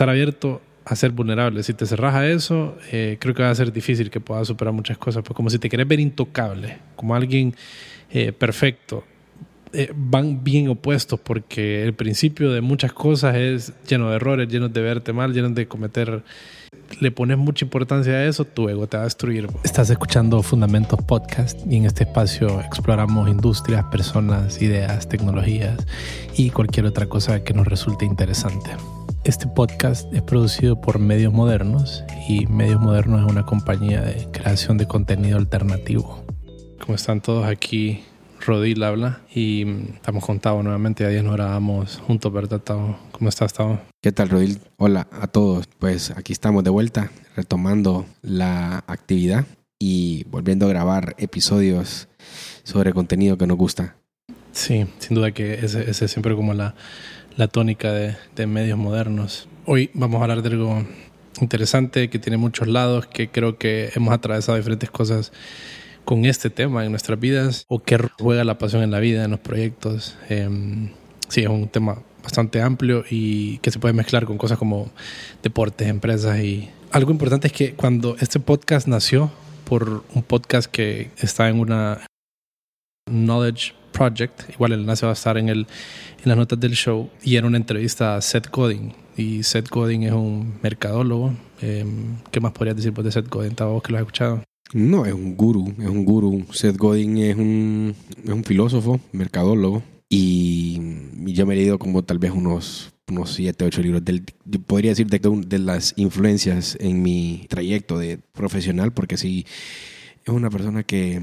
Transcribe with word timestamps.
estar 0.00 0.08
abierto 0.08 0.62
a 0.86 0.96
ser 0.96 1.10
vulnerable. 1.10 1.62
Si 1.62 1.74
te 1.74 1.84
cerras 1.84 2.14
a 2.14 2.26
eso, 2.26 2.74
eh, 2.90 3.18
creo 3.20 3.34
que 3.34 3.42
va 3.42 3.50
a 3.50 3.54
ser 3.54 3.70
difícil 3.70 4.08
que 4.08 4.18
puedas 4.18 4.46
superar 4.46 4.72
muchas 4.72 4.96
cosas. 4.96 5.22
Pues 5.22 5.36
como 5.36 5.50
si 5.50 5.58
te 5.58 5.68
querés 5.68 5.86
ver 5.86 6.00
intocable, 6.00 6.78
como 6.96 7.14
alguien 7.14 7.54
eh, 8.10 8.32
perfecto, 8.32 9.04
eh, 9.74 9.92
van 9.94 10.42
bien 10.42 10.68
opuestos 10.68 11.20
porque 11.20 11.84
el 11.84 11.92
principio 11.92 12.50
de 12.50 12.62
muchas 12.62 12.94
cosas 12.94 13.36
es 13.36 13.74
lleno 13.86 14.08
de 14.08 14.16
errores, 14.16 14.48
lleno 14.48 14.70
de 14.70 14.80
verte 14.80 15.12
mal, 15.12 15.34
lleno 15.34 15.50
de 15.50 15.68
cometer... 15.68 16.22
Le 17.00 17.10
pones 17.10 17.36
mucha 17.36 17.64
importancia 17.64 18.14
a 18.14 18.24
eso, 18.24 18.44
tu 18.44 18.68
ego 18.68 18.86
te 18.86 18.96
va 18.96 19.02
a 19.02 19.04
destruir. 19.04 19.48
Estás 19.64 19.90
escuchando 19.90 20.42
Fundamentos 20.42 21.00
Podcast 21.02 21.60
y 21.68 21.76
en 21.76 21.84
este 21.84 22.04
espacio 22.04 22.60
exploramos 22.62 23.28
industrias, 23.28 23.84
personas, 23.90 24.62
ideas, 24.62 25.08
tecnologías 25.08 25.86
y 26.36 26.50
cualquier 26.50 26.86
otra 26.86 27.06
cosa 27.06 27.44
que 27.44 27.52
nos 27.52 27.66
resulte 27.66 28.06
interesante. 28.06 28.70
Este 29.22 29.46
podcast 29.46 30.10
es 30.14 30.22
producido 30.22 30.80
por 30.80 30.98
Medios 30.98 31.30
Modernos 31.30 32.04
y 32.26 32.46
Medios 32.46 32.80
Modernos 32.80 33.20
es 33.20 33.30
una 33.30 33.44
compañía 33.44 34.00
de 34.00 34.26
creación 34.32 34.78
de 34.78 34.86
contenido 34.86 35.36
alternativo. 35.36 36.24
Como 36.80 36.94
están 36.94 37.20
todos 37.20 37.44
aquí, 37.44 38.02
Rodil 38.40 38.82
habla 38.82 39.20
y 39.34 39.68
estamos 39.94 40.24
con 40.24 40.40
Tavo 40.40 40.62
nuevamente. 40.62 41.04
A 41.04 41.08
día 41.08 41.22
nos 41.22 41.34
grabamos 41.34 41.98
juntos, 41.98 42.32
¿verdad, 42.32 42.60
Tavo? 42.60 42.98
¿Cómo 43.12 43.28
estás, 43.28 43.52
Tavo? 43.52 43.78
¿Qué 44.00 44.10
tal, 44.10 44.30
Rodil? 44.30 44.58
Hola 44.78 45.06
a 45.12 45.26
todos. 45.26 45.66
Pues 45.78 46.12
aquí 46.12 46.32
estamos 46.32 46.64
de 46.64 46.70
vuelta, 46.70 47.10
retomando 47.36 48.06
la 48.22 48.84
actividad 48.86 49.44
y 49.78 50.24
volviendo 50.30 50.64
a 50.64 50.70
grabar 50.70 51.14
episodios 51.18 52.08
sobre 52.62 52.94
contenido 52.94 53.36
que 53.36 53.46
nos 53.46 53.58
gusta. 53.58 53.96
Sí, 54.52 54.86
sin 54.98 55.14
duda 55.14 55.32
que 55.32 55.54
ese, 55.54 55.90
ese 55.90 56.06
es 56.06 56.10
siempre 56.10 56.34
como 56.34 56.54
la, 56.54 56.74
la 57.36 57.48
tónica 57.48 57.92
de, 57.92 58.16
de, 58.36 58.46
medios 58.46 58.78
modernos. 58.78 59.48
Hoy 59.66 59.90
vamos 59.94 60.20
a 60.20 60.24
hablar 60.24 60.42
de 60.42 60.48
algo 60.50 60.84
interesante 61.40 62.10
que 62.10 62.18
tiene 62.18 62.36
muchos 62.36 62.68
lados, 62.68 63.06
que 63.06 63.28
creo 63.28 63.58
que 63.58 63.90
hemos 63.94 64.12
atravesado 64.12 64.56
diferentes 64.56 64.90
cosas 64.90 65.32
con 66.04 66.24
este 66.24 66.50
tema 66.50 66.84
en 66.84 66.90
nuestras 66.90 67.20
vidas 67.20 67.64
o 67.68 67.80
que 67.82 67.98
juega 68.18 68.44
la 68.44 68.58
pasión 68.58 68.82
en 68.82 68.90
la 68.90 69.00
vida, 69.00 69.24
en 69.24 69.30
los 69.30 69.40
proyectos. 69.40 70.16
Eh, 70.28 70.48
sí, 71.28 71.42
es 71.42 71.48
un 71.48 71.68
tema 71.68 72.02
bastante 72.22 72.60
amplio 72.60 73.04
y 73.08 73.58
que 73.58 73.70
se 73.70 73.78
puede 73.78 73.94
mezclar 73.94 74.26
con 74.26 74.38
cosas 74.38 74.58
como 74.58 74.90
deportes, 75.42 75.88
empresas 75.88 76.40
y 76.40 76.68
algo 76.92 77.12
importante 77.12 77.46
es 77.46 77.52
que 77.52 77.74
cuando 77.74 78.16
este 78.18 78.40
podcast 78.40 78.88
nació 78.88 79.30
por 79.64 80.02
un 80.12 80.22
podcast 80.24 80.68
que 80.68 81.10
está 81.18 81.48
en 81.48 81.60
una 81.60 82.04
Knowledge 83.08 83.74
Project, 83.90 84.50
igual 84.50 84.72
el 84.72 84.80
enlace 84.80 85.06
va 85.06 85.12
a 85.12 85.14
estar 85.14 85.36
en, 85.38 85.48
el, 85.48 85.60
en 85.60 86.28
las 86.28 86.36
notas 86.36 86.58
del 86.58 86.72
show, 86.72 87.10
y 87.22 87.36
era 87.36 87.46
una 87.46 87.56
entrevista 87.56 88.16
a 88.16 88.20
Seth 88.20 88.50
Godin. 88.50 88.92
Y 89.16 89.42
Seth 89.42 89.68
Godin 89.68 90.04
es 90.04 90.12
un 90.12 90.54
mercadólogo. 90.62 91.34
Eh, 91.60 91.84
¿Qué 92.30 92.40
más 92.40 92.52
podrías 92.52 92.76
decir 92.76 92.92
de 92.92 93.12
Seth 93.12 93.28
Godin? 93.28 93.54
vos 93.58 93.82
que 93.82 93.92
lo 93.92 93.98
has 93.98 94.02
escuchado? 94.02 94.42
No, 94.72 95.04
es 95.04 95.12
un 95.12 95.36
gurú, 95.36 95.74
es 95.78 95.88
un 95.88 96.04
gurú. 96.04 96.46
Seth 96.52 96.76
Godin 96.76 97.18
es 97.18 97.36
un, 97.36 97.94
es 98.24 98.30
un 98.30 98.44
filósofo, 98.44 99.00
mercadólogo, 99.12 99.82
y, 100.08 100.80
y 101.26 101.32
yo 101.32 101.46
me 101.46 101.54
he 101.54 101.56
leído 101.58 101.78
como 101.78 102.02
tal 102.02 102.18
vez 102.18 102.32
unos 102.32 102.92
unos 103.10 103.32
7, 103.34 103.64
8 103.64 103.82
libros. 103.82 104.04
Del, 104.04 104.24
podría 104.66 104.92
decir 104.92 105.08
de, 105.08 105.18
de 105.18 105.58
las 105.58 105.94
influencias 105.96 106.76
en 106.80 107.02
mi 107.02 107.46
trayecto 107.48 107.98
de 107.98 108.18
profesional, 108.18 108.92
porque 108.92 109.16
sí, 109.16 109.46
es 110.24 110.28
una 110.28 110.50
persona 110.50 110.82
que 110.82 111.20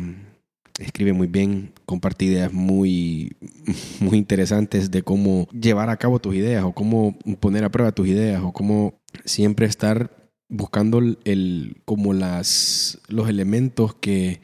escribe 0.80 1.14
muy 1.14 1.28
bien, 1.28 1.73
comparte 1.86 2.25
ideas 2.25 2.53
muy, 2.53 3.36
muy 4.00 4.17
interesantes 4.17 4.92
de 4.92 5.02
cómo 5.02 5.47
llevar 5.50 5.89
a 5.89 5.97
cabo 5.97 6.19
tus 6.19 6.36
ideas 6.36 6.64
o 6.64 6.73
cómo 6.73 7.17
poner 7.39 7.64
a 7.64 7.69
prueba 7.69 7.92
tus 7.92 8.08
ideas 8.08 8.42
o 8.44 8.52
cómo 8.52 8.95
siempre 9.25 9.66
estar 9.66 10.11
buscando 10.50 11.00
el, 11.00 11.78
como 11.86 12.14
las, 12.14 13.00
los 13.08 13.30
elementos 13.30 13.95
que 13.95 14.42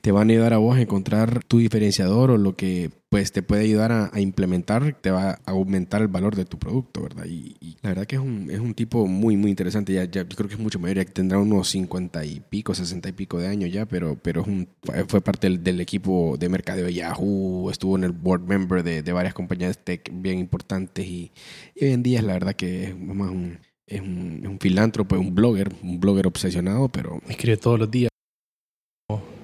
te 0.00 0.12
van 0.12 0.30
a 0.30 0.32
ayudar 0.32 0.54
a 0.54 0.58
vos 0.58 0.76
a 0.76 0.80
encontrar 0.80 1.44
tu 1.44 1.58
diferenciador 1.58 2.30
o 2.30 2.38
lo 2.38 2.56
que 2.56 2.90
pues 3.08 3.32
te 3.32 3.42
puede 3.42 3.62
ayudar 3.62 3.90
a, 3.90 4.20
implementar, 4.20 4.94
te 5.00 5.10
va 5.10 5.30
a 5.30 5.50
aumentar 5.50 6.02
el 6.02 6.08
valor 6.08 6.36
de 6.36 6.44
tu 6.44 6.58
producto, 6.58 7.02
¿verdad? 7.02 7.24
Y, 7.26 7.56
y 7.58 7.78
la 7.80 7.90
verdad 7.90 8.06
que 8.06 8.16
es 8.16 8.22
un, 8.22 8.50
es 8.50 8.60
un, 8.60 8.74
tipo 8.74 9.06
muy, 9.06 9.36
muy 9.36 9.50
interesante. 9.50 9.94
Ya, 9.94 10.04
ya, 10.04 10.28
yo 10.28 10.36
creo 10.36 10.48
que 10.48 10.56
es 10.56 10.60
mucho 10.60 10.78
mayor, 10.78 10.98
ya 10.98 11.04
tendrá 11.06 11.38
unos 11.38 11.68
50 11.70 12.24
y 12.26 12.40
pico, 12.40 12.74
60 12.74 13.08
y 13.08 13.12
pico 13.12 13.38
de 13.38 13.48
años 13.48 13.72
ya, 13.72 13.86
pero, 13.86 14.18
pero 14.20 14.42
es 14.42 14.46
un, 14.46 14.68
fue 15.08 15.22
parte 15.22 15.48
del, 15.48 15.64
del, 15.64 15.80
equipo 15.80 16.36
de 16.38 16.50
mercadeo 16.50 16.84
de 16.84 16.94
Yahoo, 16.94 17.70
estuvo 17.70 17.96
en 17.96 18.04
el 18.04 18.12
board 18.12 18.42
member 18.42 18.82
de, 18.82 19.02
de 19.02 19.12
varias 19.12 19.32
compañías 19.32 19.78
tech 19.78 20.10
bien 20.12 20.38
importantes 20.38 21.06
y, 21.06 21.32
y, 21.74 21.86
hoy 21.86 21.92
en 21.92 22.02
día 22.02 22.18
es 22.18 22.24
la 22.24 22.34
verdad 22.34 22.54
que 22.54 22.84
es 22.88 22.96
más 22.98 23.30
un, 23.30 23.58
es 23.88 24.00
un, 24.00 24.40
es 24.42 24.48
un 24.48 24.58
filántropo, 24.60 25.16
es 25.16 25.20
un 25.20 25.34
blogger, 25.34 25.72
un 25.82 25.98
blogger 25.98 26.26
obsesionado, 26.26 26.88
pero... 26.88 27.20
Escribe 27.28 27.56
todos 27.56 27.78
los 27.78 27.90
días. 27.90 28.10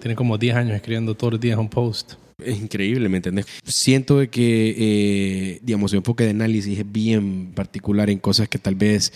Tiene 0.01 0.15
como 0.15 0.37
10 0.37 0.57
años 0.57 0.77
escribiendo 0.77 1.15
todos 1.15 1.35
los 1.35 1.41
días 1.41 1.59
un 1.59 1.69
post. 1.69 2.15
Es 2.43 2.61
increíble, 2.61 3.09
¿me 3.09 3.17
entendés? 3.17 3.47
Siento 3.65 4.19
de 4.19 4.29
que, 4.29 4.75
eh, 4.77 5.61
digamos, 5.63 5.93
su 5.93 5.97
enfoque 5.97 6.25
de 6.25 6.31
análisis 6.31 6.79
es 6.79 6.93
bien 6.93 7.53
particular 7.55 8.11
en 8.11 8.19
cosas 8.19 8.49
que 8.49 8.59
tal 8.59 8.75
vez 8.75 9.13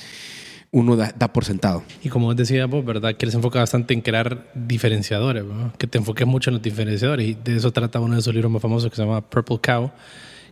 uno 0.71 0.97
da, 0.97 1.13
da 1.19 1.33
por 1.33 1.45
sentado. 1.45 1.83
Y 2.03 2.09
como 2.09 2.35
decía 2.35 2.67
vos, 2.67 2.85
¿verdad? 2.85 3.17
Que 3.17 3.27
él 3.27 3.31
se 3.31 3.37
enfoca 3.37 3.59
bastante 3.59 3.93
en 3.93 4.01
crear 4.01 4.51
diferenciadores, 4.55 5.45
¿no? 5.45 5.73
Que 5.77 5.87
te 5.87 5.99
enfoques 5.99 6.27
mucho 6.27 6.51
en 6.51 6.55
los 6.55 6.63
diferenciadores. 6.63 7.27
Y 7.27 7.35
de 7.35 7.57
eso 7.57 7.71
trata 7.73 8.01
uno 8.01 8.17
de 8.17 8.23
sus 8.23 8.33
libros 8.33 8.51
más 8.51 8.63
famosos 8.63 8.89
que 8.89 8.97
se 8.97 9.03
llama 9.03 9.21
Purple 9.29 9.59
Cow, 9.63 9.91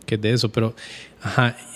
que 0.07 0.17
de 0.17 0.33
eso. 0.33 0.51
Pero, 0.51 0.73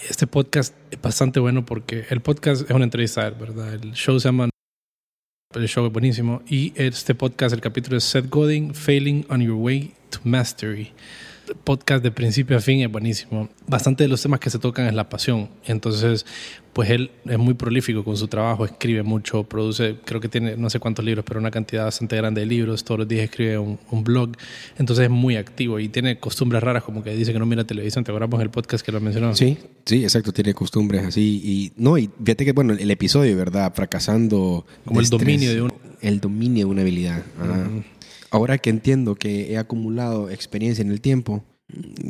este 0.09 0.25
podcast 0.25 0.73
es 0.89 0.99
bastante 0.99 1.39
bueno 1.39 1.63
porque 1.63 2.05
el 2.09 2.21
podcast 2.21 2.63
es 2.67 2.71
una 2.71 2.85
entrevista, 2.85 3.29
¿verdad? 3.29 3.75
El 3.75 3.93
show 3.93 4.19
se 4.19 4.29
llama 4.29 4.49
el 5.53 5.67
show 5.67 5.85
es 5.85 5.91
buenísimo. 5.91 6.41
Y 6.47 6.73
este 6.75 7.13
podcast, 7.13 7.53
el 7.53 7.61
capítulo 7.61 7.97
es 7.97 8.05
Seth 8.05 8.29
Godin, 8.29 8.73
Failing 8.73 9.25
on 9.29 9.41
Your 9.41 9.57
Way 9.57 9.93
to 10.09 10.19
Mastery. 10.23 10.93
Podcast 11.56 12.03
de 12.03 12.12
principio 12.12 12.57
a 12.57 12.59
fin 12.62 12.81
es 12.81 12.91
buenísimo. 12.91 13.50
Bastante 13.67 14.03
de 14.03 14.07
los 14.07 14.22
temas 14.22 14.39
que 14.39 14.50
se 14.50 14.59
tocan 14.59 14.88
es 14.88 14.94
la 14.94 15.09
pasión. 15.09 15.50
Entonces, 15.66 16.25
pues 16.73 16.89
él 16.89 17.12
es 17.25 17.38
muy 17.38 17.53
prolífico 17.53 18.03
con 18.03 18.17
su 18.17 18.28
trabajo, 18.28 18.66
escribe 18.66 19.03
mucho, 19.03 19.44
produce, 19.44 19.97
creo 20.06 20.22
que 20.22 20.29
tiene 20.29 20.56
no 20.57 20.69
sé 20.69 20.79
cuántos 20.79 21.03
libros, 21.03 21.25
pero 21.28 21.40
una 21.40 21.51
cantidad 21.51 21.85
bastante 21.85 22.16
grande 22.16 22.41
de 22.41 22.47
libros. 22.47 22.84
Todos 22.84 23.00
los 23.00 23.07
días 23.07 23.23
escribe 23.23 23.57
un, 23.57 23.79
un 23.91 24.03
blog. 24.03 24.31
Entonces 24.78 25.06
es 25.06 25.09
muy 25.11 25.35
activo 25.35 25.79
y 25.79 25.90
tiene 25.90 26.19
costumbres 26.19 26.63
raras, 26.63 26.84
como 26.84 27.03
que 27.03 27.16
dice 27.16 27.34
que 27.34 27.40
no 27.40 27.45
mira 27.45 27.63
televisión. 27.63 28.03
¿Te 28.03 28.11
acordamos 28.11 28.41
el 28.41 28.50
podcast 28.50 28.85
que 28.85 28.91
lo 28.91 29.01
mencionó? 29.01 29.35
Sí, 29.35 29.57
sí, 29.85 30.03
exacto. 30.03 30.31
Tiene 30.31 30.53
costumbres 30.53 31.06
así. 31.06 31.41
Y 31.44 31.72
no, 31.75 31.97
y 31.97 32.09
fíjate 32.23 32.45
que, 32.45 32.53
bueno, 32.53 32.73
el 32.73 32.91
episodio, 32.91 33.35
¿verdad? 33.35 33.73
Fracasando. 33.73 34.66
Como 34.85 35.00
el 35.00 35.09
dominio 35.09 35.53
de 35.53 35.61
un. 35.63 35.73
El 36.01 36.19
dominio 36.19 36.66
de 36.66 36.72
una 36.72 36.81
habilidad. 36.81 37.23
Uh 37.40 37.44
-huh. 37.44 37.84
Ahora 38.31 38.57
que 38.57 38.69
entiendo 38.69 39.15
que 39.15 39.51
he 39.51 39.57
acumulado 39.57 40.29
experiencia 40.29 40.81
en 40.81 40.91
el 40.91 41.01
tiempo, 41.01 41.43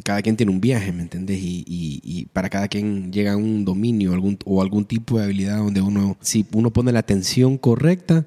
cada 0.03 0.21
quien 0.21 0.37
tiene 0.37 0.51
un 0.51 0.61
viaje, 0.61 0.91
¿me 0.91 1.01
entendés? 1.01 1.39
Y, 1.39 1.63
y, 1.67 1.99
y, 2.03 2.25
para 2.27 2.49
cada 2.49 2.67
quien 2.67 3.11
llega 3.11 3.35
un 3.35 3.65
dominio 3.65 4.13
algún, 4.13 4.37
o 4.45 4.61
algún 4.61 4.85
tipo 4.85 5.17
de 5.17 5.25
habilidad 5.25 5.57
donde 5.57 5.81
uno, 5.81 6.17
si 6.21 6.45
uno 6.53 6.71
pone 6.71 6.91
la 6.91 6.99
atención 6.99 7.57
correcta 7.57 8.25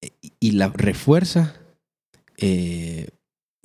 y, 0.00 0.32
y 0.40 0.50
la 0.52 0.68
refuerza, 0.68 1.54
eh, 2.38 3.08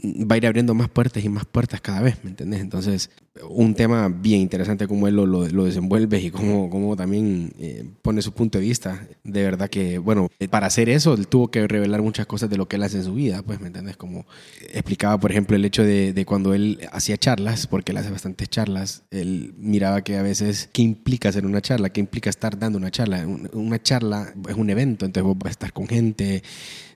va 0.04 0.36
a 0.36 0.38
ir 0.38 0.46
abriendo 0.46 0.74
más 0.74 0.90
puertas 0.90 1.24
y 1.24 1.30
más 1.30 1.46
puertas 1.46 1.80
cada 1.80 2.02
vez, 2.02 2.18
¿me 2.24 2.30
entendés? 2.32 2.60
Entonces, 2.60 3.10
un 3.50 3.74
tema 3.74 4.10
bien 4.10 4.42
interesante 4.42 4.86
como 4.88 5.08
él 5.08 5.16
lo, 5.16 5.26
lo, 5.26 5.64
desenvuelve 5.66 6.20
y 6.20 6.30
cómo, 6.30 6.70
cómo 6.70 6.96
también 6.96 7.54
eh, 7.58 7.86
pone 8.02 8.22
su 8.22 8.34
punto 8.34 8.58
de 8.58 8.66
vista. 8.66 9.08
De 9.24 9.44
verdad 9.44 9.70
que, 9.70 9.98
bueno, 10.00 10.30
para 10.50 10.68
hacer 10.68 10.90
eso, 10.90 11.14
él 11.14 11.28
tuvo 11.28 11.50
que 11.50 11.68
revelar 11.68 12.02
muchas 12.02 12.26
cosas 12.26 12.50
de 12.50 12.58
lo 12.58 12.68
que 12.68 12.76
él 12.76 12.84
hace 12.84 12.98
en 12.98 13.06
su 13.06 13.14
vida, 13.14 13.42
pues, 13.44 13.62
¿me 13.62 13.68
entendés? 13.68 13.96
Como 13.96 14.26
explicaba, 14.74 15.18
por 15.20 15.32
ejemplo, 15.32 15.56
el 15.56 15.64
hecho 15.64 15.84
de, 15.84 16.12
de 16.12 16.26
cuando 16.26 16.54
él 16.54 16.80
hacía 16.92 17.18
charlas, 17.18 17.66
porque 17.68 17.94
él 17.94 17.98
hace 17.98 18.10
bastantes 18.10 18.50
charlas, 18.50 19.04
él 19.10 19.54
miraba 19.58 20.04
que 20.04 20.18
a 20.18 20.22
veces, 20.22 20.70
¿qué 20.74 20.82
implica 20.82 21.30
hacer 21.30 21.46
una 21.46 21.62
charla? 21.62 21.90
¿Qué 21.90 22.02
implica 22.02 22.30
estar 22.30 22.60
dando 22.60 22.78
una 22.78 22.92
charla? 22.92 23.26
Una 23.54 23.82
charla 23.82 24.34
es 24.50 24.56
un 24.56 24.70
evento, 24.70 25.06
entonces 25.06 25.26
vos 25.26 25.38
vas 25.38 25.48
a 25.48 25.52
estar 25.52 25.74
con 25.74 25.88
gente, 25.88 26.44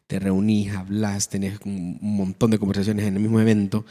te 0.07 0.19
reunís, 0.19 0.73
hablas, 0.73 1.27
tenés 1.27 1.59
un 1.65 1.99
montón 2.01 2.49
de 2.49 2.57
conversaciones 2.57 3.05
en 3.05 3.15
el 3.15 3.19
mismo 3.21 3.41
evento, 3.41 3.85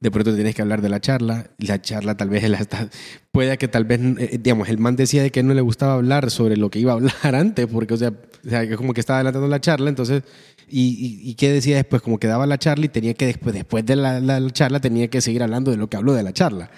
de 0.00 0.10
pronto 0.10 0.34
tienes 0.34 0.54
que 0.54 0.62
hablar 0.62 0.82
de 0.82 0.88
la 0.88 1.00
charla, 1.00 1.50
la 1.58 1.80
charla 1.80 2.16
tal 2.16 2.28
vez 2.28 2.44
hasta, 2.58 2.88
puede 3.30 3.56
que 3.56 3.68
tal 3.68 3.84
vez, 3.84 4.00
eh, 4.18 4.38
digamos, 4.42 4.68
el 4.68 4.78
man 4.78 4.96
decía 4.96 5.22
de 5.22 5.30
que 5.30 5.42
no 5.44 5.54
le 5.54 5.60
gustaba 5.60 5.94
hablar 5.94 6.30
sobre 6.30 6.56
lo 6.56 6.70
que 6.70 6.80
iba 6.80 6.92
a 6.92 6.96
hablar 6.96 7.14
antes, 7.34 7.66
porque, 7.66 7.94
o 7.94 7.96
sea, 7.96 8.08
o 8.08 8.48
sea 8.48 8.76
como 8.76 8.94
que 8.94 9.00
estaba 9.00 9.18
adelantando 9.18 9.46
la 9.46 9.60
charla, 9.60 9.88
entonces, 9.88 10.24
y, 10.72 11.34
qué 11.34 11.52
decía 11.52 11.76
después, 11.76 12.00
como 12.02 12.18
que 12.18 12.26
daba 12.26 12.46
la 12.46 12.58
charla 12.58 12.86
y 12.86 12.88
tenía 12.88 13.14
que 13.14 13.26
después, 13.26 13.54
después 13.54 13.84
de 13.86 13.96
la, 13.96 14.20
la 14.20 14.50
charla, 14.50 14.80
tenía 14.80 15.08
que 15.08 15.20
seguir 15.20 15.42
hablando 15.42 15.70
de 15.70 15.76
lo 15.76 15.88
que 15.88 15.96
habló 15.96 16.14
de 16.14 16.22
la 16.22 16.32
charla. 16.32 16.70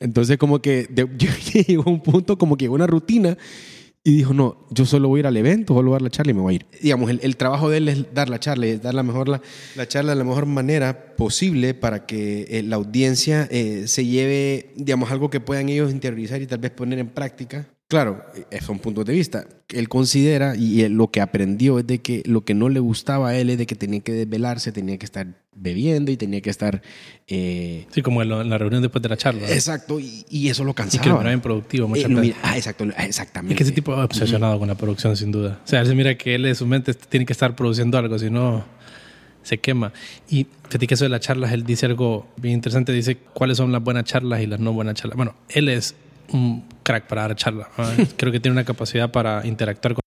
Entonces, 0.00 0.38
como 0.38 0.60
que 0.60 0.86
de, 0.88 1.08
llegó 1.66 1.90
un 1.90 2.00
punto, 2.00 2.38
como 2.38 2.56
que 2.56 2.68
una 2.68 2.86
rutina, 2.86 3.36
y 4.06 4.16
dijo, 4.16 4.34
no, 4.34 4.58
yo 4.68 4.84
solo 4.84 5.08
voy 5.08 5.18
a 5.18 5.20
ir 5.20 5.26
al 5.28 5.36
evento, 5.38 5.72
solo 5.72 5.88
voy 5.88 5.94
a 5.94 5.96
dar 5.96 6.02
la 6.02 6.10
charla 6.10 6.32
y 6.32 6.34
me 6.34 6.42
voy 6.42 6.52
a 6.52 6.56
ir. 6.56 6.66
Digamos, 6.82 7.08
el, 7.08 7.20
el 7.22 7.38
trabajo 7.38 7.70
de 7.70 7.78
él 7.78 7.88
es 7.88 8.12
dar 8.12 8.28
la 8.28 8.38
charla, 8.38 8.66
es 8.66 8.82
dar 8.82 8.92
la, 8.92 9.02
mejor, 9.02 9.30
la, 9.30 9.40
la 9.76 9.88
charla 9.88 10.12
de 10.12 10.18
la 10.18 10.24
mejor 10.24 10.44
manera 10.44 11.16
posible 11.16 11.72
para 11.72 12.04
que 12.04 12.46
eh, 12.50 12.62
la 12.62 12.76
audiencia 12.76 13.48
eh, 13.50 13.84
se 13.86 14.04
lleve, 14.04 14.72
digamos, 14.76 15.10
algo 15.10 15.30
que 15.30 15.40
puedan 15.40 15.70
ellos 15.70 15.90
interiorizar 15.90 16.42
y 16.42 16.46
tal 16.46 16.58
vez 16.58 16.70
poner 16.70 16.98
en 16.98 17.08
práctica 17.08 17.66
Claro, 17.86 18.24
son 18.64 18.78
puntos 18.78 19.04
de 19.04 19.12
vista. 19.12 19.46
Él 19.68 19.88
considera 19.88 20.56
y 20.56 20.88
lo 20.88 21.10
que 21.10 21.20
aprendió 21.20 21.78
es 21.78 21.86
de 21.86 22.00
que 22.00 22.22
lo 22.24 22.42
que 22.44 22.54
no 22.54 22.70
le 22.70 22.80
gustaba 22.80 23.28
a 23.28 23.36
él 23.36 23.50
es 23.50 23.58
de 23.58 23.66
que 23.66 23.74
tenía 23.74 24.00
que 24.00 24.12
desvelarse, 24.12 24.72
tenía 24.72 24.96
que 24.98 25.04
estar 25.04 25.26
bebiendo 25.54 26.10
y 26.10 26.16
tenía 26.16 26.40
que 26.40 26.48
estar... 26.48 26.80
Eh, 27.26 27.86
sí, 27.90 28.00
como 28.00 28.22
en, 28.22 28.48
la 28.48 28.58
reunión 28.58 28.80
después 28.80 29.02
de 29.02 29.10
la 29.10 29.18
charla. 29.18 29.50
Exacto, 29.50 30.00
y, 30.00 30.48
eso 30.48 30.64
lo 30.64 30.74
cansaba. 30.74 31.06
Y 31.06 31.10
que 31.10 31.20
era 31.20 31.32
improductivo 31.32 31.86
muchas 31.86 32.10
eh, 32.10 32.14
veces. 32.14 32.36
ah, 32.42 32.56
exacto, 32.56 32.84
exactamente. 32.84 33.52
Es 33.54 33.58
que 33.58 33.64
ese 33.64 33.72
tipo 33.72 33.92
es 33.92 33.98
obsesionado 33.98 34.58
con 34.58 34.68
la 34.68 34.76
producción, 34.76 35.14
sin 35.16 35.30
duda. 35.30 35.60
O 35.62 35.68
sea, 35.68 35.82
él 35.82 35.86
se 35.86 35.94
mira 35.94 36.16
que 36.16 36.34
él 36.34 36.46
en 36.46 36.54
su 36.54 36.66
mente 36.66 36.94
tiene 36.94 37.26
que 37.26 37.34
estar 37.34 37.54
produciendo 37.54 37.98
algo, 37.98 38.18
si 38.18 38.30
no 38.30 38.64
se 39.42 39.58
quema. 39.58 39.92
Y 40.28 40.46
fíjate 40.68 40.86
que 40.86 40.94
eso 40.94 41.04
de 41.04 41.10
las 41.10 41.20
charlas, 41.20 41.52
él 41.52 41.64
dice 41.64 41.86
algo 41.86 42.26
bien 42.38 42.54
interesante, 42.54 42.92
dice 42.92 43.18
cuáles 43.18 43.58
son 43.58 43.70
las 43.72 43.84
buenas 43.84 44.04
charlas 44.04 44.40
y 44.40 44.46
las 44.46 44.58
no 44.58 44.72
buenas 44.72 44.94
charlas. 44.94 45.16
Bueno, 45.16 45.34
él 45.50 45.68
es 45.68 45.94
un 46.32 46.64
crack 46.84 47.06
para 47.08 47.22
dar 47.22 47.34
charla. 47.34 47.68
Creo 48.16 48.30
que 48.30 48.38
tiene 48.38 48.52
una 48.52 48.64
capacidad 48.64 49.10
para 49.10 49.44
interactuar 49.44 49.94
con 49.94 50.04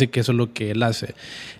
dice 0.00 0.10
que 0.10 0.20
eso 0.20 0.32
es 0.32 0.38
lo 0.38 0.52
que 0.52 0.70
él 0.70 0.82
hace. 0.82 1.14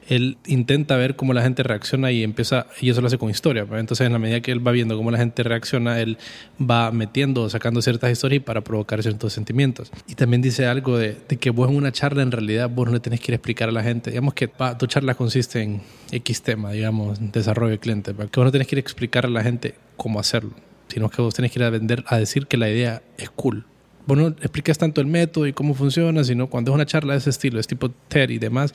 Él 0.08 0.38
intenta 0.46 0.96
ver 0.96 1.16
cómo 1.16 1.32
la 1.32 1.42
gente 1.42 1.62
reacciona 1.62 2.10
y 2.10 2.22
empieza, 2.22 2.66
y 2.80 2.90
eso 2.90 3.00
lo 3.00 3.06
hace 3.06 3.18
con 3.18 3.30
historia. 3.30 3.66
Entonces, 3.72 4.06
en 4.06 4.12
la 4.12 4.18
medida 4.18 4.40
que 4.40 4.52
él 4.52 4.66
va 4.66 4.72
viendo 4.72 4.96
cómo 4.96 5.10
la 5.10 5.18
gente 5.18 5.42
reacciona, 5.42 6.00
él 6.00 6.18
va 6.58 6.90
metiendo, 6.90 7.48
sacando 7.50 7.82
ciertas 7.82 8.10
historias 8.10 8.42
para 8.42 8.62
provocar 8.62 9.02
ciertos 9.02 9.32
sentimientos. 9.32 9.92
Y 10.08 10.14
también 10.14 10.42
dice 10.42 10.66
algo 10.66 10.96
de, 10.96 11.16
que 11.38 11.50
vos 11.50 11.68
en 11.68 11.76
una 11.76 11.92
charla, 11.92 12.22
en 12.22 12.32
realidad, 12.32 12.70
vos 12.70 12.86
no 12.86 12.94
le 12.94 13.00
tenés 13.00 13.20
que 13.20 13.32
ir 13.32 13.34
a 13.34 13.36
explicar 13.36 13.68
a 13.68 13.72
la 13.72 13.82
gente. 13.82 14.10
Digamos 14.10 14.34
que 14.34 14.50
tu 14.78 14.86
charla 14.86 15.14
consiste 15.14 15.62
en 15.62 15.82
X 16.10 16.42
tema, 16.42 16.72
digamos, 16.72 17.18
desarrollo 17.32 17.72
de 17.72 17.78
cliente, 17.78 18.14
que 18.14 18.40
vos 18.40 18.44
no 18.44 18.52
tenés 18.52 18.66
que 18.66 18.76
ir 18.76 18.78
a 18.78 18.80
explicar 18.80 19.26
a 19.26 19.28
la 19.28 19.42
gente 19.42 19.74
cómo 19.96 20.18
hacerlo, 20.18 20.52
sino 20.88 21.10
que 21.10 21.20
vos 21.20 21.34
tenés 21.34 21.52
que 21.52 21.58
ir 21.58 21.64
a 21.64 21.70
vender, 21.70 22.04
a 22.06 22.16
decir 22.16 22.46
que 22.46 22.56
la 22.56 22.70
idea 22.70 23.02
es 23.18 23.30
cool 23.30 23.66
vos 24.10 24.18
no 24.18 24.28
explicas 24.28 24.76
tanto 24.76 25.00
el 25.00 25.06
método 25.06 25.46
y 25.46 25.52
cómo 25.52 25.74
funciona, 25.74 26.24
sino 26.24 26.48
cuando 26.48 26.72
es 26.72 26.74
una 26.74 26.86
charla 26.86 27.12
de 27.12 27.20
ese 27.20 27.30
estilo, 27.30 27.60
es 27.60 27.66
tipo 27.66 27.90
TED 27.90 28.30
y 28.30 28.38
demás, 28.38 28.74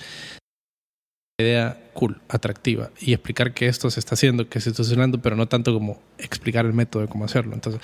idea 1.38 1.78
cool, 1.94 2.22
atractiva 2.30 2.92
y 3.02 3.12
explicar 3.12 3.54
que 3.54 3.68
esto 3.68 3.90
se 3.92 4.00
está 4.00 4.16
haciendo, 4.16 4.48
que 4.48 4.62
se 4.62 4.70
está 4.70 4.84
funcionando, 4.84 5.22
pero 5.22 5.36
no 5.36 5.48
tanto 5.48 5.74
como 5.74 6.00
explicar 6.18 6.66
el 6.66 6.72
método 6.72 7.02
de 7.02 7.10
cómo 7.10 7.26
hacerlo. 7.26 7.54
Entonces, 7.54 7.82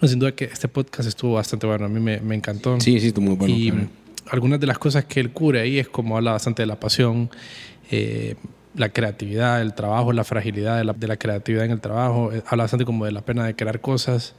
no, 0.00 0.08
sin 0.08 0.18
duda 0.18 0.32
que 0.32 0.46
este 0.46 0.68
podcast 0.68 1.06
estuvo 1.06 1.34
bastante 1.34 1.66
bueno, 1.66 1.84
a 1.84 1.88
mí 1.88 2.00
me, 2.00 2.20
me 2.20 2.34
encantó. 2.34 2.80
Sí, 2.80 2.98
sí, 2.98 3.08
estuvo 3.08 3.26
muy 3.26 3.36
bueno. 3.36 3.54
Y 3.54 3.72
algunas 4.30 4.58
de 4.58 4.66
las 4.66 4.78
cosas 4.78 5.04
que 5.04 5.20
él 5.20 5.30
cubre 5.30 5.60
ahí 5.60 5.78
es 5.78 5.88
como 5.88 6.16
habla 6.16 6.32
bastante 6.32 6.62
de 6.62 6.66
la 6.66 6.80
pasión, 6.80 7.28
eh, 7.90 8.36
la 8.74 8.88
creatividad, 8.88 9.60
el 9.60 9.74
trabajo, 9.74 10.14
la 10.14 10.24
fragilidad 10.24 10.78
de 10.78 10.84
la, 10.84 10.94
de 10.94 11.06
la 11.06 11.18
creatividad 11.18 11.66
en 11.66 11.70
el 11.70 11.80
trabajo, 11.82 12.32
eh, 12.32 12.42
habla 12.46 12.64
bastante 12.64 12.86
como 12.86 13.04
de 13.04 13.12
la 13.12 13.20
pena 13.20 13.44
de 13.44 13.54
crear 13.54 13.82
cosas 13.82 14.34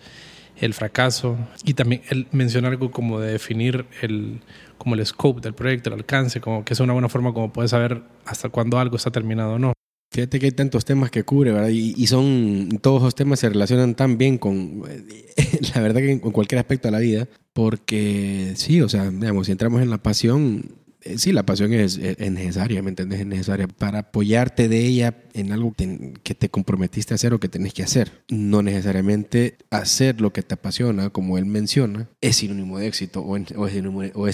el 0.57 0.73
fracaso 0.73 1.37
y 1.63 1.73
también 1.73 2.01
él 2.09 2.27
menciona 2.31 2.69
algo 2.69 2.91
como 2.91 3.19
de 3.19 3.33
definir 3.33 3.85
el, 4.01 4.41
como 4.77 4.95
el 4.95 5.05
scope 5.05 5.41
del 5.41 5.53
proyecto, 5.53 5.89
el 5.89 5.95
alcance, 5.95 6.41
como 6.41 6.63
que 6.63 6.73
es 6.73 6.79
una 6.79 6.93
buena 6.93 7.09
forma 7.09 7.33
como 7.33 7.51
puedes 7.51 7.71
saber 7.71 8.03
hasta 8.25 8.49
cuándo 8.49 8.79
algo 8.79 8.95
está 8.97 9.11
terminado 9.11 9.53
o 9.53 9.59
no. 9.59 9.73
Fíjate 10.11 10.39
que 10.39 10.45
hay 10.45 10.51
tantos 10.51 10.85
temas 10.85 11.11
que 11.11 11.23
cubre, 11.23 11.51
¿verdad? 11.51 11.69
Y, 11.69 12.07
son, 12.07 12.79
todos 12.81 13.01
los 13.01 13.15
temas 13.15 13.39
se 13.39 13.49
relacionan 13.49 13.95
tan 13.95 14.17
bien 14.17 14.37
con, 14.37 14.83
la 15.75 15.81
verdad 15.81 15.99
que 15.99 16.11
en 16.11 16.19
cualquier 16.19 16.59
aspecto 16.59 16.87
de 16.87 16.91
la 16.93 16.99
vida, 16.99 17.27
porque 17.51 18.53
sí, 18.55 18.81
o 18.81 18.87
sea, 18.87 19.09
digamos, 19.09 19.47
si 19.47 19.51
entramos 19.51 19.81
en 19.81 19.89
la 19.89 19.97
pasión, 19.97 20.75
sí, 21.17 21.31
la 21.31 21.45
pasión 21.45 21.73
es, 21.73 21.97
necesaria, 21.97 22.81
¿me 22.81 22.89
entiendes? 22.89 23.19
Es 23.19 23.25
necesaria 23.25 23.67
para 23.67 23.99
apoyarte 23.99 24.67
de 24.67 24.85
ella 24.85 25.23
en 25.33 25.51
algo 25.51 25.73
que 25.75 26.35
te 26.35 26.49
comprometiste 26.49 27.13
a 27.13 27.15
hacer 27.15 27.33
o 27.33 27.39
que 27.39 27.49
tenés 27.49 27.73
que 27.73 27.83
hacer. 27.83 28.23
No 28.29 28.61
necesariamente 28.61 29.57
hacer 29.69 30.21
lo 30.21 30.33
que 30.33 30.41
te 30.41 30.55
apasiona, 30.55 31.09
como 31.09 31.37
él 31.37 31.45
menciona, 31.45 32.09
es 32.21 32.37
sinónimo 32.37 32.79
de 32.79 32.87
éxito 32.87 33.21
o, 33.21 33.37
es, 33.37 33.75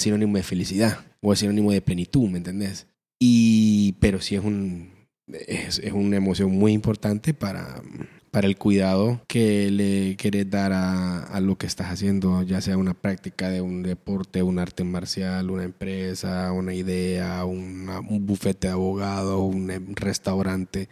sinónimo, 0.01 0.37
de 0.37 0.43
felicidad 0.43 0.99
o 1.21 1.33
es 1.33 1.39
sinónimo 1.39 1.71
de 1.71 1.81
plenitud, 1.81 2.29
¿me 2.29 2.37
entendés? 2.37 2.87
Y, 3.19 3.93
pero 3.99 4.21
sí 4.21 4.35
es 4.35 4.43
un, 4.43 4.91
es, 5.27 5.79
es, 5.79 5.93
una 5.93 6.17
emoción 6.17 6.51
muy 6.51 6.71
importante 6.71 7.33
para, 7.33 7.81
para 8.31 8.47
el 8.47 8.55
cuidado 8.57 9.21
que 9.27 9.69
le 9.69 10.15
quieres 10.15 10.49
dar 10.49 10.71
a, 10.73 11.39
lo 11.41 11.57
que 11.57 11.67
estás 11.67 11.87
haciendo, 11.91 12.43
ya 12.43 12.61
sea 12.61 12.77
una 12.77 12.93
práctica 12.93 13.49
de 13.49 13.61
un 13.61 13.83
deporte, 13.83 14.41
un 14.41 14.57
arte 14.57 14.83
marcial, 14.85 15.51
una 15.51 15.63
empresa, 15.63 16.51
una 16.53 16.73
idea, 16.73 17.43
un 17.43 18.25
bufete 18.25 18.67
de 18.67 18.73
abogados, 18.73 19.39
un 19.41 19.95
restaurante. 19.95 20.87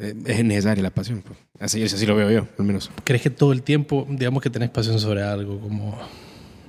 Eh, 0.00 0.14
es 0.26 0.44
necesaria 0.44 0.82
la 0.82 0.90
pasión. 0.90 1.22
Pues. 1.22 1.38
Así, 1.60 1.82
así 1.82 2.04
lo 2.04 2.16
veo 2.16 2.30
yo, 2.30 2.48
al 2.58 2.64
menos. 2.64 2.90
¿Crees 3.04 3.22
que 3.22 3.30
todo 3.30 3.52
el 3.52 3.62
tiempo, 3.62 4.06
digamos 4.08 4.42
que 4.42 4.50
tenés 4.50 4.70
pasión 4.70 4.98
sobre 4.98 5.22
algo? 5.22 5.60
Como 5.60 5.96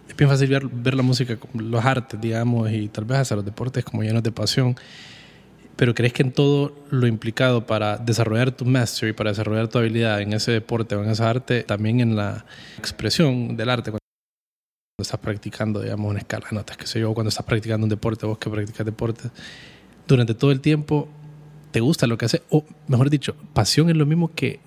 es 0.08 0.16
bien 0.16 0.30
fácil 0.30 0.50
ver, 0.50 0.68
ver 0.68 0.94
la 0.94 1.04
música, 1.04 1.38
los 1.54 1.84
artes, 1.84 2.20
digamos, 2.22 2.72
y 2.72 2.88
tal 2.88 3.06
vez 3.06 3.20
hasta 3.20 3.36
los 3.36 3.46
deportes 3.46 3.84
como 3.84 4.04
llenos 4.04 4.24
de 4.24 4.32
pasión 4.32 4.76
pero 5.78 5.94
crees 5.94 6.12
que 6.12 6.24
en 6.24 6.32
todo 6.32 6.74
lo 6.90 7.08
implicado 7.08 7.66
para 7.66 7.98
desarrollar 7.98 8.52
tu 8.52 8.66
mastery, 8.66 9.14
para 9.14 9.30
desarrollar 9.30 9.68
tu 9.68 9.78
habilidad 9.78 10.20
en 10.22 10.34
ese 10.34 10.52
deporte 10.52 10.96
o 10.96 11.04
en 11.04 11.10
esa 11.12 11.30
arte, 11.30 11.64
también 11.64 12.00
en 12.00 12.16
la 12.16 12.46
expresión 12.80 13.56
del 13.56 13.70
arte, 13.70 13.92
cuando 13.92 14.00
estás 15.00 15.20
practicando, 15.20 15.80
digamos, 15.82 16.10
una 16.10 16.20
escala 16.20 16.48
de 16.50 16.56
notas, 16.56 16.76
que 16.78 16.88
sé 16.88 17.00
yo, 17.00 17.14
cuando 17.14 17.30
estás 17.30 17.46
practicando 17.46 17.86
un 17.86 17.90
deporte, 17.90 18.26
vos 18.26 18.40
que 18.40 18.50
practicas 18.50 18.86
deporte, 18.86 19.30
durante 20.08 20.34
todo 20.34 20.52
el 20.52 20.62
tiempo, 20.62 21.08
¿te 21.72 21.80
gusta 21.80 22.08
lo 22.08 22.18
que 22.18 22.26
haces? 22.26 22.42
O, 22.50 22.66
mejor 22.88 23.12
dicho, 23.12 23.36
pasión 23.54 23.92
es 23.92 23.96
lo 23.96 24.08
mismo 24.08 24.34
que, 24.34 24.60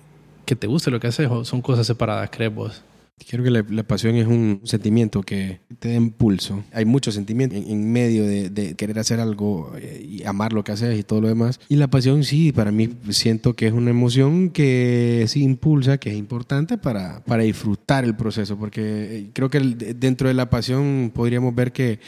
que 0.45 0.55
te 0.55 0.67
guste 0.67 0.91
lo 0.91 1.01
que 1.01 1.07
haces 1.07 1.27
o 1.29 1.43
son 1.43 1.61
cosas 1.61 1.85
separadas, 1.85 2.29
crees 2.31 2.55
vos? 2.55 2.83
Creo 3.29 3.43
que 3.43 3.51
la, 3.51 3.83
pasión 3.83 4.15
es 4.15 4.27
un 4.27 4.61
sentimiento 4.63 5.21
que 5.21 5.61
te 5.79 5.89
da 5.89 5.95
impulso. 5.95 6.63
Hay 6.73 6.85
muchos 6.85 7.13
sentimientos 7.13 7.59
en, 7.65 7.91
medio 7.91 8.25
de, 8.25 8.75
querer 8.75 8.99
hacer 8.99 9.19
algo 9.19 9.73
eh, 9.77 10.05
y 10.07 10.23
amar 10.23 10.53
lo 10.53 10.63
que 10.63 10.71
haces 10.71 10.99
y 10.99 11.03
todo 11.03 11.21
lo 11.21 11.27
demás. 11.27 11.59
Y 11.69 11.75
la 11.75 11.87
pasión 11.87 12.23
sí, 12.23 12.51
para 12.51 12.71
mí 12.71 12.89
siento 13.09 13.55
que 13.55 13.67
es 13.67 13.73
una 13.73 13.91
emoción 13.91 14.49
que 14.49 15.25
sí 15.27 15.43
impulsa, 15.43 15.97
que 15.97 16.09
es 16.09 16.17
importante 16.17 16.77
para, 16.77 17.23
para 17.23 17.43
disfrutar 17.43 18.03
el 18.03 18.15
proceso, 18.15 18.57
porque 18.57 18.81
eh, 18.81 19.29
creo 19.33 19.49
que 19.49 19.59
dentro 19.59 20.27
de 20.27 20.33
la 20.33 20.49
pasión 20.49 21.11
podríamos 21.13 21.53
ver 21.53 21.71
que 21.71 21.99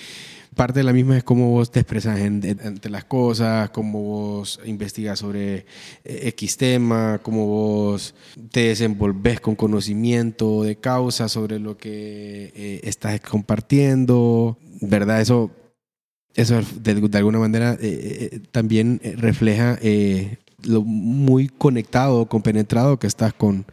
parte 0.54 0.80
de 0.80 0.84
la 0.84 0.94
misma 0.94 1.18
es 1.18 1.24
cómo 1.24 1.50
vos 1.50 1.72
te 1.72 1.80
expresas 1.80 2.20
ante 2.20 2.90
las 2.90 3.04
cosas, 3.06 3.70
cómo 3.72 4.02
vos 4.02 4.60
investigas 4.66 5.20
sobre 5.20 5.66
eh, 6.04 6.30
X 6.30 6.58
tema, 6.58 7.20
cómo 7.22 7.48
vos 7.48 8.16
te 8.52 8.70
desenvolves 8.70 9.40
con 9.40 9.56
conocimiento 9.56 10.64
de 10.64 10.78
causa 10.78 11.30
sobre 11.30 11.60
lo 11.60 11.78
que 11.78 12.52
eh, 12.56 12.82
estás 12.84 13.20
compartiendo, 13.22 14.58
¿verdad? 14.82 15.22
Eso, 15.22 15.52
eso 16.36 16.62
de, 16.80 17.18
alguna 17.18 17.40
manera 17.40 17.78
eh, 17.82 18.42
también 18.52 19.02
refleja 19.18 19.78
lo 20.64 20.82
muy 20.82 21.50
conectado, 21.50 22.28
compenetrado 22.28 22.98
que 22.98 23.08
estás 23.08 23.34
con, 23.34 23.66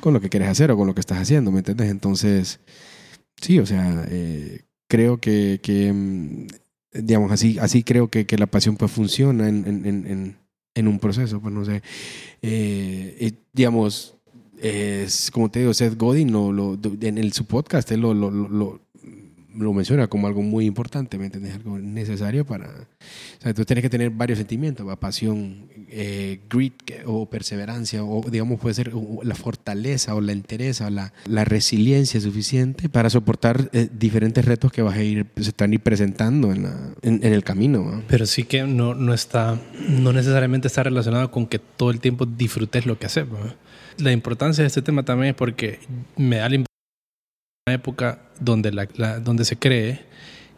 con 0.00 0.12
lo 0.12 0.20
que 0.20 0.28
quieres 0.28 0.48
hacer 0.48 0.70
o 0.70 0.76
con 0.76 0.86
lo 0.86 0.94
que 0.94 1.00
estás 1.00 1.18
haciendo, 1.18 1.50
¿me 1.50 1.58
entiendes? 1.58 1.90
Entonces, 1.90 2.60
sí, 3.40 3.58
o 3.58 3.66
sea, 3.66 4.06
creo 4.88 5.18
que, 5.18 5.60
que 5.62 5.92
mm, 5.92 6.46
digamos, 6.92 7.30
así, 7.30 7.58
así 7.60 7.82
creo 7.82 8.08
que, 8.08 8.26
que, 8.26 8.38
la 8.38 8.46
pasión 8.46 8.76
pues 8.76 8.90
funciona 8.90 9.48
en, 9.48 9.66
en, 9.66 9.86
en, 9.86 10.36
en 10.74 10.88
un 10.88 10.98
proceso, 10.98 11.40
pues 11.40 11.54
no 11.54 11.64
sé, 11.64 11.82
eh, 12.42 13.32
digamos, 13.52 14.14
es, 14.60 15.30
como 15.30 15.50
te 15.50 15.60
digo, 15.60 15.74
Seth 15.74 15.96
Godin 15.96 16.32
lo, 16.32 16.52
lo, 16.52 16.78
en 17.00 17.18
el, 17.18 17.32
su 17.32 17.44
podcast 17.44 17.90
él 17.92 18.00
lo, 18.00 18.14
lo, 18.14 18.30
lo, 18.30 18.80
lo 19.58 19.72
menciona 19.72 20.06
como 20.06 20.26
algo 20.26 20.42
muy 20.42 20.66
importante, 20.66 21.18
¿me 21.18 21.26
entiendes? 21.26 21.54
Algo 21.54 21.78
necesario 21.78 22.44
para... 22.46 22.66
O 22.68 23.42
sea, 23.42 23.54
tú 23.54 23.64
tienes 23.64 23.82
que 23.82 23.90
tener 23.90 24.10
varios 24.10 24.38
sentimientos, 24.38 24.86
pasión, 24.98 25.68
eh, 25.88 26.40
grit 26.48 26.74
o 27.06 27.28
perseverancia, 27.28 28.04
o 28.04 28.22
digamos 28.30 28.60
puede 28.60 28.74
ser 28.74 28.92
la 29.22 29.34
fortaleza 29.34 30.14
o 30.14 30.20
la 30.20 30.32
entereza, 30.32 30.90
la, 30.90 31.12
la 31.26 31.44
resiliencia 31.44 32.20
suficiente 32.20 32.88
para 32.88 33.10
soportar 33.10 33.70
eh, 33.72 33.88
diferentes 33.92 34.44
retos 34.44 34.72
que 34.72 34.82
vas 34.82 34.96
a 34.96 35.02
ir, 35.02 35.26
se 35.36 35.50
están 35.50 35.72
ir 35.72 35.80
presentando 35.80 36.52
en, 36.52 36.64
la, 36.64 36.94
en, 37.02 37.24
el 37.24 37.44
camino. 37.44 38.02
Pero 38.08 38.26
sí 38.26 38.44
que 38.44 38.62
no, 38.64 38.94
no 38.94 39.14
está, 39.14 39.60
no 39.88 40.12
necesariamente 40.12 40.68
está 40.68 40.82
relacionado 40.82 41.30
con 41.30 41.46
que 41.46 41.58
todo 41.58 41.90
el 41.90 42.00
tiempo 42.00 42.26
disfrutes 42.26 42.86
lo 42.86 42.98
que 42.98 43.06
haces. 43.06 43.26
La 43.98 44.12
importancia 44.12 44.62
de 44.62 44.68
este 44.68 44.82
tema 44.82 45.04
también 45.04 45.30
es 45.30 45.34
porque 45.34 45.80
me 46.16 46.36
da 46.36 46.48
la 46.48 46.67
época 47.72 48.20
donde, 48.40 48.72
la, 48.72 49.20
donde 49.20 49.44
se 49.44 49.56
cree 49.56 50.06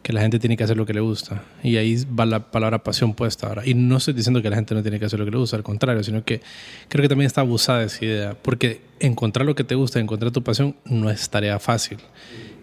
que 0.01 0.13
la 0.13 0.21
gente 0.21 0.39
tiene 0.39 0.57
que 0.57 0.63
hacer 0.63 0.77
lo 0.77 0.85
que 0.85 0.93
le 0.93 0.99
gusta. 0.99 1.43
Y 1.63 1.77
ahí 1.77 2.03
va 2.05 2.25
la 2.25 2.51
palabra 2.51 2.83
pasión 2.83 3.13
puesta 3.13 3.47
ahora. 3.47 3.63
Y 3.65 3.73
no 3.73 3.97
estoy 3.97 4.13
diciendo 4.13 4.41
que 4.41 4.49
la 4.49 4.55
gente 4.55 4.73
no 4.73 4.81
tiene 4.81 4.99
que 4.99 5.05
hacer 5.05 5.19
lo 5.19 5.25
que 5.25 5.31
le 5.31 5.37
gusta, 5.37 5.57
al 5.57 5.63
contrario, 5.63 6.03
sino 6.03 6.23
que 6.23 6.41
creo 6.87 7.03
que 7.03 7.09
también 7.09 7.27
está 7.27 7.41
abusada 7.41 7.83
esa 7.83 8.03
idea. 8.03 8.37
Porque 8.41 8.81
encontrar 8.99 9.45
lo 9.45 9.53
que 9.53 9.63
te 9.63 9.75
gusta, 9.75 9.99
encontrar 9.99 10.31
tu 10.31 10.43
pasión, 10.43 10.75
no 10.85 11.09
es 11.09 11.29
tarea 11.29 11.59
fácil. 11.59 11.99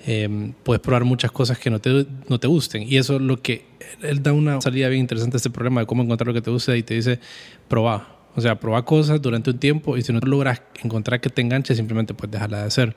Em, 0.05 0.53
puedes 0.63 0.81
probar 0.81 1.05
muchas 1.05 1.31
cosas 1.31 1.59
que 1.59 1.71
no 1.71 1.81
te, 1.81 2.07
no 2.29 2.41
te 2.41 2.47
gusten. 2.47 2.83
Y 2.83 2.97
eso 2.97 3.17
es 3.17 3.23
lo 3.23 3.41
que. 3.41 3.67
Él 4.03 4.23
da 4.23 4.33
una 4.33 4.61
salida 4.61 4.89
bien 4.89 5.01
interesante 5.01 5.37
a 5.37 5.39
este 5.39 5.51
problema 5.51 5.81
de 5.81 5.87
cómo 5.87 6.03
encontrar 6.03 6.27
lo 6.27 6.35
que 6.35 6.43
te 6.43 6.51
gusta 6.51 6.77
y 6.77 6.83
te 6.83 6.95
dice: 6.95 7.21
probá. 7.69 8.17
O 8.35 8.41
sea, 8.41 8.59
probá 8.59 8.85
cosas 8.85 9.21
durante 9.21 9.51
un 9.51 9.59
tiempo 9.59 9.97
y 9.97 10.03
si 10.03 10.13
no 10.13 10.21
logras 10.21 10.63
encontrar 10.83 11.21
que 11.21 11.29
te 11.29 11.41
enganche, 11.41 11.75
simplemente 11.75 12.15
puedes 12.15 12.33
dejarla 12.33 12.59
de 12.61 12.65
hacer. 12.65 12.97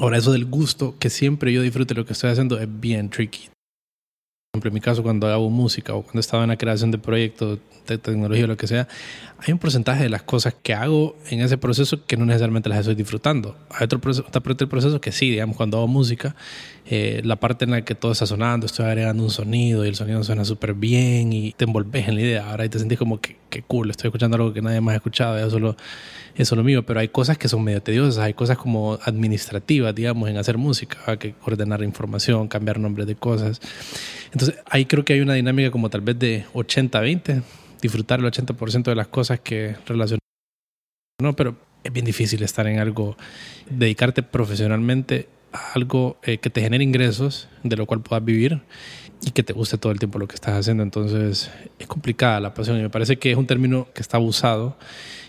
Ahora, 0.00 0.16
eso 0.16 0.30
del 0.30 0.44
gusto, 0.44 0.94
que 1.00 1.10
siempre 1.10 1.52
yo 1.52 1.60
disfrute 1.60 1.92
lo 1.92 2.06
que 2.06 2.12
estoy 2.12 2.30
haciendo, 2.30 2.56
es 2.60 2.68
bien 2.68 3.10
tricky. 3.10 3.48
Por 4.52 4.60
ejemplo, 4.60 4.68
en 4.68 4.74
mi 4.74 4.80
caso, 4.80 5.02
cuando 5.02 5.26
hago 5.26 5.50
música 5.50 5.92
o 5.92 6.02
cuando 6.02 6.20
estaba 6.20 6.44
en 6.44 6.50
la 6.50 6.56
creación 6.56 6.92
de 6.92 6.98
proyectos 6.98 7.58
de 7.84 7.98
tecnología 7.98 8.44
o 8.44 8.46
lo 8.46 8.56
que 8.56 8.68
sea, 8.68 8.86
hay 9.40 9.52
un 9.52 9.58
porcentaje 9.58 10.04
de 10.04 10.08
las 10.08 10.22
cosas 10.22 10.54
que 10.62 10.72
hago 10.72 11.16
en 11.30 11.40
ese 11.40 11.58
proceso 11.58 12.06
que 12.06 12.16
no 12.16 12.26
necesariamente 12.26 12.68
las 12.68 12.78
estoy 12.78 12.94
disfrutando. 12.94 13.56
Hay 13.70 13.86
otro 13.86 14.00
proceso, 14.00 14.24
del 14.30 14.68
proceso 14.68 15.00
que 15.00 15.10
sí, 15.10 15.30
digamos, 15.30 15.56
cuando 15.56 15.78
hago 15.78 15.88
música, 15.88 16.36
eh, 16.90 17.20
la 17.22 17.36
parte 17.36 17.66
en 17.66 17.72
la 17.72 17.84
que 17.84 17.94
todo 17.94 18.12
está 18.12 18.24
sonando, 18.24 18.64
estoy 18.64 18.86
agregando 18.86 19.22
un 19.22 19.30
sonido 19.30 19.84
y 19.84 19.88
el 19.88 19.94
sonido 19.94 20.24
suena 20.24 20.46
súper 20.46 20.72
bien 20.72 21.34
y 21.34 21.52
te 21.52 21.64
envolves 21.64 22.08
en 22.08 22.14
la 22.14 22.20
idea. 22.22 22.50
Ahora 22.50 22.64
y 22.64 22.70
te 22.70 22.78
sentís 22.78 22.96
como 22.96 23.20
que, 23.20 23.36
que 23.50 23.60
cool, 23.60 23.90
estoy 23.90 24.08
escuchando 24.08 24.36
algo 24.36 24.54
que 24.54 24.62
nadie 24.62 24.80
más 24.80 24.94
ha 24.94 24.96
escuchado, 24.96 25.38
eso, 25.38 25.58
lo, 25.58 25.76
eso 26.34 26.54
es 26.54 26.56
lo 26.56 26.64
mío. 26.64 26.86
Pero 26.86 27.00
hay 27.00 27.08
cosas 27.08 27.36
que 27.36 27.46
son 27.46 27.62
medio 27.62 27.82
tediosas, 27.82 28.24
hay 28.24 28.32
cosas 28.32 28.56
como 28.56 28.98
administrativas, 29.02 29.94
digamos, 29.94 30.30
en 30.30 30.38
hacer 30.38 30.56
música, 30.56 30.96
hay 31.04 31.18
que 31.18 31.34
ordenar 31.44 31.82
información, 31.82 32.48
cambiar 32.48 32.80
nombres 32.80 33.06
de 33.06 33.16
cosas. 33.16 33.60
Entonces 34.32 34.58
ahí 34.64 34.86
creo 34.86 35.04
que 35.04 35.12
hay 35.12 35.20
una 35.20 35.34
dinámica 35.34 35.70
como 35.70 35.90
tal 35.90 36.00
vez 36.00 36.18
de 36.18 36.46
80-20 36.54 37.42
disfrutar 37.82 38.20
el 38.20 38.26
80% 38.26 38.84
de 38.84 38.94
las 38.94 39.08
cosas 39.08 39.40
que 39.40 39.76
relacionan. 39.86 40.20
No, 41.20 41.36
pero 41.36 41.56
es 41.84 41.92
bien 41.92 42.06
difícil 42.06 42.42
estar 42.42 42.66
en 42.66 42.78
algo, 42.78 43.16
dedicarte 43.68 44.22
profesionalmente 44.22 45.28
algo 45.52 46.18
eh, 46.22 46.38
que 46.38 46.50
te 46.50 46.60
genere 46.60 46.84
ingresos, 46.84 47.48
de 47.62 47.76
lo 47.76 47.86
cual 47.86 48.00
puedas 48.00 48.24
vivir 48.24 48.60
y 49.22 49.30
que 49.32 49.42
te 49.42 49.52
guste 49.52 49.78
todo 49.78 49.92
el 49.92 49.98
tiempo 49.98 50.18
lo 50.18 50.28
que 50.28 50.34
estás 50.34 50.54
haciendo. 50.54 50.82
Entonces 50.82 51.50
es 51.78 51.86
complicada 51.86 52.40
la 52.40 52.54
pasión 52.54 52.78
y 52.78 52.82
me 52.82 52.90
parece 52.90 53.18
que 53.18 53.32
es 53.32 53.36
un 53.36 53.46
término 53.46 53.88
que 53.94 54.02
está 54.02 54.16
abusado 54.16 54.76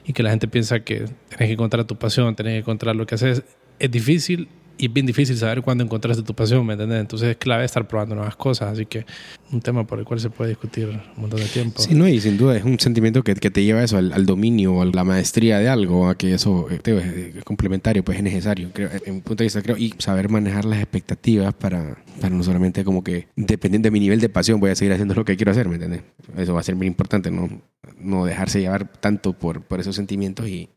y 0.06 0.14
que 0.14 0.24
la 0.24 0.30
gente 0.30 0.48
piensa 0.48 0.82
que 0.82 1.06
tienes 1.30 1.48
que 1.48 1.52
encontrar 1.52 1.86
tu 1.86 1.96
pasión, 1.96 2.36
tienes 2.36 2.54
que 2.54 2.60
encontrar 2.60 2.96
lo 2.96 3.06
que 3.06 3.16
haces. 3.16 3.44
Es 3.80 3.92
difícil 3.92 4.50
y 4.78 4.88
bien 4.88 5.06
difícil 5.06 5.38
saber 5.38 5.62
cuándo 5.62 5.84
encontraste 5.84 6.24
tu 6.24 6.34
pasión, 6.34 6.66
¿me 6.66 6.74
entiendes? 6.74 7.02
Entonces 7.02 7.30
es 7.30 7.38
clave 7.38 7.66
estar 7.66 7.88
probando 7.88 8.16
nuevas 8.16 8.36
cosas, 8.36 8.72
así 8.72 8.86
que 8.86 9.06
un 9.52 9.62
tema 9.62 9.86
por 9.86 10.00
el 10.00 10.06
cual 10.06 10.20
se 10.20 10.30
puede 10.30 10.52
discutir 10.52 10.88
un 10.88 11.22
montón 11.22 11.40
de 11.40 11.46
tiempo. 11.46 11.82
Sí, 11.82 11.94
no, 11.94 12.08
y 12.08 12.20
sin 12.20 12.38
duda 12.38 12.58
es 12.58 12.64
un 12.64 12.80
sentimiento 12.80 13.24
que, 13.24 13.34
que 13.36 13.50
te 13.52 13.64
lleva 13.64 13.84
eso, 13.84 13.98
al, 13.98 14.26
dominio 14.26 14.76
o 14.76 14.82
a 14.82 14.86
la 14.86 15.04
maestría 15.04 15.60
de 15.60 15.70
algo, 15.70 16.08
a 16.08 16.16
que 16.16 16.34
eso 16.34 16.68
eh, 16.70 17.34
es 17.38 17.44
complementario, 17.44 18.04
pues 18.04 18.18
es 18.18 18.24
necesario, 18.24 18.70
creo, 18.74 18.90
en 19.06 19.16
mi 19.16 19.22
punto 19.22 19.42
de 19.42 19.46
vista, 19.46 19.62
creo, 19.62 19.78
y 19.78 19.94
saber 19.98 20.30
manejar 20.30 20.66
las 20.66 20.80
expectativas 20.80 21.54
para, 21.54 22.04
para 22.22 22.36
no 22.36 22.44
solamente 22.44 22.84
como 22.84 23.04
que, 23.04 23.28
dependiendo 23.36 23.88
de 23.88 23.92
mi 23.92 24.00
nivel 24.00 24.20
de 24.20 24.30
pasión, 24.30 24.60
voy 24.60 24.72
a 24.72 24.76
seguir 24.76 24.94
haciendo 24.94 25.16
lo 25.16 25.26
que 25.26 25.36
quiero 25.36 25.52
hacer, 25.52 25.68
¿me 25.68 25.76
entiendes? 25.76 26.04
Eso 26.38 26.54
va 26.54 26.60
a 26.60 26.64
ser 26.64 26.76
muy 26.76 26.88
importante, 26.88 27.32
no, 27.32 27.50
no 28.00 28.26
dejarse 28.26 28.62
llevar 28.62 28.92
tanto 29.00 29.34
por, 29.34 29.62
por 29.64 29.80
esos 29.80 29.96
sentimientos 29.96 30.48
y 30.48 30.70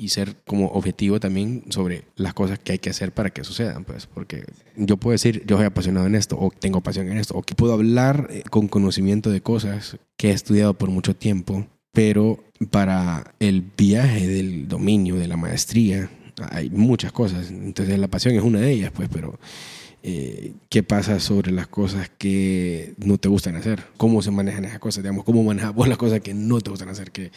y 0.00 0.08
ser 0.08 0.34
como 0.46 0.68
objetivo 0.68 1.20
también 1.20 1.64
sobre 1.68 2.04
las 2.16 2.32
cosas 2.32 2.58
que 2.58 2.72
hay 2.72 2.78
que 2.78 2.88
hacer 2.88 3.12
para 3.12 3.28
que 3.28 3.44
sucedan, 3.44 3.84
pues, 3.84 4.06
porque 4.06 4.46
yo 4.74 4.96
puedo 4.96 5.12
decir, 5.12 5.44
yo 5.44 5.58
soy 5.58 5.66
apasionado 5.66 6.06
en 6.06 6.14
esto, 6.14 6.38
o 6.40 6.50
tengo 6.50 6.80
pasión 6.80 7.10
en 7.10 7.18
esto, 7.18 7.34
o 7.36 7.42
que 7.42 7.54
puedo 7.54 7.74
hablar 7.74 8.19
eh, 8.28 8.42
con 8.50 8.68
conocimiento 8.68 9.30
de 9.30 9.40
cosas 9.40 9.96
que 10.16 10.30
he 10.30 10.32
estudiado 10.32 10.74
por 10.74 10.90
mucho 10.90 11.14
tiempo, 11.14 11.66
pero 11.92 12.42
para 12.70 13.34
el 13.40 13.62
viaje 13.76 14.26
del 14.26 14.68
dominio, 14.68 15.16
de 15.16 15.28
la 15.28 15.36
maestría, 15.36 16.10
hay 16.50 16.70
muchas 16.70 17.12
cosas, 17.12 17.50
entonces 17.50 17.98
la 17.98 18.08
pasión 18.08 18.34
es 18.34 18.42
una 18.42 18.60
de 18.60 18.70
ellas, 18.72 18.92
pues, 18.94 19.08
pero... 19.12 19.38
Eh, 20.02 20.54
qué 20.70 20.82
pasa 20.82 21.20
sobre 21.20 21.52
las 21.52 21.66
cosas 21.66 22.10
que 22.16 22.94
no 22.96 23.18
te 23.18 23.28
gustan 23.28 23.56
hacer, 23.56 23.82
cómo 23.98 24.22
se 24.22 24.30
manejan 24.30 24.64
esas 24.64 24.78
cosas, 24.78 25.02
digamos, 25.02 25.24
cómo 25.24 25.42
manejamos 25.42 25.86
las 25.88 25.98
cosas 25.98 26.20
que 26.20 26.32
no 26.32 26.58
te 26.62 26.70
gustan 26.70 26.88
hacer, 26.88 27.10
qué, 27.10 27.30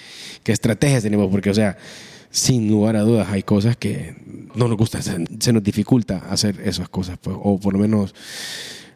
qué 0.44 0.54
estrategias 0.54 1.04
tenemos, 1.04 1.30
porque, 1.30 1.50
o 1.50 1.54
sea, 1.54 1.78
sin 2.34 2.68
lugar 2.68 2.96
a 2.96 3.02
dudas 3.02 3.30
hay 3.30 3.44
cosas 3.44 3.78
que 3.78 4.16
no 4.56 4.68
nos 4.68 4.75
gusta, 4.75 5.04
se, 5.04 5.20
nos 5.54 5.63
dificulta 5.63 6.18
hacer 6.30 6.60
esas 6.66 6.90
cosas, 6.90 7.20
pues, 7.22 7.38
o 7.40 7.60
por 7.60 7.74
lo 7.74 7.80
menos 7.80 8.16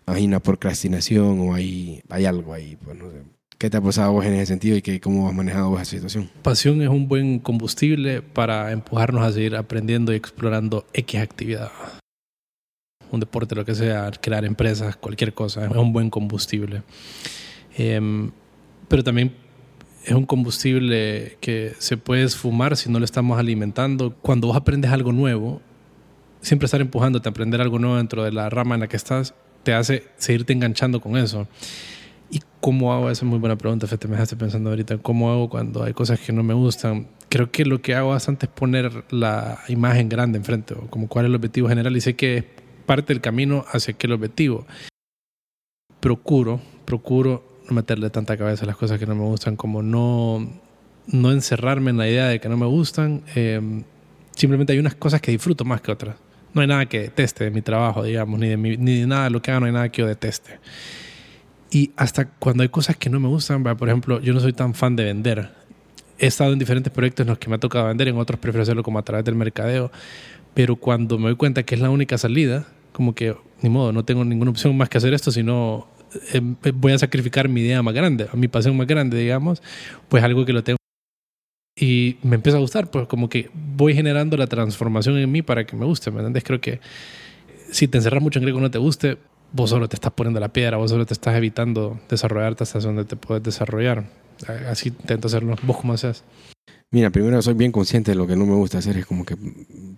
hay 0.07 0.25
una 0.25 0.39
procrastinación 0.39 1.39
o 1.41 1.53
hay, 1.53 2.01
hay 2.09 2.25
algo 2.25 2.53
ahí, 2.53 2.77
pues 2.83 2.97
no 2.97 3.11
sé. 3.11 3.17
¿Qué 3.57 3.69
te 3.69 3.77
ha 3.77 3.81
pasado 3.81 4.13
vos 4.13 4.25
en 4.25 4.33
ese 4.33 4.45
sentido 4.47 4.77
y 4.77 4.81
que, 4.81 4.99
cómo 5.01 5.27
has 5.27 5.33
manejado 5.33 5.75
esa 5.75 5.85
situación? 5.85 6.29
Pasión 6.43 6.81
es 6.81 6.89
un 6.89 7.07
buen 7.07 7.39
combustible 7.39 8.21
para 8.21 8.71
empujarnos 8.71 9.23
a 9.23 9.31
seguir 9.31 9.55
aprendiendo 9.55 10.13
y 10.13 10.15
explorando 10.15 10.85
X 10.93 11.19
actividad. 11.19 11.71
Un 13.11 13.19
deporte, 13.19 13.55
lo 13.55 13.65
que 13.65 13.73
sea, 13.73 14.11
crear 14.21 14.45
empresas, 14.45 14.95
cualquier 14.95 15.33
cosa, 15.33 15.65
es 15.65 15.71
un 15.71 15.91
buen 15.91 16.09
combustible. 16.09 16.83
Em, 17.75 18.31
pero 18.87 19.03
también 19.03 19.33
es 20.05 20.13
un 20.13 20.25
combustible 20.25 21.37
que 21.41 21.73
se 21.79 21.97
puede 21.97 22.23
esfumar 22.23 22.77
si 22.77 22.91
no 22.91 22.99
lo 22.99 23.05
estamos 23.05 23.39
alimentando. 23.39 24.13
Cuando 24.21 24.47
vos 24.47 24.55
aprendes 24.55 24.91
algo 24.91 25.11
nuevo, 25.11 25.61
siempre 26.41 26.65
estar 26.65 26.79
empujándote 26.79 27.27
a 27.27 27.31
aprender 27.31 27.59
algo 27.59 27.79
nuevo 27.79 27.97
dentro 27.97 28.23
de 28.23 28.31
la 28.31 28.49
rama 28.49 28.75
en 28.75 28.81
la 28.81 28.87
que 28.87 28.97
estás, 28.97 29.33
te 29.67 29.73
hace 29.73 30.05
seguirte 30.15 30.53
enganchando 30.53 31.01
con 31.01 31.17
eso. 31.17 31.45
¿Y 32.31 32.39
cómo 32.61 32.93
hago? 32.93 33.09
Esa 33.09 33.25
es 33.25 33.29
muy 33.29 33.37
buena 33.37 33.57
pregunta, 33.57 33.85
Fete. 33.85 34.07
Me 34.07 34.13
dejaste 34.13 34.37
pensando 34.37 34.69
ahorita. 34.69 34.97
¿Cómo 34.99 35.29
hago 35.29 35.49
cuando 35.49 35.83
hay 35.83 35.91
cosas 35.91 36.21
que 36.21 36.31
no 36.31 36.41
me 36.41 36.53
gustan? 36.53 37.09
Creo 37.27 37.51
que 37.51 37.65
lo 37.65 37.81
que 37.81 37.93
hago 37.93 38.11
bastante 38.11 38.45
es 38.45 38.51
poner 38.53 39.03
la 39.09 39.59
imagen 39.67 40.07
grande 40.07 40.37
enfrente, 40.37 40.73
o 40.73 40.87
como 40.89 41.09
cuál 41.09 41.25
es 41.25 41.29
el 41.31 41.35
objetivo 41.35 41.67
general. 41.67 41.97
Y 41.97 41.99
sé 41.99 42.15
que 42.15 42.37
es 42.37 42.45
parte 42.85 43.13
del 43.13 43.19
camino 43.19 43.65
hacia 43.69 43.93
aquel 43.93 44.13
objetivo. 44.13 44.65
Procuro, 45.99 46.61
procuro 46.85 47.43
no 47.67 47.75
meterle 47.75 48.09
tanta 48.09 48.37
cabeza 48.37 48.63
a 48.63 48.67
las 48.67 48.77
cosas 48.77 48.99
que 48.99 49.05
no 49.05 49.15
me 49.15 49.25
gustan, 49.25 49.57
como 49.57 49.83
no, 49.83 50.49
no 51.07 51.31
encerrarme 51.33 51.91
en 51.91 51.97
la 51.97 52.07
idea 52.07 52.27
de 52.27 52.39
que 52.39 52.47
no 52.47 52.55
me 52.55 52.67
gustan. 52.67 53.23
Eh, 53.35 53.83
simplemente 54.31 54.71
hay 54.71 54.79
unas 54.79 54.95
cosas 54.95 55.19
que 55.19 55.31
disfruto 55.31 55.65
más 55.65 55.81
que 55.81 55.91
otras. 55.91 56.15
No 56.57 56.61
hay 56.61 56.67
nada 56.67 56.87
que 56.87 57.01
deteste 57.01 57.43
de 57.43 57.51
mi 57.51 57.61
trabajo, 57.61 58.01
digamos, 58.01 58.39
ni 58.39 58.47
de, 58.47 58.57
ni 58.57 59.01
de 59.01 59.05
nada 59.05 59.25
de 59.25 59.29
lo 59.29 59.43
que 59.43 59.51
hago, 59.51 59.59
no 59.59 59.65
hay 59.67 59.71
nada 59.71 59.89
que 59.89 60.01
yo 60.01 60.07
deteste. 60.07 60.57
Y 61.69 61.91
hasta 61.95 62.25
cuando 62.25 62.63
hay 62.63 62.69
cosas 62.69 62.97
que 62.97 63.11
no 63.11 63.19
me 63.19 63.27
gustan, 63.27 63.61
por 63.63 63.87
ejemplo, 63.87 64.19
yo 64.21 64.33
no 64.33 64.39
soy 64.39 64.53
tan 64.53 64.73
fan 64.73 64.95
de 64.95 65.03
vender. 65.03 65.51
He 66.17 66.25
estado 66.25 66.53
en 66.53 66.57
diferentes 66.57 66.91
proyectos 66.91 67.25
en 67.25 67.29
los 67.29 67.37
que 67.37 67.47
me 67.47 67.57
ha 67.57 67.59
tocado 67.59 67.85
vender, 67.85 68.07
en 68.07 68.17
otros 68.17 68.39
prefiero 68.39 68.63
hacerlo 68.63 68.81
como 68.81 68.97
a 68.97 69.03
través 69.03 69.23
del 69.23 69.35
mercadeo. 69.35 69.91
Pero 70.55 70.77
cuando 70.77 71.19
me 71.19 71.25
doy 71.25 71.35
cuenta 71.35 71.61
que 71.61 71.75
es 71.75 71.81
la 71.81 71.91
única 71.91 72.17
salida, 72.17 72.65
como 72.91 73.13
que 73.13 73.35
ni 73.61 73.69
modo, 73.69 73.93
no 73.93 74.03
tengo 74.03 74.25
ninguna 74.25 74.49
opción 74.49 74.75
más 74.75 74.89
que 74.89 74.97
hacer 74.97 75.13
esto, 75.13 75.29
sino 75.29 75.87
eh, 76.33 76.41
voy 76.73 76.91
a 76.91 76.97
sacrificar 76.97 77.49
mi 77.49 77.61
idea 77.61 77.83
más 77.83 77.93
grande, 77.93 78.27
mi 78.33 78.47
pasión 78.47 78.75
más 78.75 78.87
grande, 78.87 79.15
digamos, 79.15 79.61
pues 80.09 80.23
algo 80.23 80.43
que 80.43 80.53
lo 80.53 80.63
tengo. 80.63 80.76
Y 81.79 82.17
me 82.23 82.35
empieza 82.35 82.57
a 82.57 82.61
gustar, 82.61 82.89
pues 82.89 83.07
como 83.07 83.29
que 83.29 83.51
voy 83.53 83.93
generando 83.93 84.35
la 84.35 84.47
transformación 84.47 85.17
en 85.17 85.31
mí 85.31 85.43
para 85.43 85.65
que 85.65 85.75
me 85.75 85.85
guste, 85.85 86.09
¿me 86.09 86.17
entiendes? 86.17 86.43
Creo 86.43 86.59
que 86.59 86.79
si 87.71 87.87
te 87.87 87.99
encerras 87.99 88.23
mucho 88.23 88.39
en 88.39 88.45
algo 88.45 88.57
que 88.57 88.63
no 88.63 88.71
te 88.71 88.79
guste, 88.79 89.17
vos 89.53 89.69
solo 89.69 89.87
te 89.87 89.95
estás 89.95 90.11
poniendo 90.13 90.39
la 90.39 90.49
piedra, 90.49 90.77
vos 90.77 90.89
solo 90.89 91.05
te 91.05 91.13
estás 91.13 91.35
evitando 91.35 91.99
desarrollarte 92.09 92.63
hasta 92.63 92.79
donde 92.79 93.05
te 93.05 93.15
puedes 93.15 93.43
desarrollar. 93.43 94.05
Así 94.69 94.89
intento 94.89 95.27
hacerlo. 95.27 95.55
¿Vos 95.63 95.77
cómo 95.77 95.93
haces? 95.93 96.23
Mira, 96.89 97.09
primero 97.09 97.41
soy 97.41 97.53
bien 97.53 97.71
consciente 97.71 98.11
de 98.11 98.15
lo 98.15 98.25
que 98.25 98.35
no 98.35 98.45
me 98.45 98.55
gusta 98.55 98.77
hacer. 98.77 98.97
Es 98.97 99.05
como 99.05 99.25
que 99.25 99.35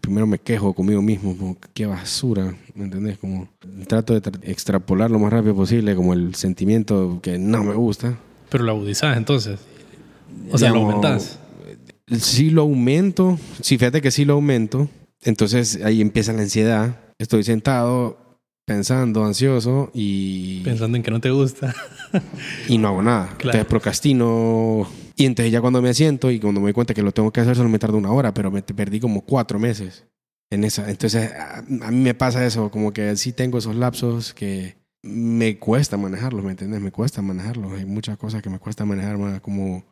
primero 0.02 0.26
me 0.26 0.40
quejo 0.40 0.74
conmigo 0.74 1.02
mismo, 1.02 1.38
como 1.38 1.58
qué 1.74 1.86
basura, 1.86 2.56
¿me 2.74 2.86
entendés? 2.86 3.18
Como 3.20 3.48
trato 3.88 4.20
de 4.20 4.52
extrapolar 4.52 5.12
lo 5.12 5.20
más 5.20 5.32
rápido 5.32 5.56
posible 5.56 5.96
como 5.96 6.14
el 6.14 6.36
sentimiento 6.36 7.20
que 7.22 7.38
no 7.38 7.64
me 7.64 7.74
gusta. 7.74 8.18
Pero 8.50 8.64
lo 8.64 8.72
agudizás 8.72 9.16
entonces. 9.18 9.60
O 10.52 10.58
sea, 10.58 10.72
lo 10.72 10.80
aumentás. 10.80 11.40
Sí 12.18 12.50
lo 12.50 12.64
aumento. 12.64 13.40
Sí, 13.62 13.78
fíjate 13.78 14.02
que 14.02 14.12
sí 14.12 14.26
lo 14.26 14.34
aumento. 14.34 14.90
Entonces 15.24 15.80
ahí 15.84 16.02
empieza 16.02 16.34
la 16.34 16.42
ansiedad. 16.42 16.98
Estoy 17.18 17.44
sentado 17.44 18.18
pensando, 18.66 19.26
ansioso 19.26 19.90
y... 19.94 20.62
Pensando 20.62 20.96
en 20.96 21.04
que 21.04 21.12
no 21.12 21.20
te 21.20 21.32
gusta. 21.32 21.74
y 22.68 22.78
no 22.78 22.90
hago 22.90 23.02
nada. 23.02 23.30
Entonces 23.32 23.66
procrastino. 23.66 24.88
Y 25.16 25.26
entonces 25.26 25.52
ya 25.52 25.60
cuando 25.60 25.82
me 25.82 25.94
siento 25.94 26.32
y 26.32 26.40
cuando 26.40 26.62
me 26.62 26.68
doy 26.68 26.74
cuenta 26.74 26.94
que 26.94 27.02
lo 27.02 27.12
tengo 27.12 27.32
que 27.32 27.42
hacer 27.42 27.56
solo 27.56 27.68
me 27.68 27.80
tarda 27.80 27.98
una 27.98 28.12
hora, 28.12 28.34
pero 28.34 28.52
me 28.52 28.62
perdí 28.62 29.00
como 29.00 29.22
cuatro 29.22 29.60
meses 29.60 30.06
en 30.50 30.64
esa. 30.64 30.90
Entonces 30.90 31.32
a, 31.34 31.62
mí 31.64 32.02
me 32.02 32.14
pasa 32.14 32.46
eso, 32.46 32.72
como 32.72 32.94
que 32.94 33.16
sí 33.18 33.34
tengo 33.34 33.58
esos 33.58 33.76
lapsos 33.76 34.34
que 34.34 34.78
me 35.02 35.58
cuesta 35.58 35.98
manejarlos, 35.98 36.44
¿me 36.44 36.52
entiendes? 36.52 36.80
Me 36.80 36.92
cuesta 36.92 37.22
manejarlos. 37.22 37.74
Hay 37.74 37.86
muchas 37.86 38.18
cosas 38.18 38.42
que 38.42 38.50
me 38.50 38.60
cuesta 38.60 38.86
manejar, 38.86 39.42
como 39.42 39.84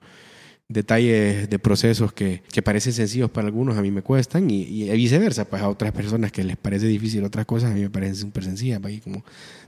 detalles 0.69 1.49
de 1.49 1.59
procesos 1.59 2.11
que, 2.11 2.43
que, 2.51 2.61
parecen 2.61 2.93
sencillos 2.93 3.29
para 3.31 3.47
algunos 3.47 3.77
a 3.77 3.81
mí 3.81 3.89
me 3.89 4.01
cuestan 4.01 4.49
y, 4.51 4.63
y, 4.63 4.89
viceversa, 4.91 5.45
pues 5.45 5.61
a 5.61 5.69
otras 5.69 5.93
personas 5.93 6.31
que 6.31 6.43
les 6.43 6.57
parece 6.57 6.87
difícil 6.87 7.23
otras 7.23 7.45
cosas 7.45 7.71
a 7.71 7.73
mí 7.73 7.81
me 7.81 7.89
parecen 7.89 8.15
súper 8.15 8.43
sencillas, 8.43 8.81
ahí 8.83 8.99
como 8.99 9.23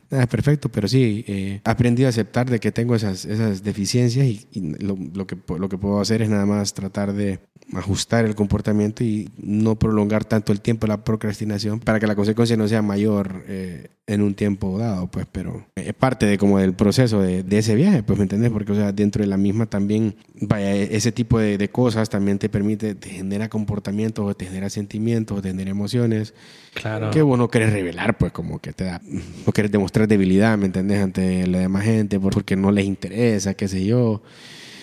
nada 0.09 0.23
es 0.23 0.29
perfecto, 0.29 0.69
pero 0.69 0.87
sí, 0.87 1.23
eh, 1.27 1.61
he 1.63 2.05
a 2.05 2.09
aceptar 2.09 2.49
de 2.49 2.59
que 2.59 2.71
tengo 2.71 2.95
esas, 2.95 3.25
esas 3.25 3.63
deficiencias 3.63 4.25
y, 4.25 4.47
y 4.51 4.83
lo, 4.83 4.97
lo 5.13 5.25
que, 5.25 5.37
lo 5.57 5.69
que 5.69 5.77
puedo 5.77 6.01
hacer 6.01 6.21
es 6.21 6.29
nada 6.29 6.45
más 6.45 6.73
tratar 6.73 7.13
de 7.13 7.39
ajustar 7.73 8.25
el 8.25 8.35
comportamiento 8.35 9.03
y 9.03 9.29
no 9.37 9.77
prolongar 9.77 10.25
tanto 10.25 10.51
el 10.51 10.61
tiempo 10.61 10.87
de 10.87 10.89
la 10.89 11.03
procrastinación 11.03 11.79
para 11.79 11.99
que 11.99 12.07
la 12.07 12.15
consecuencia 12.15 12.57
no 12.57 12.67
sea 12.67 12.81
mayor 12.81 13.43
eh, 13.47 13.89
en 14.07 14.21
un 14.21 14.33
tiempo 14.33 14.77
dado, 14.79 15.07
pues, 15.07 15.27
pero 15.31 15.67
es 15.75 15.93
parte 15.93 16.25
de 16.25 16.37
como 16.37 16.57
del 16.57 16.73
proceso 16.73 17.21
de, 17.21 17.43
de 17.43 17.57
ese 17.59 17.75
viaje, 17.75 18.01
pues, 18.01 18.17
¿me 18.17 18.23
entendés? 18.23 18.49
Porque, 18.51 18.71
o 18.71 18.75
sea, 18.75 18.91
dentro 18.91 19.21
de 19.21 19.27
la 19.27 19.37
misma 19.37 19.67
también, 19.67 20.15
vaya, 20.41 20.73
ese 20.73 21.11
tipo 21.11 21.39
de, 21.39 21.57
de 21.57 21.69
cosas 21.69 22.09
también 22.09 22.39
te 22.39 22.49
permite, 22.49 22.95
te 22.95 23.09
genera 23.09 23.49
comportamientos, 23.49 24.37
te 24.37 24.45
genera 24.45 24.69
sentimientos, 24.69 25.41
te 25.41 25.49
genera 25.49 25.69
emociones 25.71 26.33
Claro. 26.73 27.11
que 27.11 27.21
vos 27.21 27.37
no 27.37 27.49
querés 27.49 27.73
revelar, 27.73 28.17
pues, 28.17 28.31
como 28.31 28.59
que 28.59 28.73
te 28.73 28.85
da, 28.85 29.01
no 29.45 29.51
querés 29.51 29.71
demostrar 29.71 30.07
debilidad, 30.07 30.57
¿me 30.57 30.67
entendés? 30.67 31.01
Ante 31.01 31.47
la 31.47 31.59
demás 31.59 31.83
gente, 31.83 32.19
porque 32.19 32.55
no 32.55 32.71
les 32.71 32.85
interesa, 32.85 33.53
qué 33.53 33.67
sé 33.67 33.85
yo. 33.85 34.21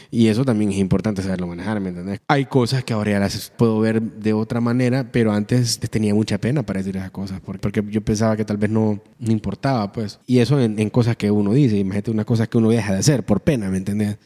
Y 0.08 0.28
eso 0.28 0.44
también 0.44 0.70
es 0.70 0.78
importante 0.78 1.20
saberlo 1.20 1.48
manejar, 1.48 1.80
¿me 1.80 1.88
entendés? 1.88 2.20
Hay 2.28 2.44
cosas 2.46 2.84
que 2.84 2.92
ahora 2.92 3.10
ya 3.12 3.18
las 3.18 3.52
puedo 3.56 3.80
ver 3.80 4.00
de 4.00 4.32
otra 4.32 4.60
manera, 4.60 5.10
pero 5.10 5.32
antes 5.32 5.80
tenía 5.80 6.14
mucha 6.14 6.38
pena 6.38 6.62
para 6.62 6.78
decir 6.78 6.96
esas 6.96 7.10
cosas, 7.10 7.40
porque, 7.44 7.58
porque 7.60 7.82
yo 7.90 8.00
pensaba 8.02 8.36
que 8.36 8.44
tal 8.44 8.56
vez 8.56 8.70
no, 8.70 9.00
no 9.18 9.32
importaba, 9.32 9.90
pues. 9.92 10.20
Y 10.26 10.38
eso 10.38 10.60
en, 10.60 10.78
en 10.78 10.90
cosas 10.90 11.16
que 11.16 11.30
uno 11.30 11.52
dice, 11.52 11.76
imagínate 11.76 12.12
una 12.12 12.24
cosa 12.24 12.46
que 12.46 12.56
uno 12.56 12.70
deja 12.70 12.92
de 12.92 13.00
hacer 13.00 13.24
por 13.24 13.40
pena, 13.40 13.68
¿me 13.68 13.78
entendés? 13.78 14.16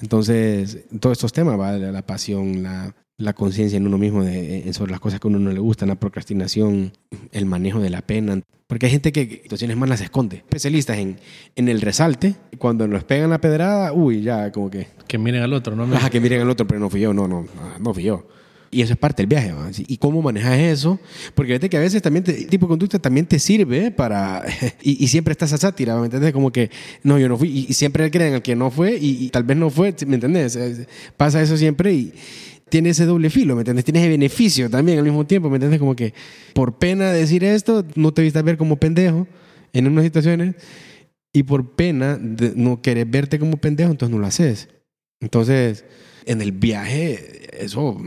Entonces, 0.00 0.84
todos 1.00 1.16
estos 1.16 1.32
temas, 1.32 1.58
¿va? 1.58 1.72
La, 1.72 1.92
la 1.92 2.02
pasión, 2.02 2.62
la, 2.62 2.94
la 3.18 3.32
conciencia 3.32 3.76
en 3.76 3.86
uno 3.86 3.98
mismo 3.98 4.22
de, 4.24 4.68
eh, 4.68 4.72
sobre 4.72 4.90
las 4.90 5.00
cosas 5.00 5.20
que 5.20 5.26
a 5.26 5.30
uno 5.30 5.38
no 5.38 5.50
le 5.52 5.60
gustan, 5.60 5.88
la 5.88 5.94
procrastinación, 5.98 6.92
el 7.32 7.46
manejo 7.46 7.80
de 7.80 7.90
la 7.90 8.02
pena. 8.02 8.40
Porque 8.66 8.86
hay 8.86 8.92
gente 8.92 9.12
que 9.12 9.40
situaciones 9.42 9.76
más 9.76 9.88
las 9.88 10.00
esconde. 10.00 10.38
Especialistas 10.38 10.98
en, 10.98 11.18
en 11.54 11.68
el 11.68 11.80
resalte, 11.80 12.34
cuando 12.58 12.88
nos 12.88 13.04
pegan 13.04 13.30
la 13.30 13.40
pedrada, 13.40 13.92
uy, 13.92 14.22
ya 14.22 14.50
como 14.50 14.70
que... 14.70 14.88
Que 15.06 15.18
miren 15.18 15.42
al 15.42 15.52
otro, 15.52 15.76
¿no? 15.76 15.84
Ajá, 15.94 16.10
que 16.10 16.20
miren 16.20 16.42
al 16.42 16.50
otro, 16.50 16.66
pero 16.66 16.80
no 16.80 16.90
fui 16.90 17.00
yo, 17.00 17.14
no, 17.14 17.28
no, 17.28 17.46
no 17.78 17.94
fui 17.94 18.02
yo. 18.02 18.26
Y 18.70 18.82
eso 18.82 18.92
es 18.92 18.98
parte 18.98 19.22
del 19.22 19.28
viaje. 19.28 19.52
¿va? 19.52 19.70
¿Y 19.76 19.96
cómo 19.98 20.22
manejas 20.22 20.58
eso? 20.58 20.98
Porque 21.34 21.52
fíjate 21.52 21.68
que 21.68 21.76
a 21.76 21.80
veces 21.80 22.02
también, 22.02 22.24
este 22.26 22.44
tipo 22.46 22.66
de 22.66 22.70
conducta 22.70 22.98
también 22.98 23.26
te 23.26 23.38
sirve 23.38 23.90
para... 23.90 24.44
Y, 24.82 25.02
y, 25.02 25.08
siempre 25.08 25.32
está 25.32 25.46
esa 25.46 25.56
sátira, 25.56 25.96
¿me 25.98 26.04
entiendes? 26.04 26.32
Como 26.32 26.52
que, 26.52 26.70
no, 27.02 27.18
yo 27.18 27.28
no 27.28 27.36
fui. 27.36 27.48
Y, 27.48 27.66
y 27.68 27.72
siempre 27.72 28.10
creen 28.10 28.34
al 28.34 28.42
que 28.42 28.54
no 28.54 28.70
fue 28.70 28.96
y, 28.96 29.24
y, 29.24 29.28
tal 29.30 29.42
vez 29.42 29.56
no 29.56 29.70
fue, 29.70 29.94
¿me 30.06 30.14
entiendes? 30.14 30.58
Pasa 31.16 31.42
eso 31.42 31.56
siempre 31.56 31.92
y 31.92 32.12
tiene 32.68 32.90
ese 32.90 33.04
doble 33.04 33.30
filo, 33.30 33.54
¿me 33.54 33.60
entiendes? 33.60 33.84
Tienes 33.84 34.02
ese 34.02 34.10
beneficio 34.10 34.70
también 34.70 34.98
al 34.98 35.04
mismo 35.04 35.26
tiempo, 35.26 35.48
¿me 35.48 35.56
entiendes? 35.56 35.80
Como 35.80 35.94
que 35.94 36.14
por 36.52 36.78
pena 36.78 37.12
de 37.12 37.20
decir 37.20 37.44
esto, 37.44 37.84
no 37.94 38.12
te 38.12 38.22
viste 38.22 38.38
a 38.38 38.42
ver 38.42 38.56
como 38.56 38.76
pendejo 38.76 39.26
en 39.72 39.86
unas 39.86 40.04
situaciones 40.04 40.54
y 41.32 41.42
por 41.42 41.74
pena 41.74 42.16
de 42.16 42.52
no 42.56 42.80
querer 42.80 43.06
verte 43.06 43.38
como 43.38 43.58
pendejo, 43.58 43.90
entonces 43.90 44.14
no 44.14 44.20
lo 44.20 44.26
haces. 44.26 44.68
Entonces, 45.20 45.84
en 46.24 46.42
el 46.42 46.52
viaje, 46.52 47.64
eso 47.64 48.00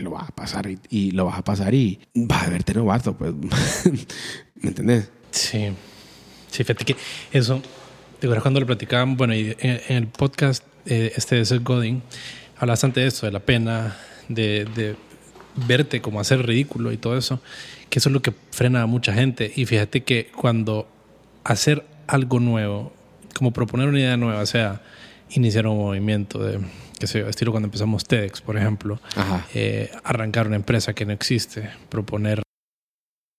lo 0.00 0.10
vas 0.10 0.28
a 0.28 0.34
pasar 0.34 0.68
y, 0.90 1.10
lo 1.12 1.26
vas 1.26 1.38
a 1.38 1.42
pasar 1.42 1.74
y 1.74 1.98
vas 2.14 2.46
a 2.46 2.50
verte 2.50 2.74
novato, 2.74 3.16
pues. 3.16 3.32
¿Me 4.56 4.68
entendés? 4.68 5.10
Sí. 5.30 5.68
Sí, 6.50 6.64
fíjate 6.64 6.84
que 6.84 6.96
eso, 7.32 7.60
¿te 8.18 8.26
acuerdas 8.26 8.42
cuando 8.42 8.60
lo 8.60 8.66
platicábamos? 8.66 9.18
Bueno, 9.18 9.34
y 9.34 9.54
en, 9.58 9.80
el 9.88 10.06
podcast 10.06 10.64
eh, 10.86 11.12
este 11.14 11.36
de 11.36 11.44
Seth 11.44 11.62
Godin, 11.62 12.02
habla 12.56 12.72
bastante 12.72 13.00
de 13.00 13.08
eso, 13.08 13.26
de 13.26 13.32
la 13.32 13.40
pena, 13.40 13.96
de, 14.28 14.64
de, 14.74 14.96
verte 15.66 16.00
como 16.00 16.20
hacer 16.20 16.46
ridículo 16.46 16.92
y 16.92 16.96
todo 16.96 17.16
eso, 17.16 17.40
que 17.90 17.98
eso 17.98 18.08
es 18.08 18.12
lo 18.12 18.22
que 18.22 18.32
frena 18.50 18.82
a 18.82 18.86
mucha 18.86 19.12
gente. 19.12 19.52
Y 19.54 19.66
fíjate 19.66 20.02
que 20.02 20.30
cuando 20.34 20.88
hacer 21.44 21.84
algo 22.06 22.40
nuevo, 22.40 22.92
como 23.34 23.52
proponer 23.52 23.88
una 23.88 24.00
idea 24.00 24.16
nueva, 24.16 24.46
sea, 24.46 24.82
iniciar 25.30 25.66
un 25.66 25.78
movimiento 25.78 26.42
de, 26.42 26.58
qué 26.98 27.06
sé 27.06 27.20
yo, 27.20 27.28
estilo 27.28 27.50
cuando 27.50 27.66
empezamos 27.66 28.04
TEDx, 28.04 28.40
por 28.40 28.56
ejemplo, 28.56 28.98
eh, 29.54 29.90
arrancar 30.04 30.46
una 30.46 30.56
empresa 30.56 30.94
que 30.94 31.04
no 31.04 31.12
existe, 31.12 31.70
proponer 31.88 32.42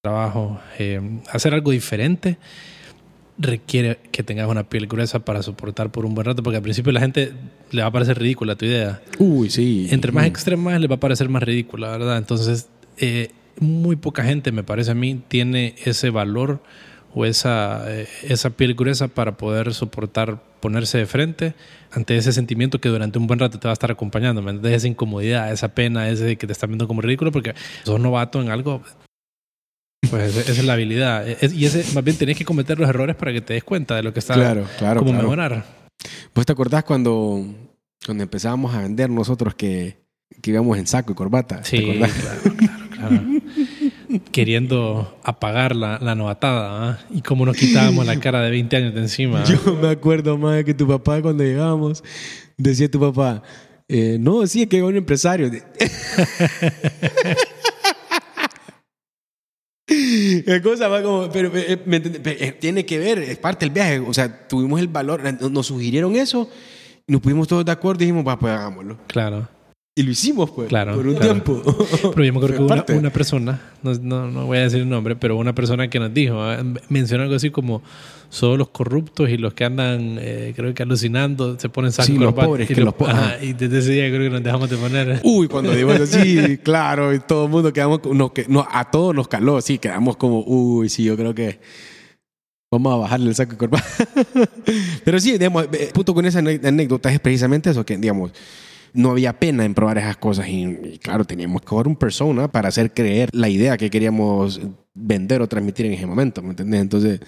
trabajo, 0.04 0.60
eh, 0.80 1.02
hacer 1.32 1.54
algo 1.54 1.72
diferente 1.72 2.38
requiere 3.40 4.00
que 4.12 4.24
tengas 4.24 4.50
una 4.50 4.68
piel 4.68 4.88
gruesa 4.88 5.20
para 5.20 5.44
soportar 5.44 5.92
por 5.92 6.06
un 6.06 6.16
buen 6.16 6.26
rato, 6.26 6.42
porque 6.44 6.58
al 6.58 6.64
principio 6.64 6.92
la 6.92 7.00
gente 7.00 7.34
le 7.72 7.82
va 7.82 7.88
a 7.88 7.92
parecer 7.92 8.18
ridícula 8.18 8.56
tu 8.56 8.66
idea. 8.66 9.02
Uy, 9.20 9.50
sí. 9.50 9.88
Entre 9.92 10.12
más 10.12 10.26
extremas 10.26 10.80
le 10.80 10.88
va 10.88 10.96
a 10.96 11.00
parecer 11.00 11.30
más 11.30 11.44
ridícula, 11.44 11.92
¿verdad? 11.92 12.18
Entonces, 12.18 12.68
eh, 12.98 13.30
muy 13.60 13.96
poca 13.96 14.24
gente, 14.24 14.52
me 14.52 14.64
parece 14.64 14.92
a 14.92 14.96
mí, 14.96 15.22
tiene 15.28 15.76
ese 15.84 16.10
valor 16.10 16.62
o 17.14 17.26
esa, 17.26 17.84
eh, 17.88 18.08
esa 18.24 18.52
piel 18.52 18.76
gruesa 18.76 19.08
para 19.08 19.38
poder 19.38 19.74
soportar 19.74 20.42
ponerse 20.60 20.98
de 20.98 21.06
frente 21.06 21.54
ante 21.92 22.18
ese 22.18 22.32
sentimiento 22.32 22.80
que 22.80 22.90
durante 22.90 23.20
un 23.20 23.28
buen 23.28 23.40
rato 23.40 23.60
te 23.60 23.68
va 23.68 23.72
a 23.72 23.74
estar 23.74 23.92
acompañando, 23.92 24.42
¿me 24.42 24.52
entiendes? 24.52 24.78
Esa 24.78 24.88
incomodidad, 24.88 25.52
esa 25.52 25.70
pena, 25.70 26.10
ese 26.10 26.36
que 26.36 26.48
te 26.48 26.54
están 26.54 26.70
viendo 26.70 26.88
como 26.88 27.02
ridículo, 27.02 27.32
porque 27.32 27.54
sos 27.84 28.00
novato 28.00 28.42
en 28.42 28.50
algo, 28.50 28.82
pues 30.10 30.36
esa 30.36 30.52
es 30.52 30.66
la 30.66 30.74
habilidad. 30.74 31.28
Es, 31.28 31.54
y 31.54 31.66
ese, 31.66 31.84
más 31.94 32.04
bien 32.04 32.18
tenés 32.18 32.38
que 32.38 32.46
cometer 32.46 32.80
los 32.80 32.90
errores 32.90 33.16
para 33.16 33.34
que 33.34 33.42
te 33.42 33.54
des 33.54 33.64
cuenta 33.64 33.96
de 33.96 34.04
lo 34.04 34.14
que 34.14 34.20
está 34.20 34.34
claro, 34.36 34.66
claro, 34.78 35.00
como 35.00 35.12
claro. 35.12 35.24
mejorar. 35.24 35.66
¿Pues 36.34 36.46
te 36.46 36.54
acordás 36.54 36.84
cuando, 36.84 37.44
cuando 38.06 38.24
empezábamos 38.24 38.74
a 38.76 38.82
vender 38.82 39.10
nosotros 39.10 39.56
que, 39.56 39.98
que 40.42 40.52
íbamos 40.52 40.78
en 40.78 40.88
saco 40.88 41.12
y 41.12 41.16
corbata? 41.16 41.64
Sí, 41.64 41.84
claro, 41.98 42.14
claro, 42.58 42.90
claro. 42.92 43.22
Queriendo 44.32 45.18
apagar 45.24 45.76
la, 45.76 46.00
la 46.00 46.16
novatada 46.16 47.00
¿eh? 47.00 47.18
y 47.18 47.22
cómo 47.22 47.46
nos 47.46 47.58
quitábamos 47.58 48.06
la 48.06 48.20
cara 48.20 48.42
de 48.42 48.52
20 48.52 48.76
años 48.78 48.94
de 48.94 49.02
encima. 49.02 49.44
¿eh? 49.44 49.46
Yo 49.66 49.74
me 49.76 49.90
acuerdo 49.90 50.38
más 50.38 50.64
que 50.64 50.74
tu 50.74 50.88
papá 50.88 51.22
cuando 51.22 51.44
llegábamos, 51.44 52.04
decía 52.58 52.90
tu 52.90 53.00
papá, 53.00 53.44
eh, 53.90 54.18
no, 54.20 54.46
sí, 54.48 54.64
es 54.64 54.68
que 54.68 54.84
un 54.84 54.98
empresario. 54.98 55.50
La 60.46 60.62
cosa 60.62 60.90
va 60.90 61.02
como, 61.02 61.30
pero 61.32 61.50
eh, 61.56 61.82
¿me 61.86 62.02
eh, 62.04 62.58
tiene 62.60 62.86
que 62.86 63.00
ver, 63.00 63.20
es 63.20 63.38
parte 63.38 63.66
del 63.66 63.74
viaje. 63.74 64.00
O 64.00 64.14
sea, 64.14 64.48
tuvimos 64.48 64.82
el 64.82 64.90
valor, 64.90 65.22
nos 65.50 65.68
sugirieron 65.68 66.16
eso, 66.18 66.50
nos 67.08 67.22
pusimos 67.22 67.48
todos 67.48 67.64
de 67.64 67.72
acuerdo 67.72 68.04
y 68.04 68.08
dijimos, 68.08 68.28
va, 68.28 68.38
pues 68.38 68.52
hagámoslo. 68.54 68.98
Claro. 69.08 69.48
Y 69.98 70.04
lo 70.04 70.12
hicimos, 70.12 70.52
pues, 70.52 70.70
claro, 70.70 70.94
por 70.94 71.08
un 71.08 71.16
claro. 71.16 71.32
tiempo. 71.32 71.60
Pero 72.14 72.24
yo 72.24 72.32
me 72.32 72.38
acuerdo 72.38 72.56
que 72.56 72.62
una, 72.62 73.00
una, 73.00 73.10
persona, 73.10 73.60
no, 73.82 73.96
no, 73.96 74.30
no, 74.30 74.46
voy 74.46 74.60
a 74.60 74.62
decir 74.62 74.82
el 74.82 74.88
nombre, 74.88 75.16
pero 75.16 75.38
una 75.38 75.56
persona 75.56 75.90
que 75.90 76.00
nos 76.00 76.14
dijo, 76.14 76.38
¿eh? 76.52 76.60
mencionó 76.88 77.24
algo 77.24 77.34
así 77.34 77.50
como, 77.50 77.82
solo 78.30 78.58
los 78.58 78.70
corruptos 78.70 79.28
y 79.28 79.38
los 79.38 79.56
que 79.56 79.66
andan, 79.66 80.20
eh, 80.22 80.54
creo 80.56 80.72
que 80.76 80.84
alucinando, 80.84 81.58
se 81.60 81.70
ponen 81.70 81.92
saco 81.92 82.06
sí, 82.06 82.16
los 82.16 82.32
pobres, 82.32 82.70
y, 82.70 82.76
que 82.76 82.82
lo, 82.82 82.86
los 82.86 82.94
po 82.94 83.08
ajá, 83.08 83.44
y 83.44 83.54
desde 83.54 83.80
ese 83.80 83.92
día 83.94 84.08
creo 84.10 84.22
que 84.22 84.30
nos 84.30 84.44
dejamos 84.44 84.70
de 84.70 84.78
poner. 84.78 85.20
Uy, 85.24 85.48
cuando 85.48 85.72
digo 85.72 85.92
eso, 85.92 86.06
sí, 86.06 86.58
claro, 86.64 87.12
y 87.12 87.20
todo 87.20 87.46
el 87.46 87.50
mundo 87.50 87.74
quedamos, 87.74 88.00
no, 88.14 88.32
que, 88.32 88.46
no, 88.48 88.68
a 88.70 88.92
todos 88.92 89.16
nos 89.16 89.28
caló, 89.28 89.60
sí, 89.62 89.80
quedamos 89.80 90.16
como, 90.16 90.44
uy, 90.46 90.90
sí, 90.90 91.06
yo 91.06 91.18
creo 91.18 91.34
que 91.34 91.60
vamos 92.72 92.94
a 92.94 92.98
bajarle 92.98 93.30
el 93.30 93.36
saco 93.36 93.54
de 93.54 93.58
corbata. 93.58 93.88
Pero 95.04 95.20
sí, 95.20 95.32
digamos, 95.32 95.68
el 95.72 95.88
punto 95.88 96.14
con 96.14 96.24
esa 96.28 96.38
anécdota 96.38 97.12
es 97.12 97.20
precisamente 97.20 97.72
eso, 97.72 97.84
que, 97.84 97.98
digamos, 97.98 98.32
no 98.94 99.12
había 99.12 99.40
pena 99.40 99.66
en 99.66 99.74
probar 99.74 99.98
esas 99.98 100.18
cosas 100.18 100.48
y, 100.48 100.64
y, 100.64 101.00
claro, 101.02 101.26
teníamos 101.26 101.62
que 101.62 101.68
jugar 101.68 101.88
un 101.88 101.96
persona 101.96 102.48
para 102.48 102.70
hacer 102.70 102.94
creer 102.94 103.30
la 103.34 103.50
idea 103.50 103.78
que 103.78 103.90
queríamos 103.90 104.62
vender 104.94 105.42
o 105.42 105.48
transmitir 105.48 105.86
en 105.86 105.94
ese 105.94 106.06
momento, 106.06 106.42
¿me 106.42 106.50
entiendes? 106.50 106.82
Entonces, 106.82 107.20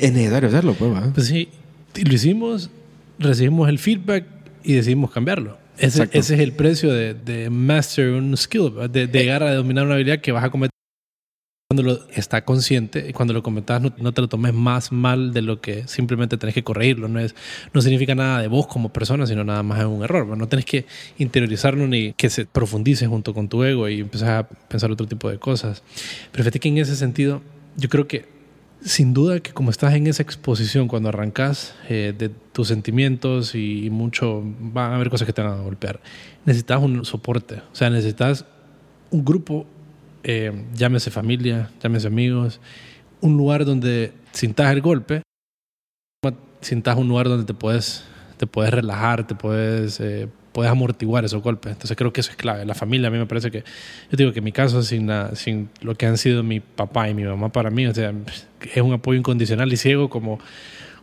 es 0.00 0.12
necesario 0.12 0.48
hacerlo, 0.48 0.74
pues, 0.74 0.92
¿va? 0.92 1.12
Pues 1.14 1.26
sí, 1.26 1.48
lo 1.94 2.14
hicimos, 2.14 2.70
recibimos 3.18 3.68
el 3.68 3.78
feedback 3.78 4.26
y 4.62 4.74
decidimos 4.74 5.10
cambiarlo. 5.10 5.58
Ese, 5.78 6.08
ese 6.12 6.34
es 6.34 6.40
el 6.40 6.52
precio 6.52 6.92
de, 6.92 7.14
de 7.14 7.50
master 7.50 8.10
un 8.10 8.36
skill, 8.36 8.72
de, 8.90 9.06
de, 9.08 9.18
llegar 9.18 9.42
a 9.42 9.54
dominar 9.54 9.84
una 9.84 9.94
habilidad 9.94 10.20
que 10.20 10.30
vas 10.30 10.44
a 10.44 10.50
cometer 10.50 10.73
cuando 11.74 11.92
lo 11.92 12.08
está 12.10 12.44
consciente 12.44 13.12
cuando 13.12 13.34
lo 13.34 13.42
comentas 13.42 13.82
no, 13.82 13.92
no, 13.98 14.12
te 14.12 14.20
lo 14.20 14.28
tomes 14.28 14.54
más 14.54 14.92
mal 14.92 15.32
de 15.32 15.42
lo 15.42 15.60
que 15.60 15.88
simplemente 15.88 16.36
tenés 16.36 16.54
que 16.54 16.62
corregirlo. 16.62 17.08
No, 17.08 17.18
es, 17.18 17.34
no 17.72 17.80
significa 17.80 18.14
nada 18.14 18.40
de 18.40 18.48
vos 18.48 18.66
como 18.68 18.92
persona, 18.92 19.26
sino 19.26 19.42
nada 19.42 19.62
más 19.64 19.80
es 19.80 19.86
un 19.86 20.04
error. 20.04 20.36
No 20.36 20.46
tenés 20.46 20.64
que 20.64 20.86
interiorizarlo 21.18 21.88
ni 21.88 22.12
que 22.12 22.30
se 22.30 22.46
profundice 22.46 23.06
junto 23.08 23.34
con 23.34 23.48
tu 23.48 23.64
ego 23.64 23.88
y 23.88 24.00
empezás 24.00 24.28
a 24.28 24.48
pensar 24.48 24.92
otro 24.92 25.06
tipo 25.06 25.28
de 25.28 25.38
cosas. 25.38 25.82
Pero 26.30 26.44
fíjate 26.44 26.60
que 26.60 26.68
en 26.68 26.78
ese 26.78 26.94
sentido, 26.94 27.42
yo 27.76 27.88
creo 27.88 28.06
que 28.06 28.26
sin 28.84 29.14
duda 29.14 29.40
que 29.40 29.52
como 29.52 29.70
estás 29.70 29.94
en 29.94 30.06
esa 30.06 30.22
exposición 30.22 30.86
cuando 30.86 31.08
arrancas 31.08 31.74
eh, 31.88 32.14
de 32.16 32.28
tus 32.28 32.68
sentimientos 32.68 33.54
y 33.54 33.88
mucho, 33.90 34.42
van 34.60 34.92
a 34.92 34.94
haber 34.96 35.10
cosas 35.10 35.26
que 35.26 35.32
te 35.32 35.42
van 35.42 35.58
a 35.58 35.62
golpear, 35.62 36.00
necesitas 36.44 36.80
un 36.80 37.04
soporte. 37.04 37.56
O 37.56 37.74
sea, 37.74 37.90
necesitas 37.90 38.44
un 39.10 39.24
grupo 39.24 39.66
eh, 40.24 40.52
llámese 40.74 41.10
familia, 41.10 41.70
llámese 41.82 42.08
amigos, 42.08 42.60
un 43.20 43.36
lugar 43.36 43.64
donde 43.64 44.12
sintas 44.32 44.72
el 44.72 44.80
golpe, 44.80 45.22
sintas 46.60 46.96
un 46.96 47.08
lugar 47.08 47.28
donde 47.28 47.44
te 47.44 47.54
puedes, 47.54 48.04
te 48.38 48.46
puedes 48.46 48.72
relajar, 48.72 49.26
te 49.26 49.34
puedes 49.34 50.00
eh, 50.00 50.28
puedes 50.54 50.70
amortiguar 50.70 51.24
esos 51.24 51.42
golpes. 51.42 51.72
Entonces 51.72 51.96
creo 51.96 52.12
que 52.12 52.20
eso 52.20 52.30
es 52.30 52.36
clave. 52.36 52.64
La 52.64 52.74
familia 52.74 53.08
a 53.08 53.10
mí 53.10 53.18
me 53.18 53.26
parece 53.26 53.50
que, 53.50 53.64
yo 54.10 54.16
digo 54.16 54.32
que 54.32 54.38
en 54.38 54.44
mi 54.44 54.52
caso, 54.52 54.82
sin, 54.82 55.10
sin 55.34 55.68
lo 55.80 55.96
que 55.96 56.06
han 56.06 56.16
sido 56.16 56.42
mi 56.44 56.60
papá 56.60 57.10
y 57.10 57.14
mi 57.14 57.24
mamá 57.24 57.50
para 57.50 57.70
mí, 57.70 57.86
o 57.86 57.92
sea, 57.92 58.14
es 58.72 58.80
un 58.80 58.92
apoyo 58.92 59.18
incondicional 59.18 59.70
y 59.72 59.76
ciego 59.76 60.08
como 60.08 60.38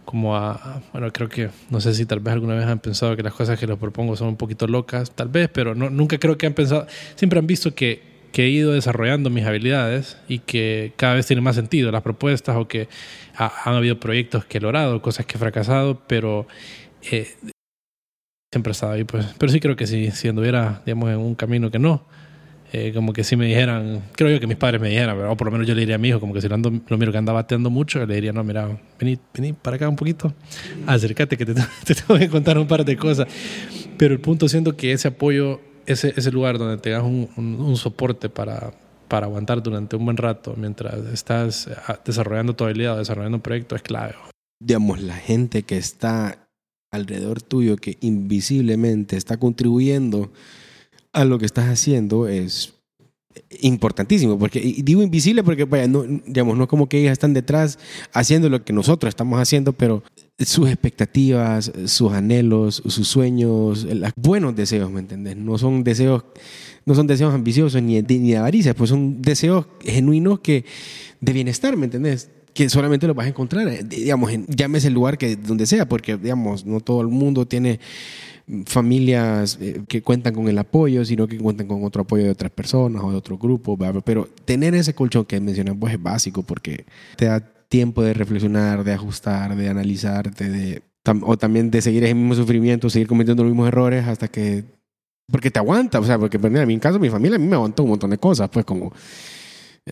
como 0.05 0.35
a, 0.35 0.81
bueno, 0.91 1.13
creo 1.13 1.29
que, 1.29 1.49
no 1.69 1.79
sé 1.79 1.93
si 1.93 2.05
tal 2.05 2.19
vez 2.19 2.33
alguna 2.33 2.55
vez 2.55 2.65
han 2.65 2.79
pensado 2.79 3.15
que 3.15 3.21
las 3.21 3.33
cosas 3.33 3.59
que 3.59 3.67
les 3.67 3.77
propongo 3.77 4.15
son 4.15 4.29
un 4.29 4.35
poquito 4.35 4.67
locas, 4.67 5.11
tal 5.11 5.29
vez, 5.29 5.47
pero 5.53 5.75
no, 5.75 5.91
nunca 5.91 6.17
creo 6.17 6.37
que 6.39 6.47
han 6.47 6.53
pensado, 6.53 6.87
siempre 7.15 7.37
han 7.37 7.45
visto 7.45 7.75
que, 7.75 8.10
que 8.31 8.45
he 8.45 8.49
ido 8.49 8.73
desarrollando 8.73 9.29
mis 9.29 9.45
habilidades 9.45 10.17
y 10.27 10.39
que 10.39 10.93
cada 10.95 11.15
vez 11.15 11.27
tiene 11.27 11.41
más 11.41 11.55
sentido 11.55 11.91
las 11.91 12.01
propuestas 12.01 12.55
o 12.55 12.67
que 12.67 12.87
han 13.35 13.75
habido 13.75 13.99
proyectos 13.99 14.45
que 14.45 14.57
he 14.57 14.61
logrado, 14.61 15.01
cosas 15.01 15.25
que 15.25 15.37
he 15.37 15.39
fracasado, 15.39 16.01
pero 16.07 16.47
eh, 17.11 17.27
siempre 18.51 18.71
he 18.71 18.73
estado 18.73 18.93
ahí, 18.93 19.03
pues. 19.03 19.25
Pero 19.37 19.51
sí 19.51 19.59
creo 19.59 19.75
que 19.75 19.87
si, 19.87 20.11
si 20.11 20.27
anduviera, 20.27 20.81
digamos, 20.85 21.09
en 21.09 21.17
un 21.17 21.35
camino 21.35 21.71
que 21.71 21.79
no, 21.79 22.05
eh, 22.73 22.93
como 22.93 23.11
que 23.11 23.23
si 23.23 23.35
me 23.35 23.47
dijeran, 23.47 24.01
creo 24.15 24.29
yo 24.29 24.39
que 24.39 24.47
mis 24.47 24.55
padres 24.55 24.79
me 24.79 24.89
dijeran, 24.89 25.19
o 25.25 25.35
por 25.35 25.47
lo 25.47 25.51
menos 25.51 25.67
yo 25.67 25.75
le 25.75 25.81
diría 25.81 25.95
a 25.95 25.97
mi 25.97 26.07
hijo, 26.07 26.21
como 26.21 26.33
que 26.33 26.41
si 26.41 26.47
lo, 26.47 26.55
ando, 26.55 26.71
lo 26.87 26.97
miro 26.97 27.11
que 27.11 27.17
anda 27.17 27.33
bateando 27.33 27.69
mucho, 27.69 28.05
le 28.05 28.15
diría, 28.15 28.31
no, 28.31 28.43
mira, 28.45 28.79
vení, 28.97 29.19
vení 29.33 29.51
para 29.53 29.75
acá 29.75 29.89
un 29.89 29.97
poquito, 29.97 30.33
acércate 30.87 31.37
que 31.37 31.45
te, 31.45 31.53
te 31.85 31.95
tengo 31.95 32.17
que 32.17 32.29
contar 32.29 32.57
un 32.57 32.67
par 32.67 32.85
de 32.85 32.95
cosas. 32.95 33.27
Pero 33.97 34.13
el 34.13 34.21
punto 34.21 34.47
siendo 34.47 34.77
que 34.77 34.93
ese 34.93 35.09
apoyo, 35.09 35.59
ese, 35.85 36.13
ese 36.15 36.31
lugar 36.31 36.57
donde 36.57 36.77
te 36.77 36.91
das 36.91 37.03
un, 37.03 37.75
soporte 37.77 38.29
para, 38.29 38.73
para 39.07 39.25
aguantar 39.25 39.61
durante 39.63 39.95
un 39.95 40.05
buen 40.05 40.17
rato 40.17 40.55
mientras 40.57 41.05
estás 41.07 41.69
ah, 41.87 41.99
desarrollando 42.03 42.55
tu 42.55 42.63
habilidad, 42.63 42.97
desarrollando 42.97 43.37
un 43.37 43.41
proyecto, 43.41 43.75
es 43.75 43.81
clave. 43.81 44.15
Digamos, 44.61 45.01
la 45.01 45.15
gente 45.15 45.63
que 45.63 45.77
está 45.77 46.47
alrededor 46.91 47.41
tuyo, 47.41 47.77
que 47.77 47.97
invisiblemente 48.01 49.15
está 49.15 49.37
contribuyendo 49.37 50.31
a 51.13 51.25
lo 51.25 51.39
que 51.39 51.45
estás 51.45 51.69
haciendo 51.69 52.27
es 52.27 52.73
importantísimo, 53.61 54.37
porque 54.37 54.59
digo 54.59 55.01
invisible 55.01 55.43
porque 55.43 55.65
vaya, 55.65 55.87
no, 55.87 56.03
digamos, 56.03 56.57
no 56.57 56.67
como 56.67 56.89
que 56.89 56.99
ellas 56.99 57.13
están 57.13 57.33
detrás 57.33 57.79
haciendo 58.13 58.49
lo 58.49 58.63
que 58.63 58.73
nosotros 58.73 59.09
estamos 59.09 59.39
haciendo, 59.39 59.73
pero 59.73 60.03
sus 60.45 60.69
expectativas, 60.69 61.71
sus 61.85 62.11
anhelos, 62.11 62.81
sus 62.85 63.07
sueños, 63.07 63.83
los 63.83 64.11
buenos 64.15 64.55
deseos, 64.55 64.91
¿me 64.91 64.99
entiendes? 64.99 65.37
No 65.37 65.57
son 65.57 65.83
deseos, 65.83 66.23
no 66.85 66.95
son 66.95 67.07
deseos 67.07 67.33
ambiciosos 67.33 67.81
ni, 67.81 68.01
ni 68.01 68.31
de 68.31 68.37
avaricia, 68.37 68.73
pues 68.73 68.89
son 68.89 69.21
deseos 69.21 69.67
genuinos 69.81 70.39
que 70.39 70.65
de 71.19 71.33
bienestar, 71.33 71.77
¿me 71.77 71.85
entiendes? 71.85 72.29
que 72.53 72.69
solamente 72.69 73.07
lo 73.07 73.13
vas 73.13 73.27
a 73.27 73.29
encontrar, 73.29 73.67
eh, 73.69 73.81
digamos, 73.83 74.29
en, 74.31 74.45
llámese 74.47 74.89
el 74.89 74.93
lugar 74.93 75.17
que 75.17 75.35
donde 75.35 75.65
sea, 75.65 75.87
porque 75.87 76.17
digamos, 76.17 76.65
no 76.65 76.81
todo 76.81 77.01
el 77.01 77.07
mundo 77.07 77.47
tiene 77.47 77.79
familias 78.65 79.57
eh, 79.61 79.81
que 79.87 80.01
cuentan 80.01 80.33
con 80.33 80.47
el 80.47 80.57
apoyo, 80.57 81.05
sino 81.05 81.27
que 81.27 81.37
cuentan 81.37 81.67
con 81.67 81.83
otro 81.83 82.01
apoyo 82.01 82.25
de 82.25 82.31
otras 82.31 82.51
personas 82.51 83.01
o 83.03 83.11
de 83.11 83.17
otro 83.17 83.37
grupo. 83.37 83.77
Pero 84.03 84.27
tener 84.45 84.75
ese 84.75 84.93
colchón 84.93 85.25
que 85.25 85.39
mencionas 85.39 85.75
pues, 85.79 85.93
es 85.93 86.01
básico 86.01 86.43
porque 86.43 86.85
te 87.15 87.25
da 87.25 87.47
tiempo 87.71 88.03
de 88.03 88.13
reflexionar, 88.13 88.83
de 88.83 88.91
ajustar, 88.91 89.55
de 89.55 89.69
analizarte, 89.69 90.49
de, 90.49 90.83
o 91.23 91.37
también 91.37 91.71
de 91.71 91.81
seguir 91.81 92.03
ese 92.03 92.13
mismo 92.13 92.35
sufrimiento, 92.35 92.89
seguir 92.89 93.07
cometiendo 93.07 93.43
los 93.43 93.51
mismos 93.51 93.69
errores 93.69 94.05
hasta 94.07 94.27
que... 94.27 94.65
Porque 95.31 95.49
te 95.49 95.59
aguanta, 95.59 95.97
o 96.01 96.03
sea, 96.03 96.19
porque 96.19 96.37
pues, 96.37 96.53
en 96.53 96.67
mi 96.67 96.77
caso, 96.79 96.99
mi 96.99 97.09
familia 97.09 97.37
a 97.37 97.39
mí 97.39 97.47
me 97.47 97.55
aguantó 97.55 97.83
un 97.83 97.89
montón 97.91 98.09
de 98.09 98.17
cosas, 98.17 98.49
pues 98.49 98.65
como 98.65 98.91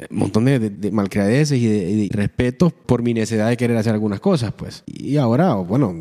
un 0.10 0.18
montón 0.18 0.44
de, 0.44 0.60
de, 0.60 0.92
malcriadeces 0.92 1.58
y 1.58 1.68
de, 1.68 2.10
respeto 2.12 2.70
por 2.70 3.02
mi 3.02 3.14
necesidad 3.14 3.48
de 3.48 3.56
querer 3.56 3.78
hacer 3.78 3.94
algunas 3.94 4.20
cosas, 4.20 4.52
pues. 4.52 4.84
Y 4.86 5.16
ahora, 5.16 5.54
bueno, 5.54 5.96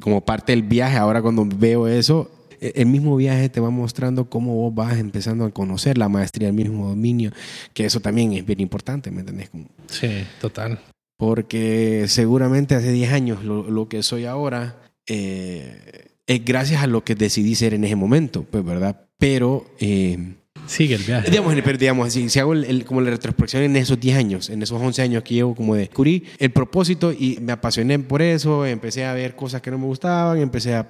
como 0.00 0.20
parte 0.20 0.52
del 0.52 0.62
viaje, 0.62 0.98
ahora 0.98 1.22
cuando 1.22 1.46
veo 1.46 1.88
eso, 1.88 2.30
e, 2.60 2.72
el 2.76 2.86
mismo 2.86 3.16
viaje 3.16 3.48
te 3.48 3.60
va 3.60 3.70
mostrando 3.70 4.28
cómo 4.28 4.54
vos 4.56 4.74
vas 4.74 4.98
empezando 4.98 5.46
a 5.46 5.50
conocer 5.50 5.96
la 5.96 6.10
maestría 6.10 6.48
del 6.48 6.56
mismo 6.56 6.88
dominio, 6.90 7.32
que 7.72 7.86
eso 7.86 8.00
también 8.00 8.34
es 8.34 8.44
bien 8.44 8.60
importante, 8.60 9.10
¿me 9.10 9.20
entendés? 9.20 9.50
Sí, 9.86 10.24
total. 10.38 10.78
Porque 11.16 12.06
seguramente 12.08 12.74
hace 12.74 12.90
10 12.90 13.12
años 13.12 13.44
lo, 13.44 13.70
lo, 13.70 13.88
que 13.88 14.02
soy 14.02 14.24
ahora 14.24 14.92
eh, 15.06 16.10
es 16.26 16.44
gracias 16.44 16.82
a 16.82 16.86
lo 16.86 17.04
que 17.04 17.14
decidí 17.14 17.54
ser 17.54 17.74
en 17.74 17.84
ese 17.84 17.96
momento, 17.96 18.44
pues, 18.44 18.64
¿verdad? 18.64 19.08
Pero... 19.18 19.66
Eh, 19.78 20.34
Sigue 20.66 20.94
el 20.94 21.02
viaje. 21.02 21.28
Digamos, 21.28 21.54
pero 21.64 21.76
digamos, 21.76 22.12
si, 22.12 22.28
si 22.28 22.38
hago 22.38 22.52
el, 22.52 22.84
como 22.84 23.00
la 23.00 23.10
retrospección 23.10 23.64
en 23.64 23.76
esos 23.76 23.98
10 23.98 24.16
años, 24.16 24.50
en 24.50 24.62
esos 24.62 24.80
11 24.80 25.02
años 25.02 25.22
que 25.24 25.34
llevo, 25.34 25.54
como 25.54 25.74
descubrí 25.74 26.24
el 26.38 26.50
propósito 26.50 27.12
y 27.12 27.38
me 27.42 27.52
apasioné 27.52 27.98
por 27.98 28.22
eso, 28.22 28.64
empecé 28.64 29.04
a 29.04 29.12
ver 29.12 29.34
cosas 29.34 29.60
que 29.60 29.70
no 29.70 29.78
me 29.78 29.86
gustaban, 29.86 30.38
empecé 30.38 30.74
a, 30.74 30.88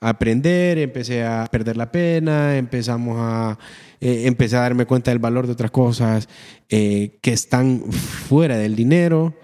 aprender, 0.00 0.78
empecé 0.78 1.22
a 1.22 1.46
perder 1.50 1.76
la 1.76 1.92
pena, 1.92 2.56
empezamos 2.56 3.16
a, 3.18 3.58
eh, 4.00 4.22
empecé 4.24 4.56
a 4.56 4.60
darme 4.60 4.86
cuenta 4.86 5.10
del 5.10 5.18
valor 5.18 5.46
de 5.46 5.52
otras 5.52 5.70
cosas 5.70 6.28
eh, 6.70 7.18
que 7.20 7.32
están 7.32 7.82
fuera 7.92 8.56
del 8.56 8.74
dinero. 8.74 9.34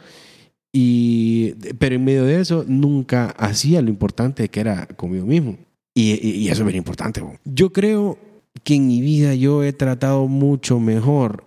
Y, 0.79 1.55
pero 1.79 1.95
en 1.95 2.05
medio 2.05 2.25
de 2.27 2.39
eso 2.39 2.63
nunca 2.69 3.31
hacía 3.39 3.81
lo 3.81 3.89
importante 3.89 4.51
que 4.51 4.61
era 4.61 4.85
conmigo 4.85 5.25
mismo. 5.25 5.57
Y, 5.95 6.13
y 6.23 6.49
eso 6.51 6.61
es 6.61 6.67
bien 6.67 6.77
importante. 6.77 7.25
Yo 7.47 7.73
creo 7.73 8.19
que 8.63 8.75
en 8.75 8.87
mi 8.87 9.01
vida 9.01 9.35
yo 9.35 9.65
he 9.65 9.73
tratado 9.73 10.29
mucho 10.29 10.79
mejor 10.79 11.45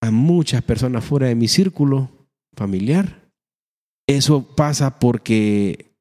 a 0.00 0.12
muchas 0.12 0.62
personas 0.62 1.04
fuera 1.04 1.26
de 1.26 1.34
mi 1.34 1.48
círculo 1.48 2.08
familiar. 2.54 3.32
Eso 4.06 4.54
pasa 4.54 5.00
porque 5.00 5.96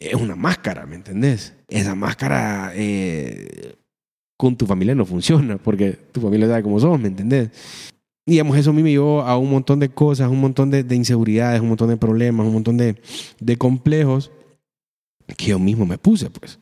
es 0.00 0.14
una 0.14 0.36
máscara, 0.36 0.86
¿me 0.86 0.96
entendés? 0.96 1.52
Esa 1.68 1.94
máscara 1.94 2.72
eh, 2.74 3.74
con 4.38 4.56
tu 4.56 4.64
familia 4.64 4.94
no 4.94 5.04
funciona 5.04 5.58
porque 5.58 5.92
tu 5.92 6.22
familia 6.22 6.48
sabe 6.48 6.62
cómo 6.62 6.80
sos, 6.80 6.98
¿me 6.98 7.08
entendés? 7.08 7.50
Digamos, 8.26 8.56
eso 8.56 8.70
a 8.70 8.72
mí 8.72 8.82
me 8.82 8.90
llevó 8.90 9.22
a 9.22 9.36
un 9.36 9.50
montón 9.50 9.80
de 9.80 9.90
cosas, 9.90 10.30
un 10.30 10.40
montón 10.40 10.70
de, 10.70 10.82
de 10.82 10.96
inseguridades, 10.96 11.60
un 11.60 11.68
montón 11.68 11.90
de 11.90 11.96
problemas, 11.96 12.46
un 12.46 12.54
montón 12.54 12.76
de, 12.76 12.96
de 13.38 13.56
complejos 13.56 14.30
que 15.36 15.46
yo 15.46 15.58
mismo 15.58 15.84
me 15.86 15.98
puse, 15.98 16.30
pues 16.30 16.58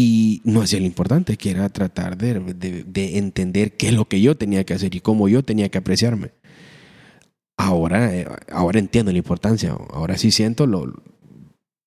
y 0.00 0.42
no 0.44 0.62
hacía 0.62 0.78
lo 0.78 0.86
importante, 0.86 1.36
que 1.36 1.50
era 1.50 1.68
tratar 1.70 2.16
de, 2.16 2.38
de, 2.38 3.18
entender 3.18 3.76
qué 3.76 3.88
es 3.88 3.94
lo 3.94 4.04
que 4.04 4.20
yo 4.20 4.36
tenía 4.36 4.62
que 4.62 4.72
hacer 4.72 4.94
y 4.94 5.00
cómo 5.00 5.28
yo 5.28 5.42
tenía 5.42 5.70
que 5.70 5.78
apreciarme. 5.78 6.30
Ahora, 7.56 8.14
eh, 8.14 8.28
ahora 8.52 8.78
entiendo 8.78 9.10
la 9.10 9.18
importancia, 9.18 9.72
ahora 9.72 10.16
sí 10.16 10.30
siento 10.30 10.68
lo, 10.68 11.02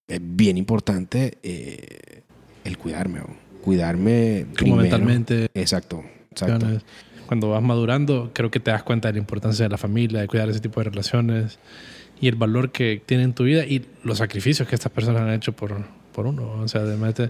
es 0.09 0.19
bien 0.21 0.57
importante 0.57 1.37
eh, 1.41 2.23
el 2.65 2.77
cuidarme, 2.77 3.21
cuidarme 3.63 4.47
como 4.59 4.75
mentalmente. 4.75 5.49
Exacto, 5.53 6.03
exacto. 6.31 6.67
Cuando 7.31 7.47
vas 7.47 7.63
madurando, 7.63 8.31
creo 8.33 8.51
que 8.51 8.59
te 8.59 8.71
das 8.71 8.83
cuenta 8.83 9.07
de 9.07 9.13
la 9.13 9.19
importancia 9.19 9.63
de 9.63 9.69
la 9.69 9.77
familia, 9.77 10.19
de 10.19 10.27
cuidar 10.27 10.49
ese 10.49 10.59
tipo 10.59 10.81
de 10.81 10.89
relaciones 10.89 11.59
y 12.19 12.27
el 12.27 12.35
valor 12.35 12.73
que 12.73 13.01
tiene 13.05 13.23
en 13.23 13.31
tu 13.31 13.45
vida 13.45 13.63
y 13.63 13.85
los 14.03 14.17
sacrificios 14.17 14.67
que 14.67 14.75
estas 14.75 14.91
personas 14.91 15.21
han 15.21 15.31
hecho 15.31 15.53
por, 15.53 15.77
por 16.11 16.27
uno. 16.27 16.51
O 16.61 16.67
sea, 16.67 16.81
además 16.81 17.15
de, 17.15 17.29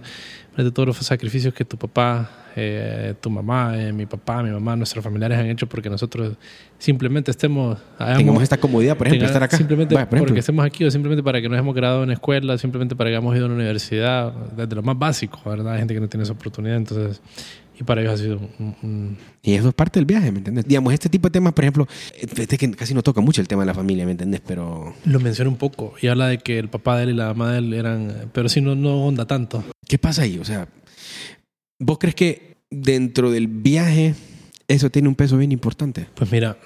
de 0.58 0.72
todos 0.72 0.88
los 0.88 0.98
sacrificios 0.98 1.54
que 1.54 1.66
tu 1.66 1.78
papá, 1.78 2.32
eh, 2.56 3.14
tu 3.22 3.30
mamá, 3.30 3.80
eh, 3.80 3.94
mi 3.94 4.08
papá, 4.08 4.42
mi 4.42 4.50
mamá, 4.50 4.76
nuestros 4.76 5.04
familiares 5.04 5.38
han 5.38 5.46
hecho 5.46 5.68
porque 5.68 5.88
nosotros 5.88 6.36
simplemente 6.80 7.30
estemos... 7.30 7.78
Tengamos 8.00 8.42
esta 8.42 8.58
comodidad, 8.58 8.98
por 8.98 9.06
ejemplo, 9.06 9.28
estar 9.28 9.44
acá. 9.44 9.56
Simplemente 9.56 9.96
porque 10.18 10.40
estemos 10.40 10.66
aquí 10.66 10.84
o 10.84 10.90
simplemente 10.90 11.22
para 11.22 11.40
que 11.40 11.48
nos 11.48 11.60
hemos 11.60 11.76
graduado 11.76 12.06
en 12.06 12.10
escuela, 12.10 12.58
simplemente 12.58 12.96
para 12.96 13.12
que 13.12 13.18
hayamos 13.18 13.36
ido 13.36 13.44
a 13.44 13.50
una 13.50 13.56
universidad, 13.56 14.34
desde 14.58 14.76
lo 14.76 14.82
más 14.82 14.98
básico, 14.98 15.40
¿verdad? 15.46 15.74
Hay 15.74 15.78
gente 15.78 15.94
que 15.94 16.00
no 16.00 16.10
tiene 16.10 16.24
esa 16.24 16.34
oportunidad, 16.34 16.78
entonces 16.78 17.22
y 17.80 17.84
para 17.84 18.02
ellos 18.02 18.14
ha 18.14 18.18
sido 18.18 18.40
un, 18.60 19.18
Y 19.42 19.54
eso 19.54 19.70
es 19.70 19.74
parte 19.74 20.00
del 20.00 20.06
viaje, 20.06 20.32
¿me 20.32 20.40
entiendes? 20.40 20.66
Digamos, 20.66 20.94
este 20.94 21.10
tipo 21.10 21.28
de 21.28 21.32
temas, 21.32 21.54
por 21.54 21.64
ejemplo, 21.64 21.88
este 22.20 22.58
que 22.58 22.72
casi 22.72 22.94
no 22.94 23.02
toca 23.02 23.22
mucho 23.22 23.42
el 23.42 23.48
tema 23.48 23.64
de 23.64 23.68
la 23.68 23.74
familia, 23.74 24.06
¿me 24.06 24.12
entiendes? 24.12 24.42
Pero... 24.46 24.94
Lo 25.06 25.20
menciona 25.20 25.50
un 25.50 25.58
poco 25.58 25.94
y 26.02 26.08
habla 26.08 26.28
de 26.28 26.38
que 26.40 26.60
el 26.60 26.70
papá 26.70 26.98
de 26.98 27.04
él 27.04 27.10
y 27.12 27.14
la 27.14 27.28
mamá 27.28 27.54
de 27.54 27.60
él 27.60 27.74
eran... 27.74 28.30
Pero 28.34 28.50
sí, 28.50 28.62
no, 28.62 28.76
no 28.76 29.06
onda 29.06 29.26
tanto. 29.26 29.64
¿Qué 29.88 29.98
pasa 29.98 30.24
ahí? 30.24 30.38
O 30.38 30.46
sea, 30.46 30.68
¿vos 31.80 31.98
crees 31.98 32.16
que 32.16 32.58
dentro 32.70 33.32
del 33.32 33.48
viaje 33.48 34.16
eso 34.68 34.90
tiene 34.90 35.08
un 35.08 35.16
peso 35.16 35.38
bien 35.38 35.52
importante? 35.52 36.08
Pues 36.16 36.32
mira, 36.32 36.58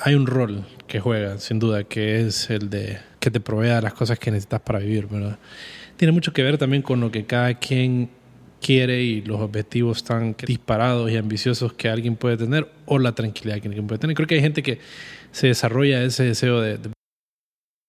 hay 0.00 0.14
un 0.14 0.26
rol 0.26 0.66
que 0.86 1.00
juega, 1.00 1.38
sin 1.38 1.58
duda, 1.58 1.84
que 1.84 2.26
es 2.26 2.50
el 2.50 2.68
de 2.68 2.98
que 3.20 3.30
te 3.30 3.40
provea 3.40 3.80
las 3.80 3.94
cosas 3.94 4.18
que 4.18 4.30
necesitas 4.30 4.60
para 4.60 4.80
vivir, 4.80 5.06
¿verdad? 5.06 5.38
Tiene 5.96 6.12
mucho 6.12 6.32
que 6.32 6.42
ver 6.42 6.58
también 6.58 6.82
con 6.82 7.00
lo 7.00 7.12
que 7.12 7.24
cada 7.24 7.54
quien 7.54 8.10
quiere 8.62 9.02
y 9.02 9.20
los 9.22 9.40
objetivos 9.40 10.04
tan 10.04 10.34
disparados 10.46 11.10
y 11.10 11.16
ambiciosos 11.16 11.72
que 11.74 11.88
alguien 11.88 12.16
puede 12.16 12.36
tener 12.36 12.70
o 12.86 12.98
la 12.98 13.14
tranquilidad 13.14 13.60
que 13.60 13.68
alguien 13.68 13.86
puede 13.86 13.98
tener. 13.98 14.16
Creo 14.16 14.26
que 14.26 14.36
hay 14.36 14.40
gente 14.40 14.62
que 14.62 14.78
se 15.32 15.48
desarrolla 15.48 16.02
ese 16.02 16.24
deseo 16.24 16.60
de, 16.60 16.78
de, 16.78 16.90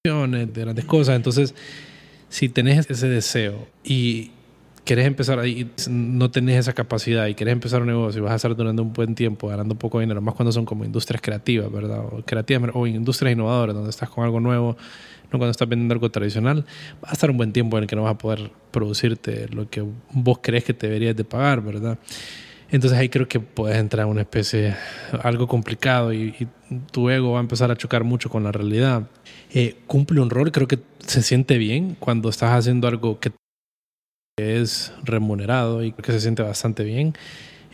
de 0.03 0.61
grandes 0.61 0.85
cosas. 0.85 1.15
Entonces, 1.15 1.55
si 2.29 2.49
tenés 2.49 2.89
ese 2.89 3.07
deseo 3.07 3.67
y 3.83 4.31
querés 4.83 5.07
empezar 5.07 5.39
ahí, 5.39 5.69
no 5.89 6.29
tenés 6.29 6.59
esa 6.59 6.73
capacidad 6.73 7.27
y 7.27 7.35
querés 7.35 7.53
empezar 7.53 7.81
un 7.81 7.87
negocio 7.87 8.19
y 8.19 8.23
vas 8.23 8.33
a 8.33 8.35
estar 8.35 8.55
durante 8.55 8.81
un 8.81 8.91
buen 8.91 9.15
tiempo 9.15 9.47
ganando 9.47 9.75
poco 9.75 9.99
dinero, 9.99 10.21
más 10.21 10.35
cuando 10.35 10.51
son 10.51 10.65
como 10.65 10.83
industrias 10.83 11.21
creativas, 11.21 11.71
¿verdad? 11.71 12.03
O 12.05 12.23
creativas 12.25 12.71
o 12.73 12.85
industrias 12.85 13.33
innovadoras, 13.33 13.75
donde 13.75 13.89
estás 13.89 14.09
con 14.09 14.25
algo 14.25 14.39
nuevo, 14.39 14.75
no 15.31 15.39
cuando 15.39 15.51
estás 15.51 15.67
vendiendo 15.67 15.93
algo 15.93 16.11
tradicional, 16.11 16.65
va 17.03 17.09
a 17.09 17.13
estar 17.13 17.31
un 17.31 17.37
buen 17.37 17.53
tiempo 17.53 17.77
en 17.77 17.83
el 17.83 17.89
que 17.89 17.95
no 17.95 18.03
vas 18.03 18.15
a 18.15 18.17
poder 18.17 18.51
producirte 18.71 19.47
lo 19.49 19.69
que 19.69 19.85
vos 20.11 20.39
crees 20.41 20.63
que 20.65 20.73
te 20.73 20.87
deberías 20.87 21.15
de 21.15 21.23
pagar, 21.23 21.61
¿verdad? 21.61 21.97
Entonces 22.69 22.97
ahí 22.97 23.07
creo 23.07 23.27
que 23.27 23.39
puedes 23.39 23.77
entrar 23.77 24.05
en 24.05 24.11
una 24.11 24.21
especie, 24.21 24.75
algo 25.21 25.47
complicado 25.47 26.11
y, 26.11 26.47
tu 26.91 27.11
ego 27.11 27.33
va 27.33 27.37
a 27.37 27.41
empezar 27.41 27.69
a 27.69 27.75
chocar 27.75 28.03
mucho 28.03 28.31
con 28.31 28.43
la 28.43 28.51
realidad. 28.51 29.07
Eh, 29.53 29.75
cumple 29.85 30.19
un 30.21 30.31
rol, 30.31 30.51
creo 30.51 30.67
que 30.67 30.79
se 31.05 31.21
siente 31.21 31.59
bien 31.59 31.95
cuando 31.99 32.29
estás 32.29 32.49
haciendo 32.49 32.87
algo 32.87 33.19
que 33.19 33.31
es 34.37 34.91
remunerado 35.03 35.83
y 35.83 35.91
que 35.91 36.11
se 36.11 36.19
siente 36.19 36.41
bastante 36.41 36.83
bien 36.83 37.13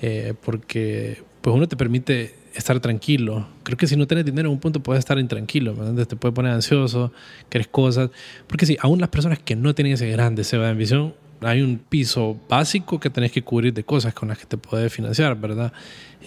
eh, 0.02 0.34
porque 0.44 1.24
pues 1.40 1.56
uno 1.56 1.70
te 1.70 1.78
permite 1.78 2.36
estar 2.54 2.78
tranquilo. 2.82 3.48
Creo 3.64 3.78
que 3.78 3.88
si 3.88 3.96
no 3.96 4.08
tienes 4.08 4.26
dinero 4.26 4.50
en 4.50 4.56
un 4.56 4.60
punto 4.60 4.84
puedes 4.84 5.00
estar 5.00 5.18
intranquilo, 5.20 5.74
te 6.06 6.18
puede 6.18 6.34
poner 6.34 6.52
ansioso, 6.52 7.14
querés 7.48 7.70
cosas. 7.70 8.10
Porque 8.46 8.66
sí, 8.66 8.78
aún 8.82 9.00
las 9.00 9.08
personas 9.08 9.40
que 9.40 9.56
no 9.56 9.74
tienen 9.74 9.94
ese 9.94 10.10
gran 10.10 10.36
deseo 10.36 10.62
de 10.62 10.68
ambición, 10.68 11.14
hay 11.40 11.62
un 11.62 11.78
piso 11.78 12.38
básico 12.50 13.00
que 13.00 13.10
tenés 13.10 13.32
que 13.32 13.42
cubrir 13.42 13.74
de 13.74 13.86
cosas 13.86 14.14
con 14.14 14.28
las 14.28 14.38
que 14.38 14.46
te 14.46 14.58
puedes 14.58 14.92
financiar, 14.92 15.40
¿verdad? 15.40 15.72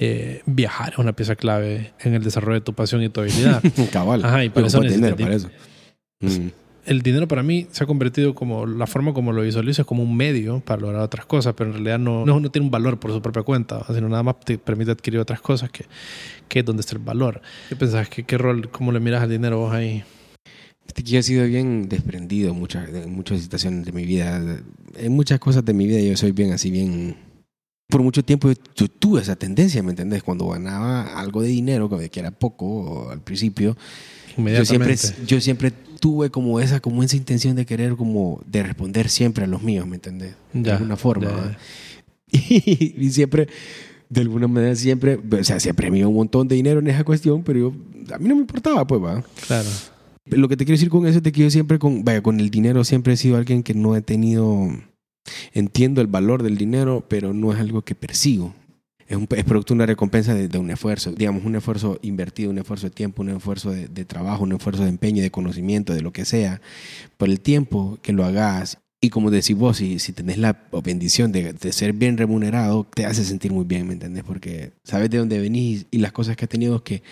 Eh, 0.01 0.41
viajar 0.47 0.95
es 0.95 0.99
una 0.99 1.13
pieza 1.13 1.37
clave 1.37 1.93
en 2.01 2.15
el 2.15 2.25
desarrollo 2.25 2.55
de 2.55 2.65
tu 2.65 2.73
pasión 2.73 3.03
y 3.03 3.11
tu 3.11 3.21
habilidad. 3.21 3.63
Cabal. 3.93 4.25
Ajá, 4.25 4.43
y 4.43 4.49
para 4.49 4.67
eso 4.67 4.81
dinero 4.81 5.15
para 5.15 5.35
eso. 5.35 5.51
Mm 6.21 6.62
el 6.85 7.03
dinero 7.03 7.29
para 7.29 7.43
mí 7.43 7.67
se 7.71 7.85
ha 7.85 7.87
convertido 7.87 8.35
como 8.35 8.67
la 8.67 8.87
forma 8.87 9.13
como 9.13 9.33
lo 9.33 9.43
visualizo 9.43 9.83
es 9.83 9.87
como 9.87 10.03
un 10.03 10.17
medio 10.17 10.61
para 10.61 10.81
lograr 10.81 11.03
otras 11.03 11.27
cosas, 11.27 11.55
pero 11.55 11.71
en 11.71 11.75
realidad 11.75 11.99
no, 11.99 12.25
no, 12.25 12.51
tiene 12.51 12.67
un 12.67 12.71
valor 12.71 12.99
por 12.99 13.13
su 13.13 13.23
propia 13.23 13.43
cuenta, 13.43 13.85
sino 13.93 14.09
nada 14.09 14.23
más 14.23 14.41
te 14.41 14.59
permite 14.59 14.91
adquirir 14.91 15.21
otras 15.21 15.41
cosas 15.41 15.71
que, 15.71 15.85
que 16.49 16.61
es 16.61 16.65
donde 16.65 16.81
está 16.81 16.95
el 16.95 17.03
valor. 17.03 17.41
¿Qué 17.69 17.77
pensás? 17.77 18.09
¿Qué, 18.09 18.25
¿Qué 18.25 18.37
rol, 18.37 18.69
cómo 18.71 18.91
le 18.93 19.01
miras 19.01 19.23
al 19.23 19.31
dinero 19.31 19.59
vos 19.59 19.73
ahí? 19.73 20.03
Este 20.87 21.05
que 21.05 21.19
he 21.19 21.23
sido 21.23 21.47
bien 21.47 21.89
desprendido 21.89 22.51
en 22.51 22.59
muchas, 22.59 22.89
en 22.89 23.13
muchas 23.13 23.41
situaciones 23.41 23.85
de 23.85 23.93
mi 23.93 24.05
vida. 24.05 24.61
En 24.97 25.13
muchas 25.13 25.39
cosas 25.39 25.65
de 25.65 25.73
mi 25.73 25.87
vida 25.87 26.01
yo 26.01 26.17
soy 26.17 26.33
bien 26.33 26.53
así, 26.53 26.71
bien... 26.71 27.17
Por 27.89 28.03
mucho 28.03 28.25
tiempo 28.25 28.51
yo 28.75 28.89
tuve 28.89 29.21
esa 29.21 29.37
tendencia, 29.37 29.83
¿me 29.83 29.91
entendés? 29.91 30.23
Cuando 30.23 30.49
ganaba 30.49 31.21
algo 31.21 31.43
de 31.43 31.49
dinero, 31.49 31.91
que 31.91 32.21
era 32.21 32.31
poco 32.31 33.11
al 33.11 33.21
principio, 33.21 33.77
yo 34.37 34.65
siempre, 34.65 34.97
yo 35.27 35.41
siempre 35.41 35.73
tuve 36.01 36.31
como 36.31 36.61
esa, 36.61 36.81
como 36.81 37.03
esa 37.03 37.17
intención 37.17 37.55
de 37.55 37.65
querer 37.65 37.95
como 37.97 38.41
de 38.47 38.63
responder 38.63 39.09
siempre 39.09 39.45
a 39.45 39.47
los 39.47 39.63
míos, 39.63 39.87
¿me 39.87 39.97
entendés? 39.97 40.35
De 40.53 40.73
alguna 40.73 40.97
forma. 40.97 41.57
Y, 42.35 43.11
siempre, 43.11 43.47
de 44.09 44.23
alguna 44.23 44.49
manera, 44.49 44.75
siempre, 44.75 45.21
o 45.39 45.45
sea, 45.45 45.61
siempre 45.61 45.91
me 45.91 46.07
un 46.07 46.15
montón 46.15 46.49
de 46.49 46.57
dinero 46.57 46.81
en 46.81 46.87
esa 46.89 47.05
cuestión, 47.05 47.43
pero 47.43 47.59
yo, 47.59 47.75
a 48.15 48.17
mí 48.17 48.27
no 48.27 48.37
me 48.37 48.41
importaba, 48.41 48.87
pues, 48.87 49.03
va. 49.03 49.23
Claro. 49.47 49.69
Lo 50.25 50.49
que 50.49 50.57
te 50.57 50.65
quiero 50.65 50.77
decir 50.77 50.89
con 50.89 51.07
eso 51.07 51.21
es 51.23 51.31
que 51.31 51.43
yo 51.43 51.51
siempre, 51.51 51.79
con, 51.79 52.05
vaya, 52.05 52.23
con 52.23 52.41
el 52.41 52.49
dinero 52.49 52.85
siempre 52.85 53.13
he 53.13 53.17
sido 53.19 53.37
alguien 53.37 53.63
que 53.63 53.75
no 53.75 53.95
he 53.97 54.01
tenido, 54.01 54.67
entiendo 55.53 56.01
el 56.01 56.07
valor 56.07 56.43
del 56.43 56.57
dinero, 56.57 57.05
pero 57.07 57.35
no 57.35 57.53
es 57.53 57.59
algo 57.59 57.83
que 57.83 57.95
persigo 57.95 58.55
es, 59.13 59.19
un, 59.19 59.27
producto 59.27 59.75
de 59.75 59.77
una 59.77 59.87
recompensa 59.87 60.35
de, 60.35 60.59
un 60.59 60.71
esfuerzo, 60.71 61.13
digamos, 61.13 61.45
un 61.45 61.55
esfuerzo 61.55 61.99
invertido, 62.03 62.51
un 62.51 62.59
esfuerzo 62.59 62.87
de 62.87 62.91
tiempo, 62.91 63.23
un 63.23 63.29
esfuerzo 63.29 63.71
de, 63.71 64.05
trabajo, 64.07 64.43
un 64.43 64.53
esfuerzo 64.53 64.85
de 64.85 64.89
empeño, 64.89 65.23
de 65.23 65.31
conocimiento, 65.31 65.93
de 65.93 66.01
lo 66.01 66.13
que 66.13 66.25
sea, 66.25 66.61
por 67.19 67.29
el 67.29 67.41
tiempo 67.41 67.99
que 68.03 68.13
lo 68.13 68.25
hagas. 68.25 68.79
Y 69.05 69.11
como 69.11 69.33
decís 69.33 69.57
vos, 69.57 69.79
si, 69.79 69.99
si 69.99 70.13
tenés 70.13 70.39
la 70.39 70.65
bendición 70.85 71.33
de, 71.33 71.53
de, 71.53 71.73
ser 71.73 71.93
bien 71.93 72.17
remunerado, 72.17 72.87
te 72.95 73.05
hace 73.05 73.25
sentir 73.25 73.51
muy 73.51 73.65
bien, 73.65 73.89
¿me 73.89 73.95
entendés? 73.95 74.23
Porque 74.23 74.71
sabes 74.85 75.11
de 75.11 75.19
dónde 75.19 75.41
venís 75.41 75.87
y 75.91 75.99
las 75.99 76.13
cosas 76.13 76.37
que 76.37 76.45
has 76.45 76.49
tenido 76.49 76.85
que, 76.85 77.03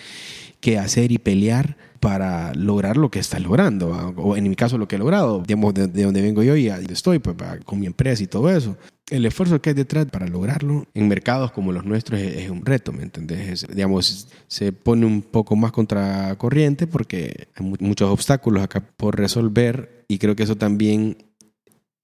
que 0.61 0.79
hacer 0.79 1.11
y 1.11 1.17
pelear 1.17 1.75
para 1.99 2.53
lograr 2.53 2.95
lo 2.95 3.11
que 3.11 3.19
estás 3.19 3.41
logrando, 3.41 3.89
o 4.15 4.37
en 4.37 4.49
mi 4.49 4.55
caso 4.55 4.77
lo 4.77 4.87
que 4.87 4.95
he 4.95 4.99
logrado, 4.99 5.43
digamos, 5.45 5.73
de, 5.73 5.87
de 5.87 6.03
donde 6.03 6.21
vengo 6.21 6.41
yo 6.43 6.55
y 6.55 6.67
estoy, 6.67 7.19
pues, 7.19 7.35
con 7.65 7.79
mi 7.79 7.87
empresa 7.87 8.23
y 8.23 8.27
todo 8.27 8.49
eso 8.49 8.77
el 9.11 9.25
esfuerzo 9.25 9.61
que 9.61 9.71
hay 9.71 9.73
detrás 9.75 10.05
para 10.05 10.25
lograrlo 10.25 10.87
en 10.93 11.07
mercados 11.09 11.51
como 11.51 11.73
los 11.73 11.85
nuestros 11.85 12.19
es, 12.19 12.49
un 12.49 12.65
reto, 12.65 12.93
¿me 12.93 13.03
entendés? 13.03 13.67
digamos, 13.67 14.29
se 14.47 14.71
pone 14.71 15.05
un 15.05 15.21
poco 15.21 15.55
más 15.57 15.73
contracorriente 15.73 16.87
porque 16.87 17.49
hay 17.53 17.73
muchos 17.79 18.09
obstáculos 18.09 18.63
acá 18.63 18.79
por 18.79 19.17
resolver 19.17 20.05
y 20.07 20.17
creo 20.17 20.35
que 20.35 20.43
eso 20.43 20.55
también 20.55 21.17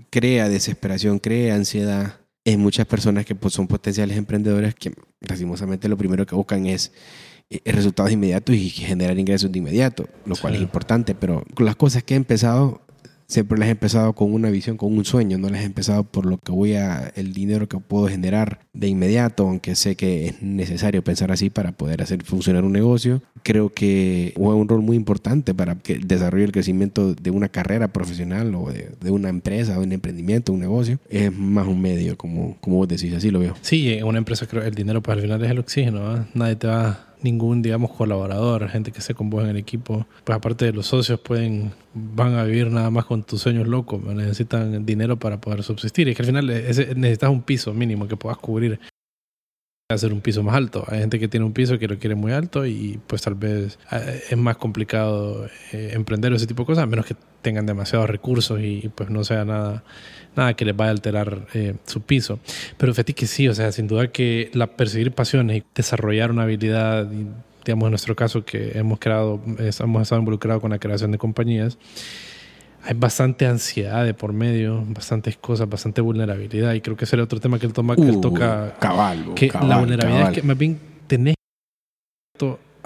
crea 0.10 0.50
desesperación, 0.50 1.20
crea 1.20 1.56
ansiedad 1.56 2.20
en 2.46 2.60
muchas 2.62 2.86
personas 2.86 3.26
que 3.26 3.36
pues, 3.36 3.54
son 3.54 3.68
potenciales 3.68 4.18
emprendedores 4.18 4.74
que 4.74 4.94
lastimosamente 5.20 5.90
lo 5.90 5.98
primero 5.98 6.26
que 6.26 6.36
buscan 6.36 6.66
es 6.66 6.94
eh, 7.50 7.62
resultados 7.72 8.12
inmediatos 8.12 8.56
y 8.56 8.70
generar 8.70 9.18
ingresos 9.20 9.52
de 9.52 9.60
inmediato, 9.60 10.08
lo 10.26 10.36
cual 10.36 10.56
es 10.56 10.62
importante, 10.62 11.16
pero 11.16 11.44
las 11.58 11.76
cosas 11.76 12.04
que 12.04 12.14
he 12.14 12.18
empezado 12.18 12.82
siempre 13.28 13.58
les 13.58 13.68
he 13.68 13.72
empezado 13.72 14.14
con 14.14 14.34
una 14.34 14.50
visión, 14.50 14.78
con 14.78 14.98
un 14.98 15.06
sueño, 15.06 15.38
no 15.38 15.50
les 15.50 15.62
he 15.62 15.66
empezado 15.66 16.04
por 16.04 16.26
lo 16.26 16.38
que 16.38 16.52
voy 16.52 16.74
a, 16.74 17.12
el 17.16 17.34
dinero 17.34 17.68
que 17.68 17.78
puedo 17.78 18.08
generar 18.08 18.60
de 18.74 18.88
inmediato, 18.88 19.48
aunque 19.48 19.76
sé 19.76 19.96
que 19.96 20.28
es 20.28 20.42
necesario 20.42 21.04
pensar 21.04 21.32
así 21.32 21.50
para 21.50 21.74
poder 21.74 22.02
hacer 22.02 22.24
funcionar 22.24 22.64
un 22.64 22.72
negocio. 22.72 23.22
Creo 23.44 23.70
que 23.70 24.34
juega 24.36 24.56
un 24.56 24.68
rol 24.68 24.82
muy 24.82 24.96
importante 24.96 25.54
para 25.54 25.76
que 25.76 25.94
el 25.94 26.08
el 26.18 26.52
crecimiento 26.52 27.14
de 27.14 27.32
una 27.32 27.50
carrera 27.50 27.94
profesional 27.94 28.54
o 28.56 28.72
de, 28.72 29.12
una 29.12 29.30
empresa, 29.30 29.74
de 29.74 29.80
un 29.80 29.92
emprendimiento, 29.92 30.52
un 30.52 30.60
negocio, 30.60 31.00
es 31.10 31.32
más 31.32 31.68
un 31.68 31.82
medio, 31.82 32.18
como, 32.18 32.58
como 32.60 32.78
vos 32.78 32.88
decís, 32.88 33.14
así 33.14 33.32
lo 33.32 33.40
veo. 33.40 33.56
Sí, 33.62 33.94
en 33.94 34.06
una 34.06 34.18
empresa 34.18 34.46
creo 34.46 34.64
el 34.64 34.74
dinero 34.74 35.02
para 35.02 35.16
pues, 35.16 35.24
al 35.24 35.38
final 35.38 35.46
es 35.46 35.52
el 35.52 35.60
oxígeno, 35.60 36.28
nadie 36.34 36.56
te 36.56 36.68
va 36.68 37.07
ningún, 37.22 37.62
digamos, 37.62 37.92
colaborador, 37.92 38.70
gente 38.70 38.92
que 38.92 39.00
esté 39.00 39.14
con 39.14 39.30
vos 39.30 39.44
en 39.44 39.50
el 39.50 39.58
equipo. 39.58 40.06
Pues 40.24 40.36
aparte 40.36 40.66
de 40.66 40.74
los 40.74 40.88
socios, 40.88 41.20
pueden, 41.20 41.72
van 41.94 42.36
a 42.36 42.44
vivir 42.44 42.72
nada 42.72 42.90
más 42.90 43.06
con 43.06 43.24
tus 43.24 43.42
sueños 43.42 43.68
locos, 43.68 44.04
necesitan 44.04 44.86
dinero 44.86 45.18
para 45.18 45.40
poder 45.40 45.64
subsistir. 45.64 46.08
Y 46.08 46.16
que 46.16 46.22
al 46.22 46.28
final 46.28 46.48
necesitas 46.48 47.30
un 47.30 47.42
piso 47.42 47.74
mínimo 47.74 48.08
que 48.08 48.18
puedas 48.18 48.38
cubrir 48.38 48.80
hacer 49.90 50.12
un 50.12 50.20
piso 50.20 50.44
más 50.44 50.56
alto. 50.56 50.84
Hay 50.88 51.00
gente 51.00 51.18
que 51.18 51.30
tiene 51.30 51.46
un 51.46 51.54
piso 51.54 51.80
que 51.80 51.88
lo 51.88 51.98
quiere 51.98 52.16
muy 52.16 52.34
alto 52.34 52.66
y 52.66 53.00
pues 53.08 53.22
tal 53.22 53.36
vez 53.36 53.80
eh, 53.90 54.22
es 54.32 54.38
más 54.38 54.58
complicado 54.58 55.48
eh, 55.72 55.92
emprender 55.94 56.34
ese 56.34 56.46
tipo 56.46 56.64
de 56.64 56.68
cosas, 56.68 56.84
a 56.84 56.88
menos 56.88 57.06
que 57.06 57.16
tengan 57.42 57.66
demasiados 57.66 58.10
recursos 58.10 58.60
y 58.60 58.92
pues 58.94 59.10
no 59.10 59.24
sea 59.24 59.46
nada, 59.46 59.86
nada 60.38 60.54
que 60.54 60.66
les 60.66 60.76
vaya 60.76 60.90
a 60.90 60.92
alterar 60.92 61.48
eh, 61.54 61.76
su 61.86 62.02
piso. 62.02 62.40
Pero 62.78 62.94
fíjate 62.94 63.14
que 63.14 63.28
sí, 63.28 63.48
o 63.48 63.54
sea, 63.54 63.72
sin 63.72 63.88
duda 63.88 64.08
que 64.08 64.50
la 64.54 64.68
perseguir 64.68 65.12
pasiones 65.12 65.58
y 65.58 65.64
desarrollar 65.76 66.32
una 66.32 66.44
habilidad, 66.44 67.08
digamos 67.66 67.88
en 67.88 67.92
nuestro 67.92 68.16
caso 68.16 68.46
que 68.46 68.78
hemos 68.78 69.00
creado, 69.00 69.42
hemos 69.80 70.02
estado 70.02 70.20
involucrados 70.20 70.62
con 70.62 70.72
la 70.72 70.80
creación 70.80 71.12
de 71.12 71.18
compañías, 71.18 71.78
hay 72.84 72.94
bastante 72.94 73.46
ansiedad 73.46 74.06
de 74.06 74.14
por 74.14 74.32
medio, 74.32 74.84
bastantes 74.88 75.36
cosas, 75.36 75.68
bastante 75.68 76.00
vulnerabilidad. 76.00 76.74
Y 76.74 76.82
creo 76.82 76.96
que 76.96 77.04
ese 77.04 77.18
era 77.18 77.24
otro 77.24 77.40
tema 77.40 77.60
que 77.60 77.66
él, 77.66 77.74
toma, 77.74 77.96
que 77.96 78.04
él 78.04 78.16
uh, 78.16 78.22
toca. 78.22 78.76
Caballo. 78.80 79.36
Que 79.36 79.48
la 79.48 79.80
vulnerabilidad 79.80 80.30
es 80.32 80.36
que 80.36 80.44
más 80.44 80.58
bien 80.58 80.80
tenés 81.08 81.36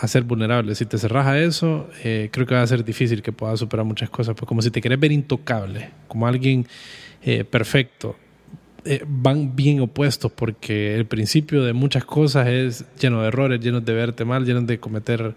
a 0.01 0.07
ser 0.07 0.23
vulnerable. 0.23 0.73
Si 0.73 0.85
te 0.85 0.97
cerras 0.97 1.27
a 1.27 1.37
eso, 1.39 1.87
eh, 2.03 2.29
creo 2.31 2.47
que 2.47 2.55
va 2.55 2.63
a 2.63 2.67
ser 2.67 2.83
difícil 2.83 3.21
que 3.21 3.31
puedas 3.31 3.59
superar 3.59 3.85
muchas 3.85 4.09
cosas. 4.09 4.35
Pues 4.35 4.47
como 4.47 4.63
si 4.63 4.71
te 4.71 4.81
querés 4.81 4.99
ver 4.99 5.11
intocable, 5.11 5.91
como 6.07 6.25
alguien 6.25 6.65
eh, 7.23 7.43
perfecto. 7.43 8.15
Eh, 8.83 9.03
van 9.07 9.55
bien 9.55 9.79
opuestos 9.79 10.31
porque 10.31 10.95
el 10.95 11.05
principio 11.05 11.63
de 11.63 11.73
muchas 11.73 12.03
cosas 12.03 12.47
es 12.47 12.85
lleno 12.99 13.21
de 13.21 13.27
errores, 13.27 13.59
lleno 13.59 13.79
de 13.79 13.93
verte 13.93 14.25
mal, 14.25 14.43
lleno 14.43 14.61
de 14.61 14.79
cometer 14.79 15.35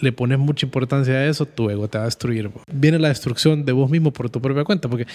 le 0.00 0.12
pones 0.12 0.38
mucha 0.38 0.66
importancia 0.66 1.14
a 1.14 1.26
eso, 1.26 1.46
tu 1.46 1.68
ego 1.70 1.88
te 1.88 1.98
va 1.98 2.04
a 2.04 2.06
destruir. 2.06 2.50
Viene 2.72 2.98
la 2.98 3.08
destrucción 3.08 3.64
de 3.64 3.72
vos 3.72 3.90
mismo 3.90 4.12
por 4.12 4.30
tu 4.30 4.40
propia 4.40 4.64
cuenta, 4.64 4.88
porque 4.88 5.06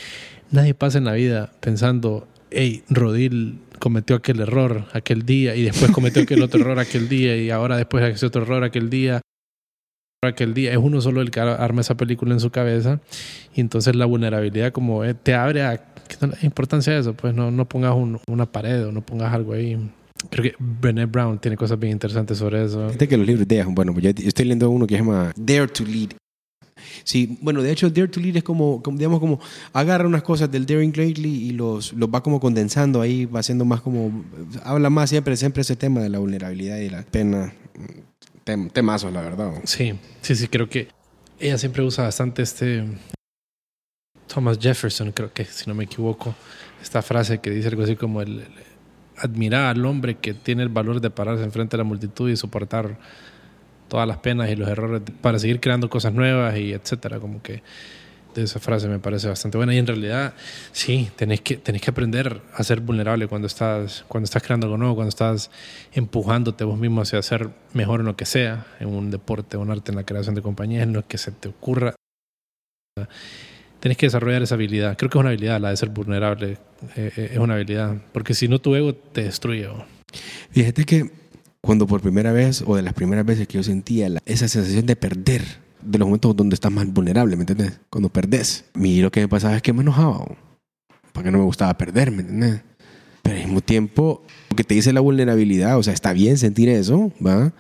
nadie 0.52 0.74
pasa 0.74 0.98
en 0.98 1.06
la 1.06 1.14
vida 1.14 1.52
pensando, 1.60 2.28
hey, 2.52 2.84
Rodil 2.90 3.60
cometió 3.80 4.16
aquel 4.16 4.40
error 4.40 4.86
aquel 4.94 5.26
día 5.26 5.56
y 5.56 5.64
después 5.64 5.92
cometió 5.92 6.24
aquel 6.24 6.42
otro 6.42 6.62
error 6.62 6.80
aquel 6.80 7.10
día 7.10 7.36
y 7.38 7.50
ahora 7.50 7.78
después 7.78 8.04
hace 8.04 8.26
otro 8.26 8.44
error 8.44 8.64
aquel 8.64 8.90
día. 8.90 9.22
Aquel 10.24 10.54
día 10.54 10.72
es 10.72 10.78
uno 10.78 11.02
solo 11.02 11.22
el 11.22 11.30
que 11.30 11.40
arma 11.40 11.82
esa 11.82 11.96
película 11.96 12.34
en 12.34 12.40
su 12.40 12.50
cabeza 12.50 13.00
y 13.54 13.62
entonces 13.62 13.96
la 13.96 14.06
vulnerabilidad 14.06 14.72
como 14.72 15.04
eh, 15.04 15.14
te 15.14 15.36
abre 15.36 15.64
a 15.64 15.78
¿qué 16.08 16.46
importancia 16.46 16.94
de 16.94 17.00
eso? 17.00 17.14
Pues 17.14 17.34
no, 17.34 17.52
no 17.52 17.68
pongas 17.68 17.94
una 18.28 18.52
pared 18.52 18.88
o 18.88 18.92
no 18.92 19.02
pongas 19.02 19.34
algo 19.34 19.54
ahí 19.54 19.78
Creo 20.30 20.44
que 20.44 20.56
Brené 20.60 21.06
Brown 21.06 21.40
tiene 21.40 21.58
cosas 21.58 21.78
bien 21.78 21.94
interesantes 21.94 22.38
sobre 22.38 22.64
eso. 22.64 22.88
Fíjate 22.88 23.08
que 23.08 23.18
los 23.18 23.28
libros 23.28 23.48
de 23.48 23.64
bueno, 23.64 23.94
pues 23.94 24.04
yo 24.04 24.10
estoy 24.10 24.46
leyendo 24.46 24.70
uno 24.70 24.88
que 24.88 24.96
se 24.96 25.02
llama 25.02 25.32
Dare 25.36 25.68
to 25.68 25.84
Lead. 25.84 26.12
Sí, 27.04 27.38
bueno, 27.42 27.62
de 27.62 27.72
hecho, 27.72 27.90
Dare 27.90 28.08
to 28.08 28.20
Lead 28.20 28.38
es 28.38 28.44
como, 28.44 28.82
digamos, 28.94 29.20
como 29.20 29.40
agarra 29.74 30.08
unas 30.08 30.24
cosas 30.24 30.50
del 30.50 30.66
Daring 30.66 30.92
Greatly 30.92 31.48
y 31.48 31.52
los, 31.52 31.94
los 31.94 32.10
va 32.10 32.24
como 32.24 32.40
condensando 32.40 33.02
ahí, 33.02 33.26
va 33.26 33.42
haciendo 33.42 33.66
más 33.66 33.82
como, 33.82 34.24
habla 34.64 34.90
más 34.90 35.10
siempre, 35.10 35.36
siempre 35.36 35.62
ese 35.62 35.76
tema 35.76 36.02
de 36.02 36.10
la 36.10 36.20
vulnerabilidad 36.20 36.78
y 36.78 36.90
la 36.90 37.04
pena. 37.04 37.54
Tem, 38.46 38.70
temazos, 38.70 39.12
la 39.12 39.22
verdad. 39.22 39.54
Sí, 39.64 40.00
sí, 40.22 40.36
sí, 40.36 40.48
creo 40.48 40.70
que 40.70 40.88
ella 41.40 41.58
siempre 41.58 41.82
usa 41.82 42.04
bastante 42.04 42.44
este 42.44 42.86
Thomas 44.28 44.60
Jefferson, 44.60 45.12
creo 45.12 45.34
que 45.34 45.46
si 45.46 45.66
no 45.68 45.74
me 45.76 45.86
equivoco, 45.86 46.36
esta 46.82 47.02
frase 47.02 47.40
que 47.40 47.50
dice 47.50 47.70
algo 47.70 47.84
así 47.84 47.96
como 47.96 48.22
el, 48.22 48.42
el- 48.42 48.48
admirar 49.18 49.66
al 49.76 49.86
hombre 49.86 50.16
que 50.16 50.34
tiene 50.34 50.62
el 50.62 50.70
valor 50.70 51.00
de 51.02 51.10
pararse 51.10 51.44
enfrente 51.44 51.76
de 51.76 51.80
la 51.80 51.84
multitud 51.86 52.30
y 52.30 52.36
soportar 52.36 52.98
todas 53.88 54.08
las 54.08 54.18
penas 54.18 54.50
y 54.52 54.56
los 54.56 54.68
errores 54.68 55.02
para 55.22 55.40
seguir 55.40 55.60
creando 55.62 55.90
cosas 55.90 56.14
nuevas 56.14 56.58
y 56.58 56.74
etcétera, 56.74 57.20
como 57.20 57.42
que 57.42 57.64
esa 58.44 58.60
frase 58.60 58.88
me 58.88 59.00
parece 59.00 59.28
bastante 59.28 59.58
buena 59.58 59.74
y 59.74 59.78
en 59.78 59.88
realidad 59.88 60.34
sí, 60.72 61.10
tenés 61.16 61.42
que, 61.42 61.58
tenés 61.58 61.82
que 61.82 61.92
aprender 61.92 62.42
a 62.54 62.64
ser 62.64 62.82
vulnerable 62.82 63.28
cuando 63.28 63.48
estás, 63.48 64.06
cuando 64.08 64.26
estás 64.26 64.44
creando 64.44 64.68
algo 64.68 64.78
nuevo, 64.78 64.96
cuando 64.96 65.10
estás 65.10 65.52
empujándote 65.94 66.64
vos 66.64 66.78
mismo 66.78 67.02
hacia 67.02 67.22
ser 67.22 67.50
mejor 67.74 68.00
en 68.00 68.06
lo 68.06 68.16
que 68.16 68.26
sea, 68.26 68.66
en 68.80 68.88
un 68.88 69.12
deporte, 69.12 69.58
un 69.58 69.72
arte, 69.72 69.92
en 69.92 69.98
la 69.98 70.06
creación 70.06 70.36
de 70.36 70.42
compañías, 70.42 70.84
en 70.84 70.94
lo 70.94 71.08
que 71.08 71.18
se 71.18 71.32
te 71.32 71.50
ocurra. 71.50 71.96
Tenés 73.80 73.98
que 73.98 74.08
desarrollar 74.08 74.42
esa 74.42 74.56
habilidad. 74.56 74.98
Creo 74.98 75.10
que 75.10 75.18
es 75.18 75.20
una 75.20 75.30
habilidad 75.30 75.60
la 75.60 75.70
de 75.70 75.78
ser 75.78 75.90
vulnerable. 75.90 76.58
eh, 76.96 77.12
eh, 77.16 77.30
es 77.34 77.38
una 77.38 77.56
habilidad. 77.56 77.98
Porque 78.14 78.34
si 78.34 78.48
no, 78.48 78.60
tu 78.60 78.76
ego 78.76 78.96
te 78.96 79.24
destruye. 79.24 79.68
Fíjate 80.52 80.86
que 80.86 81.12
cuando 81.62 81.88
por 81.88 82.02
primera 82.02 82.32
vez 82.32 82.64
o 82.66 82.76
de 82.76 82.82
las 82.84 82.94
primeras 82.94 83.26
veces 83.26 83.48
que 83.48 83.58
yo 83.58 83.64
sentía 83.64 84.08
esa 84.26 84.48
sensación 84.48 84.86
de 84.86 84.96
perder, 84.96 85.65
de 85.86 85.98
los 86.00 86.08
momentos 86.08 86.36
donde 86.36 86.56
estás 86.56 86.72
más 86.72 86.88
vulnerable, 86.92 87.36
¿me 87.36 87.44
entiendes? 87.44 87.80
Cuando 87.90 88.10
perdés. 88.10 88.66
Mí 88.74 89.02
lo 89.02 89.12
que 89.12 89.22
me 89.22 89.28
pasaba 89.28 89.56
es 89.56 89.62
que 89.62 89.74
me 89.74 89.82
enojaba, 89.82 90.26
porque 91.14 91.32
no 91.32 91.38
me 91.38 91.44
gustaba 91.44 91.78
perder, 91.78 92.12
¿me 92.12 92.22
entiendes? 92.22 92.62
Pero 93.22 93.38
al 93.38 93.44
mismo 93.44 93.62
tiempo, 93.62 94.24
lo 94.50 94.56
que 94.56 94.64
te 94.64 94.76
dice 94.76 94.94
la 94.94 95.00
vulnerabilidad, 95.00 95.78
o 95.78 95.84
sea, 95.84 95.94
está 95.94 96.14
bien 96.14 96.38
sentir 96.38 96.70
eso, 96.70 97.12
¿va? 97.26 97.54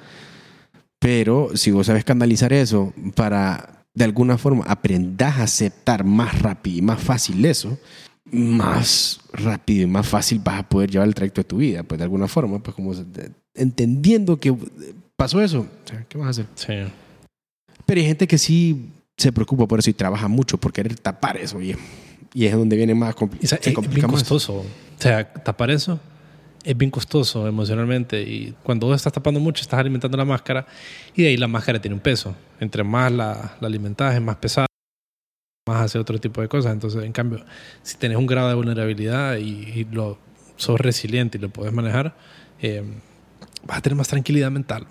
Pero 1.00 1.56
si 1.56 1.72
vos 1.72 1.88
sabes 1.88 2.04
canalizar 2.04 2.54
eso 2.54 2.94
para, 3.16 3.86
de 3.94 4.04
alguna 4.04 4.38
forma, 4.38 4.64
aprendas 4.66 5.38
a 5.38 5.44
aceptar 5.44 6.04
más 6.04 6.42
rápido 6.42 6.78
y 6.78 6.82
más 6.82 7.02
fácil 7.02 7.44
eso, 7.46 7.78
más 8.32 9.20
rápido 9.34 9.84
y 9.84 9.88
más 9.88 10.08
fácil 10.08 10.42
vas 10.44 10.60
a 10.60 10.70
poder 10.70 10.90
llevar 10.90 11.08
el 11.08 11.16
trayecto 11.16 11.42
de 11.42 11.46
tu 11.46 11.58
vida, 11.58 11.84
pues 11.84 12.00
de 12.00 12.04
alguna 12.04 12.28
forma, 12.28 12.62
pues 12.62 12.76
como 12.76 12.94
entendiendo 13.54 14.40
que 14.40 14.56
pasó 15.16 15.42
eso, 15.42 15.68
¿qué 16.10 16.18
vas 16.18 16.28
a 16.28 16.30
hacer? 16.30 16.48
Sí. 16.56 16.92
Pero 17.86 18.02
hay 18.02 18.08
gente 18.08 18.28
que 18.28 18.38
sí 18.38 18.90
se 19.18 19.32
preocupa 19.32 19.68
por 19.68 19.80
eso 19.80 19.90
y 19.90 19.94
trabaja 19.94 20.28
mucho 20.28 20.58
por 20.58 20.74
querer 20.74 20.98
tapar 21.00 21.38
eso 21.38 21.62
y, 21.62 21.76
y 22.34 22.46
es 22.46 22.54
donde 22.54 22.76
viene 22.76 22.94
más 22.96 23.16
compli- 23.16 23.44
o 23.44 23.48
sea, 23.48 23.60
se 23.62 23.70
es 23.70 23.90
bien 23.90 24.08
más. 24.08 24.22
costoso. 24.22 24.56
O 24.58 24.66
sea, 24.98 25.32
tapar 25.32 25.72
eso 25.72 26.00
es 26.64 26.76
bien 26.76 26.90
costoso 26.90 27.48
emocionalmente. 27.48 28.22
Y 28.24 28.56
cuando 28.64 28.88
vos 28.88 28.96
estás 28.96 29.14
tapando 29.14 29.40
mucho, 29.40 29.62
estás 29.62 29.80
alimentando 29.80 30.18
la 30.18 30.26
máscara. 30.26 30.66
Y 31.16 31.22
de 31.22 31.28
ahí 31.30 31.38
la 31.38 31.48
máscara 31.48 31.80
tiene 31.80 31.94
un 31.94 32.02
peso. 32.02 32.36
Entre 32.60 32.84
más 32.84 33.12
la, 33.12 33.56
la 33.62 33.68
alimentas, 33.68 34.16
es 34.16 34.22
más 34.22 34.38
pesada. 34.38 34.66
Más 35.68 35.82
hace 35.82 36.00
otro 36.00 36.20
tipo 36.20 36.42
de 36.42 36.48
cosas. 36.48 36.74
Entonces, 36.74 37.04
en 37.04 37.12
cambio, 37.12 37.46
si 37.84 37.98
tenés 37.98 38.18
un 38.18 38.26
grado 38.26 38.50
de 38.50 38.56
vulnerabilidad 38.56 39.38
y, 39.38 39.44
y 39.76 39.88
lo 39.92 40.18
sos 40.56 40.80
resiliente 40.82 41.38
y 41.38 41.42
lo 41.42 41.50
podés 41.50 41.72
manejar, 41.72 42.16
eh, 42.60 42.84
vas 43.68 43.78
a 43.78 43.82
tener 43.82 43.96
más 43.96 44.08
tranquilidad 44.08 44.50
mental. 44.50 44.88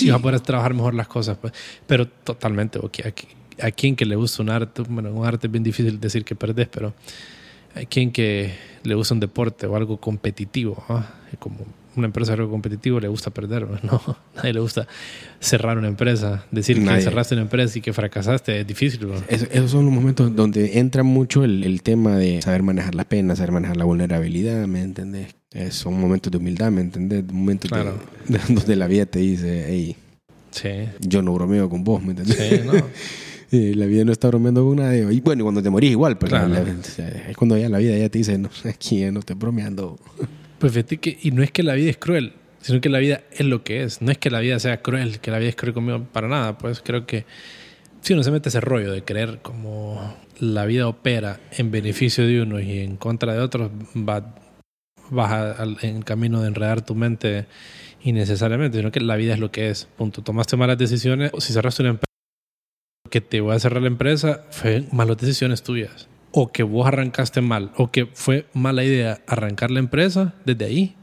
Y 0.00 0.10
vas 0.10 0.18
a 0.18 0.22
poder 0.22 0.40
trabajar 0.40 0.74
mejor 0.74 0.94
las 0.94 1.08
cosas. 1.08 1.36
Pues. 1.38 1.52
Pero 1.86 2.06
totalmente, 2.08 2.78
ok, 2.78 2.98
aquí- 3.06 3.28
a 3.62 3.70
quien 3.70 3.94
que 3.96 4.04
le 4.06 4.16
gusta 4.16 4.42
un 4.42 4.50
arte, 4.50 4.82
bueno, 4.88 5.12
un 5.12 5.26
arte 5.26 5.46
es 5.46 5.50
bien 5.52 5.62
difícil 5.62 6.00
decir 6.00 6.24
que 6.24 6.34
perdés, 6.34 6.68
pero 6.68 6.94
hay 7.74 7.86
quien 7.86 8.10
que 8.10 8.52
le 8.84 8.94
gusta 8.94 9.12
un 9.14 9.20
deporte 9.20 9.66
o 9.66 9.76
algo 9.76 9.98
competitivo, 9.98 10.82
¿ah? 10.88 11.14
como 11.38 11.58
una 11.96 12.06
empresa 12.06 12.32
algo 12.32 12.48
competitivo 12.50 12.98
le 13.00 13.08
gusta 13.08 13.30
perder, 13.30 13.66
no, 13.84 14.00
nadie 14.36 14.54
le 14.54 14.60
gusta 14.60 14.86
cerrar 15.40 15.76
una 15.76 15.88
empresa, 15.88 16.46
decir 16.50 16.78
Nadie. 16.80 16.98
que 16.98 17.04
cerraste 17.04 17.34
una 17.34 17.42
empresa 17.42 17.78
y 17.78 17.82
que 17.82 17.92
fracasaste 17.92 18.60
es 18.60 18.66
difícil. 18.66 19.06
Es- 19.28 19.46
esos 19.50 19.70
son 19.72 19.84
los 19.84 19.92
momentos 19.94 20.34
donde 20.34 20.78
entra 20.78 21.02
mucho 21.02 21.44
el, 21.44 21.62
el 21.64 21.82
tema 21.82 22.16
de 22.16 22.40
saber 22.42 22.62
manejar 22.62 22.94
la 22.94 23.04
pena, 23.04 23.36
saber 23.36 23.52
manejar 23.52 23.76
la 23.76 23.84
vulnerabilidad, 23.84 24.66
¿me 24.66 24.80
entendés? 24.82 25.34
Eh, 25.52 25.70
son 25.72 25.98
momentos 26.00 26.30
de 26.30 26.38
humildad, 26.38 26.70
¿me 26.70 26.80
entendés? 26.80 27.24
Momentos 27.32 27.70
Claro. 27.70 27.98
de- 28.28 28.38
donde 28.54 28.76
la 28.76 28.86
vida 28.86 29.06
te 29.06 29.18
dice, 29.18 29.64
hey, 29.68 29.96
Sí, 30.52 30.68
yo 31.00 31.22
no 31.22 31.32
bromeo 31.32 31.68
con 31.70 31.84
vos, 31.84 32.02
¿me 32.02 32.10
entendés? 32.10 32.36
sí, 32.36 32.66
no. 32.66 32.72
Eh, 33.52 33.72
la 33.74 33.86
vida 33.86 34.04
no 34.04 34.12
está 34.12 34.28
bromeando 34.28 34.64
con 34.64 34.76
nadie. 34.76 35.00
Y 35.12 35.20
bueno, 35.20 35.40
y 35.40 35.42
cuando 35.42 35.60
te 35.60 35.70
morís 35.70 35.90
igual, 35.90 36.16
pero 36.18 36.30
Claro. 36.30 36.46
la- 36.54 36.60
o 36.60 36.82
sea, 36.84 37.08
es 37.08 37.36
cuando 37.36 37.58
ya 37.58 37.68
la 37.68 37.78
vida 37.78 37.98
ya 37.98 38.08
te 38.08 38.18
dice, 38.18 38.38
no, 38.38 38.48
aquí 38.64 39.00
ya 39.00 39.10
no 39.10 39.18
estoy 39.18 39.34
bromeando. 39.34 39.98
Pues 40.60 40.72
fíjate 40.72 40.98
que, 40.98 41.18
y 41.20 41.32
no 41.32 41.42
es 41.42 41.50
que 41.50 41.64
la 41.64 41.74
vida 41.74 41.90
es 41.90 41.96
cruel, 41.96 42.34
sino 42.60 42.80
que 42.80 42.88
la 42.88 43.00
vida 43.00 43.22
es 43.32 43.44
lo 43.44 43.64
que 43.64 43.82
es. 43.82 44.02
No 44.02 44.12
es 44.12 44.18
que 44.18 44.30
la 44.30 44.38
vida 44.38 44.60
sea 44.60 44.82
cruel, 44.82 45.18
que 45.18 45.32
la 45.32 45.40
vida 45.40 45.48
es 45.48 45.56
cruel 45.56 45.74
conmigo 45.74 46.04
para 46.12 46.28
nada. 46.28 46.58
Pues 46.58 46.80
creo 46.80 47.06
que 47.06 47.24
si 48.02 48.12
uno 48.12 48.22
se 48.22 48.30
mete 48.30 48.50
ese 48.50 48.60
rollo 48.60 48.92
de 48.92 49.02
creer 49.02 49.40
como 49.42 50.00
la 50.38 50.64
vida 50.64 50.86
opera 50.86 51.40
en 51.50 51.72
beneficio 51.72 52.24
de 52.28 52.42
uno 52.42 52.60
y 52.60 52.78
en 52.78 52.96
contra 52.98 53.32
de 53.34 53.40
otros, 53.40 53.68
va, 53.96 54.32
vas 55.10 55.58
al- 55.58 55.78
en 55.82 56.02
camino 56.02 56.40
de 56.40 56.48
enredar 56.48 56.82
tu 56.84 56.94
mente 56.94 57.46
innecesariamente, 58.02 58.78
sino 58.78 58.90
que 58.90 59.00
la 59.00 59.16
vida 59.16 59.34
es 59.34 59.38
lo 59.40 59.50
que 59.50 59.70
es. 59.70 59.88
Punto. 59.96 60.22
Tomaste 60.22 60.56
malas 60.56 60.78
decisiones, 60.78 61.32
si 61.38 61.52
cerraste 61.52 61.82
una 61.82 61.90
empresa 61.90 62.06
que 63.10 63.20
te 63.20 63.40
voy 63.40 63.54
a 63.54 63.58
cerrar 63.58 63.82
la 63.82 63.88
empresa, 63.88 64.44
fue 64.50 64.84
malas 64.92 65.16
decisiones 65.16 65.62
tuyas. 65.62 66.08
O 66.32 66.52
que 66.52 66.62
vos 66.62 66.86
arrancaste 66.86 67.40
mal, 67.40 67.72
o 67.76 67.90
que 67.90 68.06
fue 68.06 68.46
mala 68.54 68.84
idea 68.84 69.20
arrancar 69.26 69.70
la 69.72 69.80
empresa 69.80 70.34
desde 70.44 70.64
ahí, 70.64 70.96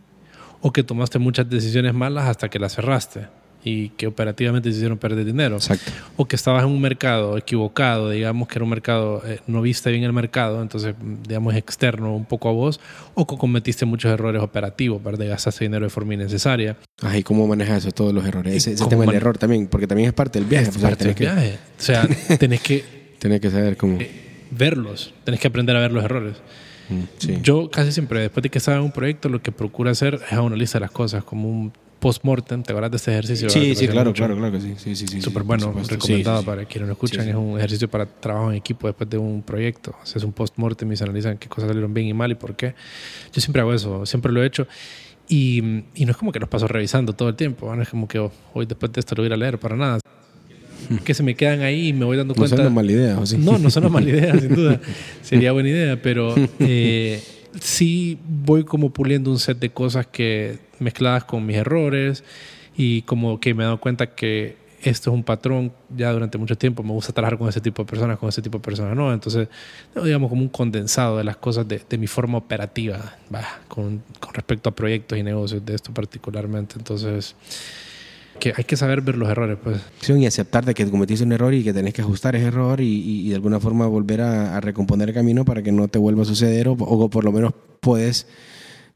o 0.62 0.72
que 0.72 0.84
tomaste 0.84 1.20
muchas 1.20 1.50
decisiones 1.50 1.94
malas 1.94 2.28
hasta 2.30 2.50
que 2.50 2.60
la 2.60 2.70
cerraste 2.70 3.28
y 3.68 3.90
que 3.90 4.08
operativamente 4.08 4.70
te 4.70 4.76
hicieron 4.76 4.98
perder 4.98 5.26
dinero 5.26 5.58
Exacto. 5.58 5.92
o 6.16 6.26
que 6.26 6.38
estabas 6.38 6.64
en 6.64 6.70
un 6.70 6.80
mercado 6.80 7.38
equivocado, 7.38 8.10
digamos 8.10 8.48
que 8.48 8.58
era 8.58 8.64
un 8.64 8.70
mercado, 8.70 9.22
eh, 9.26 9.40
no 9.46 9.62
viste 9.62 9.92
bien 9.92 10.04
el 10.04 10.14
mercado, 10.14 10.62
entonces, 10.62 10.96
digamos, 11.28 11.54
externo 11.54 12.16
un 12.16 12.24
poco 12.24 12.48
a 12.48 12.54
vos, 12.54 12.80
o 13.14 13.28
que 13.28 13.36
cometiste 13.38 13.86
muchos 13.86 14.10
errores 14.10 14.42
operativos, 14.42 15.04
¿verdad? 15.04 15.28
Gastaste 15.28 15.66
dinero 15.66 15.86
de 15.86 15.90
forma 15.90 16.14
innecesaria. 16.14 16.78
Ajá, 17.02 17.18
¿y 17.18 17.24
cómo 17.24 17.46
manejas 17.46 17.80
eso, 17.80 17.92
todos 17.92 18.14
los 18.14 18.26
errores? 18.26 18.56
Ese, 18.56 18.72
ese 18.72 18.86
tema 18.86 19.06
del 19.06 19.16
error 19.16 19.38
también, 19.38 19.68
porque 19.68 19.86
también 19.86 20.08
es 20.08 20.14
parte 20.14 20.40
del 20.40 20.48
viaje. 20.48 20.70
Es 20.70 20.78
o 20.78 20.80
sea, 20.80 20.90
parte 20.90 21.06
del 21.06 21.16
que, 21.16 21.24
viaje. 21.26 21.60
O 21.78 21.82
sea, 21.82 22.08
tenés 22.40 22.62
que 22.62 22.86
tenés 23.20 23.42
que 23.42 23.52
saber 23.52 23.76
cómo... 23.76 23.98
verlos, 24.52 25.14
tenés 25.26 25.42
que 25.42 25.48
aprender 25.50 25.76
a 25.76 25.82
ver 25.82 25.92
los 25.92 26.06
errores. 26.06 26.38
Mm, 26.88 27.02
sí. 27.18 27.38
Yo 27.42 27.70
casi 27.70 27.92
siempre, 27.92 28.22
después 28.22 28.44
de 28.44 28.50
que 28.50 28.60
estaba 28.60 28.78
en 28.78 28.84
un 28.84 28.94
proyecto, 28.94 29.28
lo 29.28 29.42
que 29.42 29.52
procuro 29.52 29.90
hacer 29.90 30.16
es 30.16 30.24
hacer 30.24 30.40
una 30.40 30.56
lista 30.56 30.80
de 30.80 30.84
las 30.84 30.92
cosas, 30.92 31.26
como 31.26 31.50
un 31.50 31.74
post-mortem. 32.00 32.64
¿Te 32.64 32.72
acuerdas 32.72 32.92
de 32.92 32.98
este 32.98 33.12
ejercicio? 33.12 33.50
Sí, 33.50 33.76
sí, 33.76 33.88
claro, 33.88 34.10
mucho. 34.12 34.20
claro, 34.22 34.36
claro 34.38 34.52
que 34.52 34.62
sí. 34.62 34.74
Sí, 34.78 34.96
sí, 34.96 35.08
sí. 35.08 35.22
Súper 35.22 35.44
bueno, 35.44 35.74
recomendado 35.88 36.44
para 36.44 36.66
quienes 36.66 36.88
lo 36.88 36.94
escuchan. 36.94 37.28
Es 37.28 37.36
un 37.36 37.58
ejercicio 37.58 37.90
para 37.90 38.06
trabajo 38.06 38.52
en 38.52 38.58
equipo 38.58 38.88
después 38.88 39.10
de 39.10 39.18
un 39.18 39.42
proyecto. 39.42 39.96
Haces 40.02 40.24
un 40.24 40.34
post-mortem 40.34 40.92
y 40.92 40.98
se 40.98 41.04
analizan 41.04 41.38
qué 41.38 41.48
cosas 41.48 41.70
salieron 41.70 41.94
bien 41.94 42.08
y 42.08 42.14
mal 42.14 42.32
y 42.32 42.36
por 42.36 42.56
qué. 42.56 42.76
Yo 43.34 43.42
siempre 43.42 43.62
hago 43.62 43.74
eso, 43.74 44.06
siempre 44.06 44.32
lo 44.32 44.44
he 44.44 44.46
hecho. 44.48 44.68
Y, 45.30 45.84
y 45.96 46.06
no 46.06 46.12
es 46.12 46.18
como 46.18 46.32
que 46.32 46.40
los 46.40 46.48
paso 46.48 46.68
revisando 46.68 47.14
todo 47.14 47.30
el 47.30 47.36
tiempo. 47.36 47.76
No 47.76 47.82
es 47.82 47.90
como 47.90 48.08
que 48.08 48.20
oh, 48.20 48.32
hoy 48.54 48.66
después 48.66 48.92
de 48.94 49.00
esto 49.02 49.16
lo 49.16 49.24
voy 49.24 49.32
a 49.32 49.38
leer 49.38 49.58
para 49.60 49.76
nada. 49.76 50.00
Que 51.04 51.14
se 51.14 51.22
me 51.22 51.36
quedan 51.36 51.62
ahí 51.64 51.90
y 51.90 51.94
me 51.94 52.06
voy 52.06 52.16
dando 52.16 52.34
No 52.34 52.38
cuenta. 52.38 52.56
suena 52.56 52.70
mala 52.70 52.92
idea, 52.92 53.20
¿o 53.20 53.26
sí? 53.26 53.38
No, 53.38 53.58
no 53.58 53.70
suena 53.70 53.90
mala 53.90 54.10
idea, 54.10 54.40
sin 54.40 54.56
duda. 54.56 54.80
Sería 55.22 55.52
buena 55.52 55.68
idea, 55.68 56.02
pero 56.02 56.34
eh, 56.60 57.22
sí 57.60 58.18
voy 58.26 58.64
como 58.64 58.92
puliendo 58.94 59.30
un 59.30 59.40
set 59.40 59.60
de 59.60 59.70
cosas 59.70 60.08
que 60.08 60.60
mezcladas 60.80 61.24
con 61.26 61.46
mis 61.46 61.58
errores 61.58 62.24
y 62.76 63.02
como 63.04 63.40
que 63.40 63.54
me 63.54 63.64
he 63.64 63.66
dado 63.66 63.80
cuenta 63.80 64.08
que 64.16 64.56
esto 64.84 65.10
es 65.10 65.14
un 65.16 65.24
patrón 65.24 65.72
ya 65.96 66.12
durante 66.14 66.38
mucho 66.38 66.56
tiempo. 66.56 66.84
Me 66.84 66.92
gusta 66.92 67.12
trabajar 67.12 67.38
con 67.40 67.50
ese 67.50 67.60
tipo 67.60 67.84
de 67.84 67.90
personas, 67.90 68.20
con 68.20 68.30
ese 68.30 68.42
tipo 68.44 68.60
de 68.60 68.64
personas, 68.64 68.96
¿no? 68.96 69.12
Entonces, 69.12 69.48
digamos 70.04 70.30
como 70.30 70.44
un 70.44 70.50
condensado 70.50 71.18
de 71.18 71.24
las 71.24 71.38
cosas 71.38 71.68
de, 71.68 71.82
de 71.90 71.98
mi 71.98 72.06
forma 72.06 72.38
operativa, 72.38 73.18
va, 73.34 73.44
con, 73.68 74.04
con 74.20 74.34
respecto 74.36 74.70
a 74.70 74.76
proyectos 74.76 75.18
y 75.18 75.24
negocios 75.24 75.66
de 75.66 75.74
esto 75.76 75.92
particularmente. 75.94 76.76
Entonces, 76.78 77.36
que 78.40 78.54
hay 78.56 78.64
que 78.66 78.78
saber 78.78 79.02
ver 79.02 79.18
los 79.18 79.28
errores, 79.30 79.58
pues. 79.64 79.82
y 80.10 80.26
aceptar 80.28 80.64
de 80.64 80.76
que 80.76 80.88
cometiste 80.90 81.26
un 81.26 81.32
error 81.32 81.56
y 81.56 81.64
que 81.64 81.74
tenés 81.74 81.96
que 81.96 82.04
ajustar 82.04 82.36
ese 82.36 82.46
error 82.46 82.80
y- 82.80 83.26
y 83.26 83.30
de 83.30 83.36
alguna 83.36 83.60
forma 83.60 83.88
volver 83.88 84.22
a, 84.22 84.56
a 84.58 84.62
recomponer 84.62 85.10
el 85.10 85.16
camino 85.16 85.44
para 85.44 85.64
que 85.64 85.72
no 85.72 85.88
te 85.88 85.98
vuelva 85.98 86.22
a 86.22 86.26
suceder 86.26 86.68
o, 86.68 86.74
o 86.74 87.10
por 87.10 87.24
lo 87.26 87.32
menos 87.32 87.54
puedes 87.80 88.28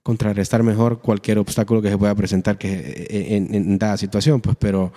contrarrestar 0.04 0.64
mejor 0.64 1.00
cualquier 1.02 1.38
obstáculo 1.38 1.82
que 1.82 1.90
se 1.90 1.98
pueda 1.98 2.16
presentar 2.16 2.58
que 2.58 3.08
en, 3.10 3.54
en- 3.54 3.72
en 3.72 3.78
dada 3.78 3.98
situación, 3.98 4.42
pues, 4.42 4.56
pero 4.60 4.92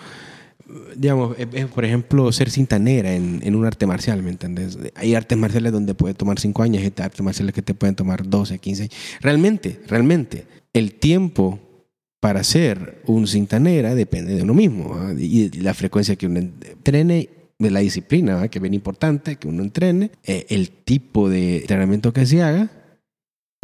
digamos, 0.97 1.37
por 1.75 1.85
ejemplo, 1.85 2.33
ser 2.33 2.51
cinta 2.51 2.79
negra 2.79 3.14
en, 3.14 3.40
en 3.43 3.55
un 3.55 3.67
arte 3.67 3.87
marcial, 3.87 4.23
¿me 4.23 4.31
entiendes? 4.31 4.79
Hay 4.95 5.14
artes 5.14 5.37
marciales 5.37 5.73
donde 5.73 5.95
puede 5.95 6.14
tomar 6.14 6.40
5 6.40 6.62
años 6.62 6.83
hay 6.83 6.93
artes 7.05 7.21
marciales 7.21 7.55
que 7.55 7.62
te 7.62 7.75
pueden 7.75 7.95
tomar 7.95 8.27
12, 8.29 8.59
15 8.59 8.90
Realmente, 9.21 9.81
realmente, 9.87 10.47
el 10.73 10.95
tiempo 10.95 11.59
para 12.21 12.43
ser 12.43 13.03
un 13.07 13.27
cinta 13.27 13.59
negra 13.61 13.95
depende 13.95 14.35
de 14.35 14.43
uno 14.43 14.55
mismo 14.55 14.97
y 15.19 15.51
la 15.61 15.75
frecuencia 15.75 16.17
que 16.17 16.27
uno 16.27 16.38
entrene, 16.40 17.29
de 17.59 17.71
la 17.71 17.81
disciplina, 17.81 18.49
que 18.49 18.59
es 18.59 18.62
bien 18.62 18.75
importante 18.75 19.37
que 19.37 19.47
uno 19.47 19.62
entrene, 19.62 20.11
eh, 20.25 20.47
el 20.49 20.71
tipo 20.71 21.29
de 21.29 21.59
entrenamiento 21.59 22.12
que 22.12 22.25
se 22.27 22.43
haga 22.43 22.71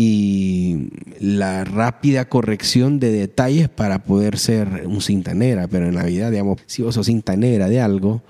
y 0.02 0.88
la 1.20 1.64
rápida 1.64 2.26
corrección 2.26 3.00
de 3.00 3.12
detalles 3.12 3.68
para 3.68 4.02
poder 4.02 4.38
ser 4.38 4.84
un 4.86 5.02
cinta 5.02 5.34
negra. 5.34 5.68
Pero 5.68 5.88
en 5.88 5.94
la 5.94 6.04
vida, 6.04 6.30
digamos, 6.30 6.58
si 6.64 6.80
vos 6.82 6.94
sos 6.94 7.04
cinta 7.06 7.36
negra 7.36 7.68
de 7.68 7.80
algo, 7.82 8.22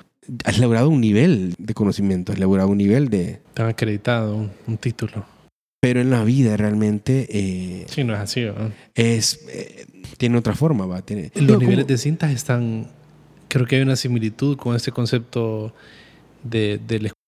has 0.44 0.58
logrado 0.58 0.88
un 0.88 1.00
nivel 1.00 1.54
de 1.58 1.72
conocimiento, 1.74 2.32
has 2.32 2.40
logrado 2.40 2.68
un 2.70 2.78
nivel 2.78 3.08
de... 3.08 3.40
Te 3.54 3.62
han 3.62 3.68
acreditado 3.68 4.34
un, 4.34 4.50
un 4.66 4.78
título. 4.78 5.24
Pero 5.80 6.00
en 6.00 6.10
la 6.10 6.24
vida 6.24 6.56
realmente 6.56 7.26
eh, 7.30 7.86
Sí, 7.88 8.02
no 8.02 8.14
es 8.14 8.20
así. 8.20 8.42
¿no? 8.42 8.72
es... 8.96 9.40
eh, 9.48 9.86
tiene 10.18 10.38
otra 10.38 10.54
forma, 10.56 10.86
va. 10.86 11.02
Tiene, 11.02 11.30
Los 11.36 11.58
niveles 11.60 11.84
como- 11.84 11.88
de 11.88 11.98
cintas 11.98 12.32
están. 12.32 12.88
Creo 13.48 13.64
que 13.66 13.76
hay 13.76 13.82
una 13.82 13.96
similitud 13.96 14.56
con 14.56 14.74
este 14.74 14.90
concepto 14.92 15.72
de, 16.42 16.80
de 16.86 16.98
la 17.00 17.06
escuela 17.08 17.19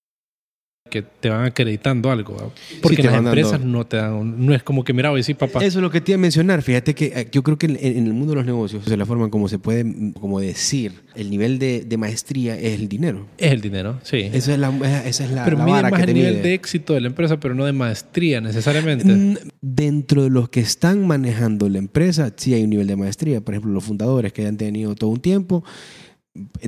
que 0.89 1.01
te 1.01 1.29
van 1.29 1.45
acreditando 1.45 2.11
algo. 2.11 2.51
Porque 2.81 3.01
las 3.01 3.13
dando- 3.13 3.29
empresas 3.29 3.59
no 3.61 3.85
te 3.87 3.97
dan. 3.97 4.45
No 4.45 4.53
es 4.53 4.61
como 4.63 4.83
que, 4.83 4.93
mira, 4.93 5.09
voy 5.09 5.17
a 5.17 5.21
decir, 5.21 5.35
papá. 5.37 5.63
Eso 5.63 5.79
es 5.79 5.81
lo 5.81 5.89
que 5.89 6.01
te 6.01 6.11
iba 6.11 6.17
a 6.17 6.21
mencionar. 6.21 6.61
Fíjate 6.61 6.93
que 6.93 7.05
eh, 7.05 7.27
yo 7.31 7.41
creo 7.41 7.57
que 7.57 7.65
en, 7.67 7.77
en 7.81 8.05
el 8.05 8.13
mundo 8.13 8.31
de 8.31 8.35
los 8.35 8.45
negocios, 8.45 8.85
de 8.85 8.97
la 8.97 9.05
forma 9.05 9.29
como 9.29 9.47
se 9.47 9.57
puede 9.59 9.85
como 10.19 10.39
decir, 10.41 10.91
el 11.15 11.29
nivel 11.31 11.57
de, 11.57 11.83
de 11.85 11.97
maestría 11.97 12.59
es 12.59 12.79
el 12.79 12.89
dinero. 12.89 13.25
Es 13.37 13.51
el 13.53 13.61
dinero, 13.61 13.99
sí. 14.03 14.29
Esa 14.33 14.53
es 14.53 14.59
la, 14.59 15.01
esa 15.05 15.23
es 15.23 15.31
la, 15.31 15.45
pero 15.45 15.57
la 15.57 15.65
vara 15.65 15.89
más 15.89 15.99
que 16.03 16.11
el 16.11 16.13
nivel 16.15 16.33
mide. 16.35 16.43
de 16.43 16.53
éxito 16.53 16.93
de 16.93 17.01
la 17.01 17.07
empresa, 17.07 17.39
pero 17.39 17.55
no 17.55 17.65
de 17.65 17.71
maestría 17.73 18.41
necesariamente. 18.41 19.05
Mm, 19.05 19.37
Dentro 19.61 20.23
de 20.23 20.29
los 20.29 20.49
que 20.49 20.59
están 20.59 21.07
manejando 21.07 21.69
la 21.69 21.77
empresa, 21.79 22.31
sí 22.35 22.53
hay 22.53 22.63
un 22.65 22.69
nivel 22.69 22.87
de 22.87 22.97
maestría. 22.97 23.39
Por 23.41 23.53
ejemplo, 23.55 23.71
los 23.71 23.83
fundadores 23.85 24.33
que 24.33 24.45
han 24.45 24.57
tenido 24.57 24.93
todo 24.95 25.09
un 25.09 25.21
tiempo 25.21 25.63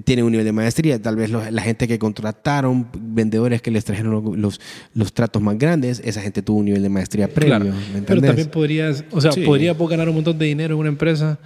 tienen 0.04 0.26
un 0.26 0.32
nivel 0.32 0.46
de 0.46 0.52
maestría. 0.52 1.02
Tal 1.02 1.16
vez 1.16 1.30
los- 1.32 1.52
la 1.52 1.62
gente 1.62 1.88
que 1.88 1.98
contrataron, 1.98 2.88
vendedores 3.00 3.62
que 3.62 3.72
les 3.72 3.84
trajeron 3.86 4.12
los, 4.24 4.38
los, 4.38 4.62
los 4.94 5.14
tratos 5.14 5.42
más 5.42 5.58
grandes, 5.58 6.02
esa 6.06 6.22
gente 6.22 6.42
tuvo 6.42 6.60
un 6.60 6.66
nivel 6.66 6.84
de 6.84 6.90
maestría 6.90 7.28
previo. 7.28 7.58
Claro. 7.60 7.74
¿me 7.94 8.02
Pero 8.04 8.22
también 8.22 8.50
podrías, 8.50 9.04
o 9.12 9.22
sea, 9.22 9.32
Sí. 9.32 9.42
podrías 9.42 9.76
vos 9.78 9.90
ganar 9.90 10.08
un 10.10 10.16
montón 10.16 10.38
de 10.38 10.46
dinero 10.46 10.76
en 10.76 10.80
una 10.82 10.90
empresa. 10.90 11.40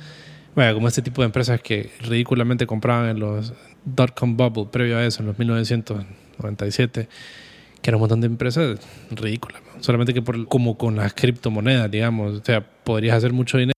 Bueno, 0.55 0.73
como 0.73 0.87
este 0.89 1.01
tipo 1.01 1.21
de 1.21 1.27
empresas 1.27 1.61
que 1.61 1.91
ridículamente 2.01 2.65
compraban 2.67 3.09
en 3.09 3.19
los 3.19 3.53
dot-com 3.85 4.35
bubble, 4.35 4.65
previo 4.71 4.97
a 4.97 5.05
eso, 5.05 5.21
en 5.21 5.27
los 5.27 5.39
1997, 5.39 7.07
que 7.81 7.89
era 7.89 7.95
un 7.97 8.01
montón 8.01 8.19
de 8.21 8.27
empresas 8.27 8.79
ridículas. 9.11 9.61
Solamente 9.79 10.13
que 10.13 10.21
por, 10.21 10.47
como 10.47 10.77
con 10.77 10.97
las 10.97 11.13
criptomonedas, 11.13 11.89
digamos, 11.89 12.39
o 12.41 12.43
sea, 12.43 12.65
podrías 12.83 13.15
hacer 13.17 13.31
mucho 13.31 13.57
dinero 13.57 13.73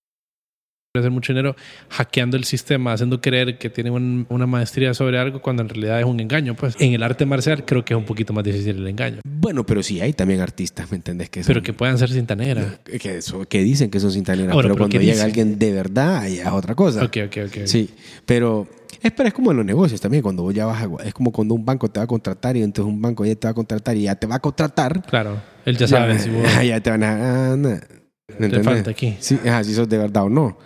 hacer 1.00 1.10
mucho 1.10 1.32
dinero 1.32 1.56
hackeando 1.88 2.36
el 2.36 2.44
sistema, 2.44 2.92
haciendo 2.92 3.18
creer 3.22 3.56
que 3.56 3.70
tiene 3.70 3.90
un- 3.90 4.26
una 4.28 4.46
maestría 4.46 4.92
sobre 4.92 5.18
algo 5.18 5.40
cuando 5.40 5.62
en 5.62 5.70
realidad 5.70 5.98
es 5.98 6.04
un 6.04 6.20
engaño. 6.20 6.54
Pues 6.54 6.76
en 6.78 6.92
el 6.92 7.02
arte 7.02 7.24
marcial 7.24 7.64
creo 7.64 7.82
que 7.82 7.94
es 7.94 7.98
un 7.98 8.04
poquito 8.04 8.34
más 8.34 8.44
difícil 8.44 8.76
el 8.76 8.86
engaño. 8.86 9.20
Bueno, 9.24 9.64
pero 9.64 9.82
sí 9.82 10.02
hay 10.02 10.12
también 10.12 10.40
artistas, 10.42 10.90
¿me 10.90 10.96
entendés? 10.96 11.30
Que 11.30 11.40
Pero 11.44 11.60
son- 11.60 11.62
que 11.64 11.72
puedan 11.72 11.96
ser 11.96 12.10
cinta 12.10 12.36
negra. 12.36 12.78
que, 12.84 13.16
eso- 13.16 13.46
que 13.48 13.62
dicen 13.62 13.90
que 13.90 14.00
son 14.00 14.10
Ah, 14.12 14.34
bueno, 14.34 14.36
pero 14.36 14.54
pero 14.62 14.74
cuando 14.76 14.88
¿qué 14.90 14.98
llega 14.98 15.12
dicen? 15.14 15.24
alguien 15.26 15.58
de 15.58 15.72
verdad, 15.72 16.28
ya 16.28 16.42
es 16.42 16.48
otra 16.48 16.74
cosa. 16.74 17.02
Ok, 17.04 17.16
ok, 17.26 17.36
ok. 17.46 17.56
Sí, 17.64 17.88
pero 18.26 18.68
espera, 19.02 19.28
es 19.28 19.34
como 19.34 19.50
en 19.52 19.56
los 19.56 19.64
negocios 19.66 19.98
también, 19.98 20.22
cuando 20.22 20.42
vos 20.42 20.54
ya 20.54 20.66
vas 20.66 20.82
a, 20.82 20.88
es 21.06 21.14
como 21.14 21.32
cuando 21.32 21.54
un 21.54 21.64
banco 21.64 21.88
te 21.90 22.00
va 22.00 22.04
a 22.04 22.06
contratar 22.06 22.54
y 22.58 22.62
entonces 22.62 22.92
un 22.92 23.00
banco 23.00 23.24
ya 23.24 23.34
te 23.34 23.46
va 23.46 23.52
a 23.52 23.54
contratar 23.54 23.96
y 23.96 24.02
ya 24.02 24.14
te 24.16 24.26
va 24.26 24.34
a 24.36 24.40
contratar. 24.40 25.00
Claro, 25.06 25.40
él 25.64 25.74
ya 25.78 25.88
sabe 25.88 26.18
si 26.18 26.28
vos 26.30 26.44
ya 26.62 26.80
te 26.80 26.90
van 26.90 27.02
a... 27.02 27.52
ah, 27.52 27.56
no. 27.56 28.01
¿Me 28.38 28.48
te 28.48 28.62
falta 28.62 28.90
aquí. 28.90 29.16
Sí, 29.20 29.38
ajá, 29.44 29.64
si 29.64 29.74
sos 29.74 29.88
de 29.88 29.98
verdad 29.98 30.24
o 30.24 30.28
no. 30.28 30.58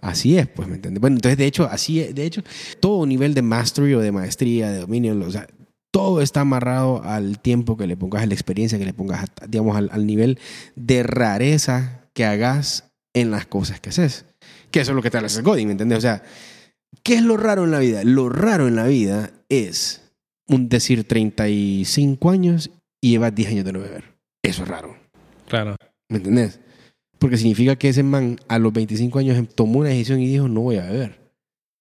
Así 0.00 0.36
es, 0.36 0.46
pues, 0.48 0.68
¿me 0.68 0.74
entiendes? 0.74 1.00
Bueno, 1.00 1.16
entonces, 1.16 1.38
de 1.38 1.46
hecho, 1.46 1.64
así 1.64 2.00
es, 2.00 2.14
de 2.14 2.24
hecho, 2.26 2.42
todo 2.80 3.06
nivel 3.06 3.32
de 3.32 3.40
mastery 3.40 3.94
o 3.94 4.00
de 4.00 4.12
maestría, 4.12 4.70
de 4.70 4.80
dominio, 4.80 5.18
o 5.18 5.30
sea, 5.30 5.46
todo 5.90 6.20
está 6.20 6.40
amarrado 6.40 7.02
al 7.04 7.38
tiempo 7.38 7.76
que 7.76 7.86
le 7.86 7.96
pongas, 7.96 8.22
a 8.22 8.26
la 8.26 8.34
experiencia 8.34 8.78
que 8.78 8.84
le 8.84 8.92
pongas, 8.92 9.24
digamos, 9.48 9.76
al, 9.76 9.88
al 9.92 10.06
nivel 10.06 10.38
de 10.76 11.04
rareza 11.04 12.08
que 12.12 12.24
hagas 12.24 12.90
en 13.14 13.30
las 13.30 13.46
cosas 13.46 13.80
que 13.80 13.90
haces. 13.90 14.26
Que 14.70 14.80
eso 14.80 14.90
es 14.90 14.96
lo 14.96 15.02
que 15.02 15.10
te 15.10 15.18
hace 15.18 15.40
Godin, 15.40 15.68
¿me 15.68 15.72
entiendes? 15.72 15.98
O 15.98 16.02
sea, 16.02 16.22
¿qué 17.02 17.14
es 17.14 17.22
lo 17.22 17.36
raro 17.36 17.64
en 17.64 17.70
la 17.70 17.78
vida? 17.78 18.02
Lo 18.04 18.28
raro 18.28 18.68
en 18.68 18.76
la 18.76 18.86
vida 18.86 19.30
es 19.48 20.12
un 20.48 20.68
decir 20.68 21.04
35 21.04 22.30
años 22.30 22.70
y 23.00 23.12
llevas 23.12 23.34
10 23.34 23.50
años 23.50 23.64
de 23.64 23.72
no 23.72 23.80
beber. 23.80 24.16
Eso 24.42 24.64
es 24.64 24.68
raro. 24.68 24.96
Claro. 25.48 25.76
¿Me 26.10 26.18
entendés? 26.18 26.60
Porque 27.24 27.38
significa 27.38 27.74
que 27.74 27.88
ese 27.88 28.02
man 28.02 28.38
a 28.48 28.58
los 28.58 28.70
25 28.70 29.18
años 29.18 29.38
em, 29.38 29.46
tomó 29.46 29.78
una 29.78 29.88
decisión 29.88 30.20
y 30.20 30.28
dijo, 30.28 30.46
no 30.46 30.60
voy 30.60 30.76
a 30.76 30.82
beber. 30.84 31.32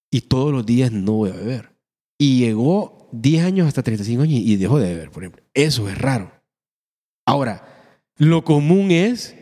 Y 0.09 0.21
todos 0.21 0.53
los 0.53 0.65
días 0.65 0.93
no 0.93 1.11
voy 1.11 1.31
a 1.31 1.33
beber. 1.33 1.71
Y 2.17 2.39
llegó 2.39 3.09
10 3.11 3.43
años 3.43 3.67
hasta 3.67 3.83
35 3.83 4.23
años 4.23 4.39
y 4.39 4.55
dejó 4.55 4.79
de 4.79 4.93
beber, 4.93 5.11
por 5.11 5.23
ejemplo. 5.23 5.43
Eso 5.53 5.89
es 5.89 5.97
raro. 5.97 6.31
Ahora, 7.25 7.61
lo 8.15 8.45
común 8.45 8.91
es 8.91 9.35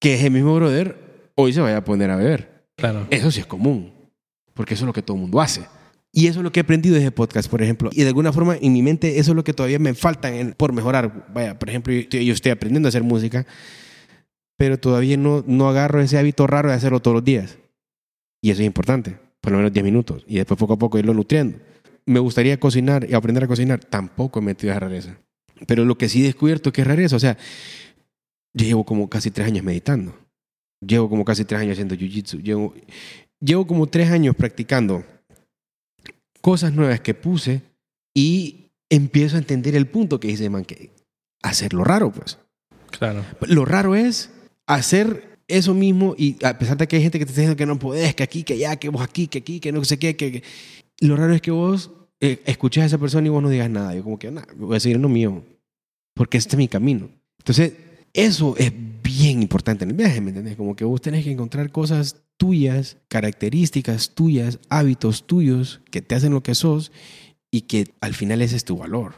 que 0.00 0.14
ese 0.14 0.28
mismo 0.28 0.56
brother 0.56 1.30
hoy 1.36 1.52
se 1.52 1.60
vaya 1.60 1.76
a 1.76 1.84
poner 1.84 2.10
a 2.10 2.16
beber. 2.16 2.66
Claro. 2.74 3.06
Eso 3.10 3.30
sí 3.30 3.38
es 3.38 3.46
común, 3.46 3.92
porque 4.54 4.74
eso 4.74 4.82
es 4.82 4.86
lo 4.88 4.92
que 4.92 5.02
todo 5.02 5.16
el 5.16 5.20
mundo 5.20 5.40
hace. 5.40 5.60
Y 6.10 6.26
eso 6.26 6.40
es 6.40 6.42
lo 6.42 6.50
que 6.50 6.58
he 6.58 6.62
aprendido 6.62 6.96
de 6.96 7.02
ese 7.02 7.12
podcast, 7.12 7.48
por 7.48 7.62
ejemplo. 7.62 7.90
Y 7.92 8.02
de 8.02 8.08
alguna 8.08 8.32
forma, 8.32 8.56
en 8.60 8.72
mi 8.72 8.82
mente, 8.82 9.20
eso 9.20 9.30
es 9.30 9.36
lo 9.36 9.44
que 9.44 9.52
todavía 9.52 9.78
me 9.78 9.94
falta 9.94 10.32
por 10.56 10.72
mejorar. 10.72 11.32
Vaya, 11.32 11.56
por 11.56 11.68
ejemplo, 11.68 11.94
yo 11.94 12.32
estoy 12.32 12.50
aprendiendo 12.50 12.88
a 12.88 12.90
hacer 12.90 13.04
música, 13.04 13.46
pero 14.56 14.78
todavía 14.78 15.16
no, 15.16 15.42
no 15.46 15.68
agarro 15.68 16.00
ese 16.00 16.18
hábito 16.18 16.46
raro 16.46 16.68
de 16.68 16.74
hacerlo 16.74 17.00
todos 17.00 17.16
los 17.16 17.24
días. 17.24 17.58
Y 18.42 18.50
eso 18.50 18.60
es 18.62 18.66
importante, 18.66 19.18
por 19.40 19.52
lo 19.52 19.58
menos 19.58 19.72
10 19.72 19.84
minutos. 19.84 20.24
Y 20.28 20.36
después 20.36 20.58
poco 20.58 20.74
a 20.74 20.78
poco 20.78 20.98
irlo 20.98 21.14
nutriendo. 21.14 21.58
Me 22.06 22.20
gustaría 22.20 22.60
cocinar 22.60 23.08
y 23.08 23.14
aprender 23.14 23.44
a 23.44 23.48
cocinar. 23.48 23.80
Tampoco 23.80 24.38
he 24.38 24.42
metido 24.42 24.72
esa 24.72 24.80
rareza. 24.80 25.18
Pero 25.66 25.84
lo 25.84 25.96
que 25.96 26.08
sí 26.08 26.20
he 26.20 26.24
descubierto 26.24 26.72
que 26.72 26.82
es 26.82 26.86
rareza, 26.86 27.16
o 27.16 27.20
sea, 27.20 27.38
yo 28.52 28.66
llevo 28.66 28.84
como 28.84 29.08
casi 29.08 29.30
tres 29.30 29.46
años 29.46 29.64
meditando. 29.64 30.14
Llevo 30.86 31.08
como 31.08 31.24
casi 31.24 31.44
tres 31.44 31.60
años 31.60 31.72
haciendo 31.72 31.94
jiu-jitsu. 31.94 32.42
Llevo, 32.42 32.74
llevo 33.40 33.66
como 33.66 33.86
tres 33.86 34.10
años 34.10 34.36
practicando 34.36 35.04
cosas 36.40 36.74
nuevas 36.74 37.00
que 37.00 37.14
puse 37.14 37.62
y 38.14 38.70
empiezo 38.90 39.36
a 39.36 39.38
entender 39.38 39.74
el 39.74 39.86
punto 39.86 40.20
que 40.20 40.28
dice, 40.28 40.50
man, 40.50 40.64
que 40.64 40.90
hacerlo 41.42 41.84
raro, 41.84 42.12
pues. 42.12 42.38
Claro. 42.90 43.24
Lo 43.40 43.64
raro 43.64 43.94
es 43.94 44.30
hacer 44.66 45.38
eso 45.48 45.74
mismo 45.74 46.14
y 46.16 46.36
a 46.44 46.58
pesar 46.58 46.76
de 46.76 46.86
que 46.88 46.96
hay 46.96 47.02
gente 47.02 47.18
que 47.18 47.26
te 47.26 47.30
está 47.30 47.40
diciendo 47.42 47.56
que 47.56 47.66
no 47.66 47.78
podés, 47.78 48.14
que 48.14 48.22
aquí, 48.22 48.42
que 48.42 48.54
allá, 48.54 48.76
que 48.76 48.88
vos 48.88 49.02
aquí, 49.02 49.26
que 49.26 49.38
aquí, 49.38 49.60
que 49.60 49.72
no 49.72 49.84
sé 49.84 49.98
qué, 49.98 50.16
que, 50.16 50.32
que- 50.32 50.42
lo 51.00 51.16
raro 51.16 51.34
es 51.34 51.42
que 51.42 51.50
vos 51.50 51.90
eh, 52.20 52.40
escuches 52.46 52.82
a 52.84 52.86
esa 52.86 52.98
persona 52.98 53.26
y 53.26 53.30
vos 53.30 53.42
no 53.42 53.50
digas 53.50 53.68
nada. 53.68 53.94
Yo 53.94 54.02
como 54.04 54.18
que, 54.18 54.30
nada, 54.30 54.46
voy 54.56 54.76
a 54.76 54.80
seguir 54.80 54.96
en 54.96 55.02
lo 55.02 55.08
mío, 55.08 55.44
porque 56.14 56.38
este 56.38 56.50
es 56.54 56.58
mi 56.58 56.68
camino. 56.68 57.10
Entonces, 57.38 57.74
eso 58.14 58.54
es 58.56 58.72
bien 59.02 59.42
importante 59.42 59.84
en 59.84 59.90
el 59.90 59.96
viaje, 59.96 60.20
¿me 60.20 60.28
entiendes? 60.28 60.56
Como 60.56 60.74
que 60.76 60.84
vos 60.84 61.00
tenés 61.02 61.24
que 61.24 61.32
encontrar 61.32 61.70
cosas 61.72 62.22
tuyas, 62.38 62.96
características 63.08 64.10
tuyas, 64.14 64.60
hábitos 64.70 65.26
tuyos 65.26 65.80
que 65.90 66.00
te 66.00 66.14
hacen 66.14 66.32
lo 66.32 66.42
que 66.42 66.54
sos 66.54 66.90
y 67.50 67.62
que 67.62 67.90
al 68.00 68.14
final 68.14 68.40
ese 68.40 68.56
es 68.56 68.64
tu 68.64 68.78
valor. 68.78 69.14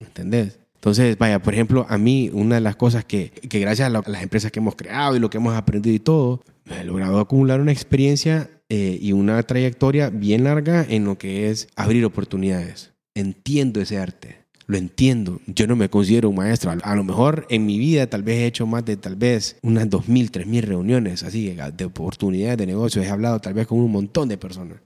¿Me 0.00 0.06
entendés? 0.06 0.60
Entonces, 0.86 1.18
vaya, 1.18 1.42
por 1.42 1.52
ejemplo, 1.52 1.84
a 1.88 1.98
mí 1.98 2.30
una 2.32 2.54
de 2.54 2.60
las 2.60 2.76
cosas 2.76 3.04
que, 3.04 3.30
que 3.30 3.58
gracias 3.58 3.92
a, 3.92 3.98
a 3.98 4.08
las 4.08 4.22
empresas 4.22 4.52
que 4.52 4.60
hemos 4.60 4.76
creado 4.76 5.16
y 5.16 5.18
lo 5.18 5.28
que 5.28 5.38
hemos 5.38 5.56
aprendido 5.56 5.96
y 5.96 5.98
todo, 5.98 6.44
he 6.70 6.84
logrado 6.84 7.18
acumular 7.18 7.60
una 7.60 7.72
experiencia 7.72 8.48
eh, 8.68 8.96
y 9.02 9.10
una 9.10 9.42
trayectoria 9.42 10.10
bien 10.10 10.44
larga 10.44 10.86
en 10.88 11.04
lo 11.04 11.18
que 11.18 11.50
es 11.50 11.66
abrir 11.74 12.04
oportunidades. 12.04 12.92
Entiendo 13.16 13.80
ese 13.80 13.98
arte, 13.98 14.44
lo 14.68 14.76
entiendo. 14.76 15.40
Yo 15.48 15.66
no 15.66 15.74
me 15.74 15.90
considero 15.90 16.30
un 16.30 16.36
maestro. 16.36 16.72
A 16.80 16.94
lo 16.94 17.02
mejor 17.02 17.48
en 17.50 17.66
mi 17.66 17.80
vida 17.80 18.06
tal 18.06 18.22
vez 18.22 18.36
he 18.36 18.46
hecho 18.46 18.64
más 18.68 18.84
de 18.84 18.96
tal 18.96 19.16
vez 19.16 19.56
unas 19.62 19.88
2.000, 19.88 20.30
3.000 20.30 20.60
reuniones 20.60 21.24
así 21.24 21.52
de 21.76 21.84
oportunidades 21.84 22.58
de 22.58 22.66
negocios. 22.66 23.04
He 23.04 23.10
hablado 23.10 23.40
tal 23.40 23.54
vez 23.54 23.66
con 23.66 23.80
un 23.80 23.90
montón 23.90 24.28
de 24.28 24.38
personas. 24.38 24.78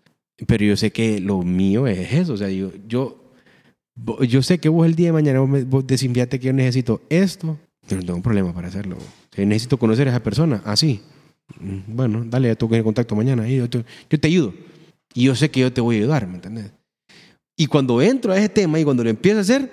Pero 0.46 0.64
yo 0.64 0.78
sé 0.78 0.92
que 0.92 1.20
lo 1.20 1.42
mío 1.42 1.86
es 1.86 2.10
eso. 2.14 2.32
O 2.32 2.36
sea, 2.38 2.48
yo, 2.48 2.72
yo 2.88 3.29
Yo 4.26 4.42
sé 4.42 4.58
que 4.58 4.68
vos 4.68 4.86
el 4.86 4.94
día 4.94 5.08
de 5.08 5.12
mañana 5.12 5.40
vos, 5.40 5.48
me, 5.48 5.64
vos 5.64 5.86
decís, 5.86 6.10
que 6.28 6.38
yo 6.38 6.52
necesito 6.52 7.02
esto. 7.08 7.58
Yo 7.88 7.96
no 7.96 8.02
tengo 8.02 8.16
un 8.16 8.22
problema 8.22 8.54
para 8.54 8.68
hacerlo. 8.68 8.96
Necesito 9.36 9.78
conocer 9.78 10.08
a 10.08 10.10
esa 10.10 10.22
persona. 10.22 10.62
Así. 10.64 11.00
Mm, 11.58 11.78
Bueno, 11.88 12.24
dale, 12.26 12.54
tú 12.56 12.72
en 12.74 12.82
contacto 12.82 13.16
mañana. 13.16 13.44
ahí 13.44 13.56
Yo 13.56 13.68
te, 13.68 13.84
yo 14.08 14.18
ayudo. 14.22 14.54
Y 15.14 15.24
yo 15.24 15.34
sé 15.34 15.50
que 15.50 15.60
yo 15.60 15.72
te 15.72 15.80
voy 15.80 15.96
a 15.96 15.98
ayudar, 16.00 16.26
¿me 16.26 16.36
entiendes? 16.36 16.72
Y 17.56 17.66
cuando 17.66 18.00
entro 18.00 18.32
a 18.32 18.38
ese 18.38 18.48
tema 18.48 18.78
y 18.78 18.84
cuando 18.84 19.04
lo 19.04 19.10
empiezo 19.10 19.38
a 19.38 19.42
hacer, 19.42 19.70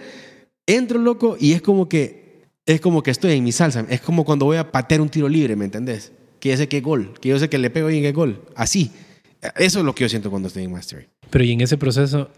entro 0.66 1.00
loco 1.00 1.38
y 1.40 1.54
es 1.54 1.62
como 1.62 1.88
que 1.88 2.28
es 2.66 2.82
como 2.82 3.02
que 3.02 3.12
estoy 3.12 3.32
en 3.32 3.44
mi 3.44 3.52
salsa. 3.54 3.86
Es 3.90 4.02
como 4.02 4.26
cuando 4.26 4.46
voy 4.46 4.58
a 4.58 4.72
patear 4.72 5.00
un 5.00 5.10
tiro 5.10 5.30
libre, 5.30 5.56
¿me 5.56 5.66
entendés? 5.66 6.12
Que 6.40 6.50
yo 6.50 6.58
sé 6.58 6.68
que 6.68 6.82
gol, 6.82 7.14
que 7.22 7.30
yo 7.30 7.40
sé 7.40 7.50
que 7.50 7.58
le 7.58 7.70
pego 7.70 7.88
bien 7.88 8.04
que 8.04 8.12
gol. 8.12 8.42
Así. 8.56 8.92
Eso 9.56 9.80
es 9.80 9.86
lo 9.86 9.96
que 9.96 10.04
yo 10.04 10.10
siento 10.10 10.30
cuando 10.30 10.50
estoy 10.50 10.64
en 10.64 10.72
Mastery. 10.72 11.08
Pero 11.30 11.44
y 11.46 11.52
en 11.54 11.62
ese 11.62 11.78
proceso 11.78 12.30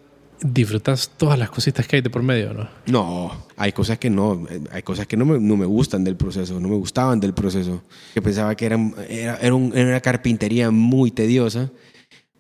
disfrutas 0.42 1.12
todas 1.18 1.38
las 1.38 1.50
cositas 1.50 1.88
que 1.88 1.98
hay 1.98 2.02
de 2.02 2.10
por 2.10 2.24
medio, 2.24 2.54
¿no? 2.54 2.68
No, 2.88 3.46
hay 3.58 3.72
cosas 3.72 3.98
que 4.00 4.10
no, 4.10 4.46
eh, 4.50 4.62
hay 4.72 4.82
cosas 4.84 5.06
que 5.08 5.18
no 5.18 5.26
me, 5.26 5.40
no 5.40 5.58
me 5.58 5.66
gustan 5.66 6.04
del 6.04 6.16
proceso, 6.16 6.60
no 6.60 6.68
me 6.70 6.76
gustaban 6.76 7.20
del 7.20 7.34
proceso. 7.34 7.82
Que 8.14 8.22
pensaba 8.22 8.56
que 8.56 8.66
eran, 8.66 8.94
era, 9.10 9.36
era, 9.38 9.54
un- 9.56 9.72
era 9.76 9.90
una 9.90 10.00
carpintería 10.02 10.72
muy 10.72 11.12
tediosa, 11.12 11.70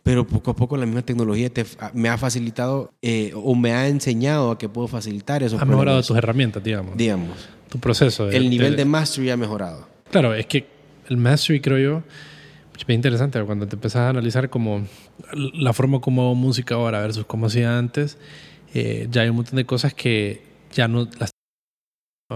pero 0.04 0.26
poco 0.26 0.52
a 0.52 0.56
poco 0.56 0.78
la 0.78 0.86
misma 0.86 1.02
tecnología 1.02 1.50
te, 1.50 1.66
me 1.93 2.10
ha 2.10 2.18
facilitado 2.18 2.93
eh, 3.02 3.32
o 3.36 3.54
me 3.54 3.74
ha 3.74 3.88
enseñado 3.88 4.52
a 4.52 4.58
que 4.58 4.70
puedo 4.70 4.88
facilitar 4.88 5.43
esos 5.43 5.62
Has 5.62 5.68
mejorado 5.68 6.02
tus 6.02 6.18
herramientas, 6.18 6.64
digamos. 6.64 6.97
Digamos, 6.97 7.36
Tu 7.70 7.80
proceso. 7.80 8.28
de- 8.28 8.38
el 8.38 8.50
nivel 8.50 8.72
de- 8.72 8.78
de 8.78 8.86
mastery 8.86 9.30
ha 9.30 9.38
mejorado. 9.38 9.88
Claro, 10.10 10.34
es 10.34 10.45
que 10.45 10.66
el 11.10 11.18
mastery, 11.18 11.60
creo 11.60 11.78
yo, 11.78 12.04
bien 12.86 13.00
interesante 13.00 13.42
cuando 13.44 13.68
te 13.68 13.76
empezás 13.76 14.02
a 14.02 14.10
analizar 14.10 14.50
como 14.50 14.86
la 15.34 15.74
forma 15.74 16.02
como 16.02 16.22
hago 16.24 16.36
música 16.36 16.76
ahora 16.76 17.02
versus 17.02 17.26
cómo 17.26 17.48
hacía 17.48 17.78
antes, 17.78 18.18
eh, 18.74 19.08
ya 19.12 19.22
hay 19.22 19.30
un 19.30 19.38
montón 19.38 19.56
de 19.58 19.66
cosas 19.66 19.94
que 19.94 20.42
ya 20.72 20.88
no 20.88 21.08
las 21.20 21.32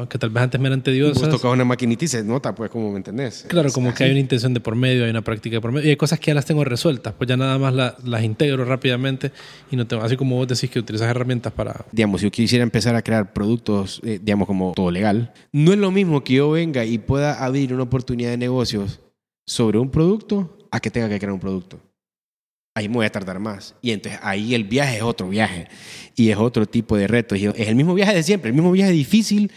que 0.10 0.18
tal 0.18 0.32
vez 0.32 0.42
antes 0.42 0.60
me 0.60 0.68
eran 0.68 0.82
tediosas. 0.82 1.22
Vos 1.22 1.30
tocas 1.30 1.54
una 1.54 1.66
maquinita 1.66 2.06
y 2.06 2.08
se 2.08 2.24
nota, 2.24 2.56
pues, 2.56 2.72
como 2.72 2.90
me 2.90 2.98
entendés. 2.98 3.46
Claro, 3.48 3.72
como 3.72 3.94
que 3.94 4.04
hay 4.04 4.10
una 4.10 4.22
intención 4.22 4.52
de 4.52 4.60
por 4.60 4.76
medio, 4.76 5.04
hay 5.04 5.12
una 5.12 5.22
práctica 5.22 5.58
de 5.58 5.62
por 5.62 5.72
medio. 5.72 5.86
Y 5.88 5.92
hay 5.92 5.98
cosas 5.98 6.20
que 6.20 6.32
ya 6.32 6.34
las 6.34 6.46
tengo 6.46 6.64
resueltas, 6.64 7.14
pues 7.16 7.28
ya 7.28 7.38
nada 7.38 7.60
más 7.60 7.96
las 8.04 8.24
integro 8.24 8.66
rápidamente 8.66 9.32
y 9.70 9.76
no 9.76 9.86
tengo, 9.86 10.02
así 10.02 10.18
como 10.18 10.36
vos 10.36 10.48
decís 10.48 10.72
que 10.72 10.80
utilizas 10.80 11.08
herramientas 11.12 11.54
para... 11.54 11.86
Digamos, 11.92 12.22
si 12.22 12.26
yo 12.26 12.32
quisiera 12.32 12.64
empezar 12.64 12.96
a 12.96 13.04
crear 13.04 13.34
productos, 13.34 14.02
eh, 14.04 14.20
digamos, 14.20 14.48
como 14.48 14.74
todo 14.76 14.90
legal, 14.90 15.32
no 15.52 15.74
es 15.74 15.78
lo 15.78 15.92
mismo 15.92 16.24
que 16.24 16.34
yo 16.34 16.50
venga 16.50 16.86
y 16.86 16.98
pueda 16.98 17.46
abrir 17.46 17.72
una 17.72 17.84
oportunidad 17.84 18.32
de 18.32 18.38
negocios 18.38 19.00
sobre 19.46 19.80
un 19.80 19.90
producto 19.90 20.58
a 20.72 20.80
que 20.80 20.90
tenga 20.90 21.10
que 21.10 21.20
crear 21.20 21.34
un 21.34 21.40
producto. 21.40 21.80
Ahí 22.76 22.90
me 22.90 22.96
voy 22.96 23.06
a 23.06 23.12
tardar 23.12 23.40
más. 23.40 23.76
Y 23.82 23.92
entonces 23.92 24.20
ahí 24.24 24.56
el 24.56 24.64
viaje 24.64 24.98
es 24.98 25.04
otro 25.04 25.30
viaje 25.30 25.68
y 26.16 26.30
es 26.30 26.38
otro 26.38 26.66
tipo 26.66 26.98
de 26.98 27.08
reto. 27.08 27.36
Y 27.36 27.46
es 27.46 27.68
el 27.68 27.76
mismo 27.76 27.94
viaje 27.94 28.16
de 28.16 28.24
siempre, 28.24 28.50
el 28.50 28.56
mismo 28.56 28.72
viaje 28.72 28.92
difícil 28.92 29.52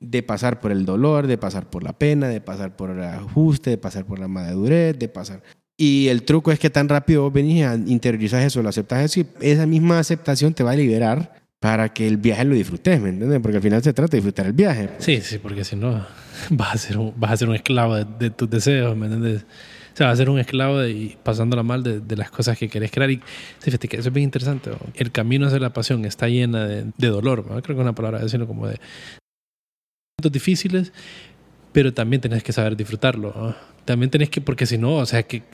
de 0.00 0.22
pasar 0.22 0.60
por 0.60 0.72
el 0.72 0.84
dolor, 0.84 1.26
de 1.26 1.38
pasar 1.38 1.68
por 1.70 1.82
la 1.82 1.92
pena, 1.92 2.28
de 2.28 2.40
pasar 2.40 2.76
por 2.76 2.90
el 2.90 3.02
ajuste, 3.02 3.70
de 3.70 3.78
pasar 3.78 4.04
por 4.04 4.18
la 4.18 4.28
madurez, 4.28 4.98
de 4.98 5.08
pasar... 5.08 5.42
Y 5.76 6.08
el 6.08 6.22
truco 6.22 6.52
es 6.52 6.58
que 6.58 6.70
tan 6.70 6.88
rápido 6.88 7.22
vos 7.22 7.32
venís 7.32 7.64
a 7.64 7.74
interiorizar 7.74 8.42
eso, 8.42 8.62
lo 8.62 8.68
aceptas 8.68 9.04
eso 9.04 9.20
y 9.20 9.26
esa 9.40 9.66
misma 9.66 9.98
aceptación 9.98 10.54
te 10.54 10.62
va 10.62 10.72
a 10.72 10.76
liberar 10.76 11.41
para 11.62 11.90
que 11.90 12.08
el 12.08 12.16
viaje 12.16 12.44
lo 12.44 12.56
disfrutes, 12.56 13.00
¿me 13.00 13.10
entiendes? 13.10 13.38
Porque 13.40 13.58
al 13.58 13.62
final 13.62 13.80
se 13.84 13.92
trata 13.92 14.10
de 14.10 14.16
disfrutar 14.16 14.46
el 14.46 14.52
viaje. 14.52 14.90
Sí, 14.98 15.20
sí, 15.20 15.38
porque 15.38 15.62
si 15.62 15.76
no 15.76 16.04
vas 16.50 16.74
a 16.74 16.78
ser 16.78 16.98
un, 16.98 17.14
vas 17.16 17.30
a 17.30 17.36
ser 17.36 17.48
un 17.48 17.54
esclavo 17.54 17.94
de, 18.04 18.30
tus 18.30 18.50
deseos, 18.50 18.96
¿me 18.96 19.06
entiendes? 19.06 19.44
O 19.94 19.96
sea, 19.96 20.08
vas 20.08 20.14
a 20.14 20.16
ser 20.16 20.28
un 20.28 20.40
esclavo 20.40 20.78
de, 20.78 20.90
y 20.90 21.16
pasándola 21.22 21.62
mal 21.62 21.84
de, 21.84 22.00
de, 22.00 22.16
las 22.16 22.32
cosas 22.32 22.58
que 22.58 22.68
querés 22.68 22.90
crear. 22.90 23.12
Y 23.12 23.20
fíjate 23.60 23.86
que 23.86 23.96
eso 23.96 24.08
es 24.08 24.12
bien 24.12 24.24
interesante. 24.24 24.72
El 24.96 25.12
camino 25.12 25.46
hacia 25.46 25.60
la 25.60 25.72
pasión 25.72 26.04
está 26.04 26.26
llena 26.26 26.66
de, 26.66 26.86
de 26.98 27.08
dolor. 27.08 27.46
¿no? 27.48 27.62
Creo 27.62 27.76
que 27.76 27.82
es 27.82 27.84
una 27.84 27.94
palabra 27.94 28.18
decirlo 28.18 28.48
como 28.48 28.66
de, 28.66 28.80
difíciles, 30.32 30.92
pero 31.70 31.94
también 31.94 32.20
tenés 32.20 32.42
que 32.42 32.52
saber 32.52 32.76
disfrutarlo. 32.76 33.54
También 33.84 34.10
tenés 34.10 34.30
que, 34.30 34.40
porque 34.40 34.66
si 34.66 34.78
no, 34.78 34.96
o 34.96 35.06
sea, 35.06 35.22
que, 35.22 35.44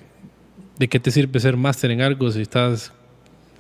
¿de 0.79 0.89
qué 0.89 1.01
te 1.01 1.11
sirve 1.11 1.39
ser 1.39 1.59
máster 1.59 1.91
en 1.91 2.01
algo 2.01 2.31
si 2.31 2.41
estás, 2.41 2.95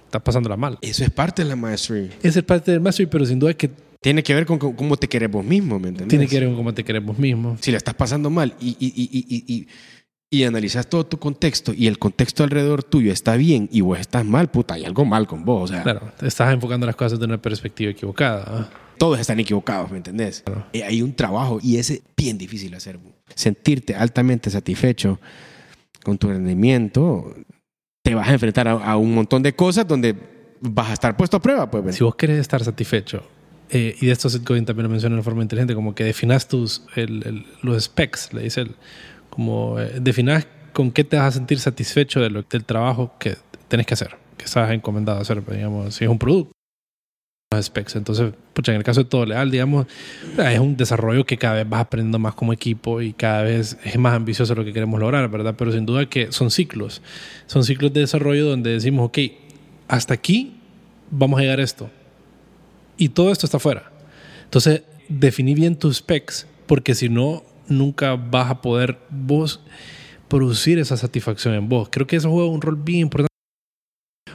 estás 0.08 0.22
pasándola 0.22 0.56
mal? 0.56 0.78
Eso 0.80 1.04
es 1.04 1.10
parte 1.10 1.42
de 1.42 1.48
la 1.48 1.56
mastery. 1.56 2.10
Eso 2.22 2.38
es 2.38 2.44
parte 2.44 2.72
del 2.72 2.80
mastery, 2.80 3.08
pero 3.08 3.24
sin 3.26 3.38
duda 3.38 3.54
que... 3.54 3.70
Tiene 4.00 4.22
que 4.22 4.32
ver 4.32 4.46
con 4.46 4.58
cómo 4.58 4.96
te 4.96 5.08
querés 5.08 5.30
vos 5.30 5.44
mismo, 5.44 5.78
¿me 5.78 5.88
entiendes? 5.88 6.08
Tiene 6.08 6.28
que 6.28 6.38
ver 6.38 6.48
con 6.48 6.56
cómo 6.56 6.72
te 6.72 6.84
querés 6.84 7.04
vos 7.04 7.18
mismo. 7.18 7.56
Si 7.60 7.72
la 7.72 7.78
estás 7.78 7.94
pasando 7.94 8.30
mal 8.30 8.54
y, 8.60 8.76
y, 8.78 8.92
y, 8.94 9.44
y, 9.54 9.66
y 10.30 10.44
analizas 10.44 10.88
todo 10.88 11.04
tu 11.04 11.18
contexto 11.18 11.74
y 11.74 11.88
el 11.88 11.98
contexto 11.98 12.44
alrededor 12.44 12.84
tuyo 12.84 13.12
está 13.12 13.34
bien 13.34 13.68
y 13.72 13.80
vos 13.80 13.98
estás 13.98 14.24
mal, 14.24 14.50
puta, 14.50 14.74
hay 14.74 14.84
algo 14.84 15.04
mal 15.04 15.26
con 15.26 15.44
vos. 15.44 15.70
O 15.70 15.72
sea, 15.74 15.82
claro, 15.82 16.12
te 16.16 16.28
estás 16.28 16.54
enfocando 16.54 16.86
las 16.86 16.94
cosas 16.94 17.18
de 17.18 17.24
una 17.24 17.42
perspectiva 17.42 17.90
equivocada 17.90 18.70
todos 18.98 19.18
están 19.18 19.40
equivocados, 19.40 19.90
¿me 19.90 19.98
entendés? 19.98 20.42
Eh, 20.72 20.82
hay 20.82 21.00
un 21.00 21.14
trabajo 21.14 21.58
y 21.62 21.76
ese 21.78 21.94
es 21.94 22.02
bien 22.16 22.36
difícil 22.36 22.74
hacer. 22.74 22.98
Sentirte 23.34 23.94
altamente 23.94 24.50
satisfecho 24.50 25.20
con 26.02 26.18
tu 26.18 26.28
rendimiento, 26.28 27.34
te 28.08 28.14
vas 28.14 28.28
a 28.28 28.32
enfrentar 28.32 28.66
a, 28.66 28.96
un 28.96 29.14
montón 29.14 29.42
de 29.42 29.54
cosas 29.54 29.86
donde 29.86 30.14
vas 30.60 30.88
a 30.88 30.92
estar 30.94 31.14
puesto 31.14 31.36
a 31.36 31.42
prueba. 31.42 31.70
Pues, 31.70 31.94
si 31.94 32.02
vos 32.02 32.14
querés 32.14 32.38
estar 32.38 32.64
satisfecho, 32.64 33.22
eh, 33.68 33.96
y 34.00 34.06
de 34.06 34.12
esto 34.12 34.30
Seth 34.30 34.44
también 34.44 34.84
lo 34.84 34.88
menciona 34.88 35.16
de 35.16 35.22
forma 35.22 35.42
inteligente, 35.42 35.74
como 35.74 35.94
que 35.94 36.04
definas 36.04 36.48
tus, 36.48 36.86
los 37.62 37.84
specs, 37.84 38.32
le 38.32 38.44
dice, 38.44 38.66
como 39.28 39.78
eh, 39.78 39.98
definas 40.00 40.46
con 40.72 40.90
qué 40.90 41.04
te 41.04 41.18
vas 41.18 41.26
a 41.26 41.32
sentir 41.32 41.58
satisfecho 41.58 42.20
del 42.20 42.64
trabajo 42.64 43.12
que 43.18 43.36
tenés 43.68 43.84
que 43.84 43.92
hacer, 43.92 44.16
que 44.38 44.46
estás 44.46 44.70
encomendado 44.70 45.18
a 45.18 45.22
hacer, 45.22 45.42
pues, 45.42 45.58
digamos, 45.58 45.94
si 45.94 46.04
es 46.04 46.10
un 46.10 46.18
producto 46.18 46.57
specs. 47.62 47.96
Entonces, 47.96 48.32
pucha, 48.52 48.72
en 48.72 48.78
el 48.78 48.84
caso 48.84 49.02
de 49.02 49.08
todo 49.08 49.24
leal, 49.24 49.50
digamos, 49.50 49.86
es 50.36 50.58
un 50.58 50.76
desarrollo 50.76 51.24
que 51.24 51.38
cada 51.38 51.54
vez 51.54 51.68
vas 51.68 51.80
aprendiendo 51.80 52.18
más 52.18 52.34
como 52.34 52.52
equipo 52.52 53.00
y 53.00 53.14
cada 53.14 53.42
vez 53.42 53.78
es 53.84 53.98
más 53.98 54.14
ambicioso 54.14 54.54
lo 54.54 54.64
que 54.64 54.72
queremos 54.74 55.00
lograr, 55.00 55.28
¿verdad? 55.30 55.54
Pero 55.56 55.72
sin 55.72 55.86
duda 55.86 56.06
que 56.06 56.30
son 56.30 56.50
ciclos. 56.50 57.00
Son 57.46 57.64
ciclos 57.64 57.92
de 57.94 58.00
desarrollo 58.00 58.46
donde 58.46 58.72
decimos, 58.72 59.06
ok, 59.06 59.18
hasta 59.88 60.12
aquí 60.12 60.58
vamos 61.10 61.38
a 61.38 61.42
llegar 61.42 61.60
a 61.60 61.62
esto. 61.62 61.90
Y 62.98 63.08
todo 63.08 63.32
esto 63.32 63.46
está 63.46 63.56
afuera. 63.56 63.90
Entonces, 64.44 64.82
definí 65.08 65.54
bien 65.54 65.76
tus 65.76 65.96
specs, 65.96 66.46
porque 66.66 66.94
si 66.94 67.08
no, 67.08 67.44
nunca 67.66 68.16
vas 68.16 68.50
a 68.50 68.60
poder 68.60 68.98
vos 69.08 69.60
producir 70.28 70.78
esa 70.78 70.98
satisfacción 70.98 71.54
en 71.54 71.66
vos. 71.66 71.88
Creo 71.90 72.06
que 72.06 72.16
eso 72.16 72.30
juega 72.30 72.50
un 72.50 72.60
rol 72.60 72.76
bien 72.76 73.00
importante 73.00 73.27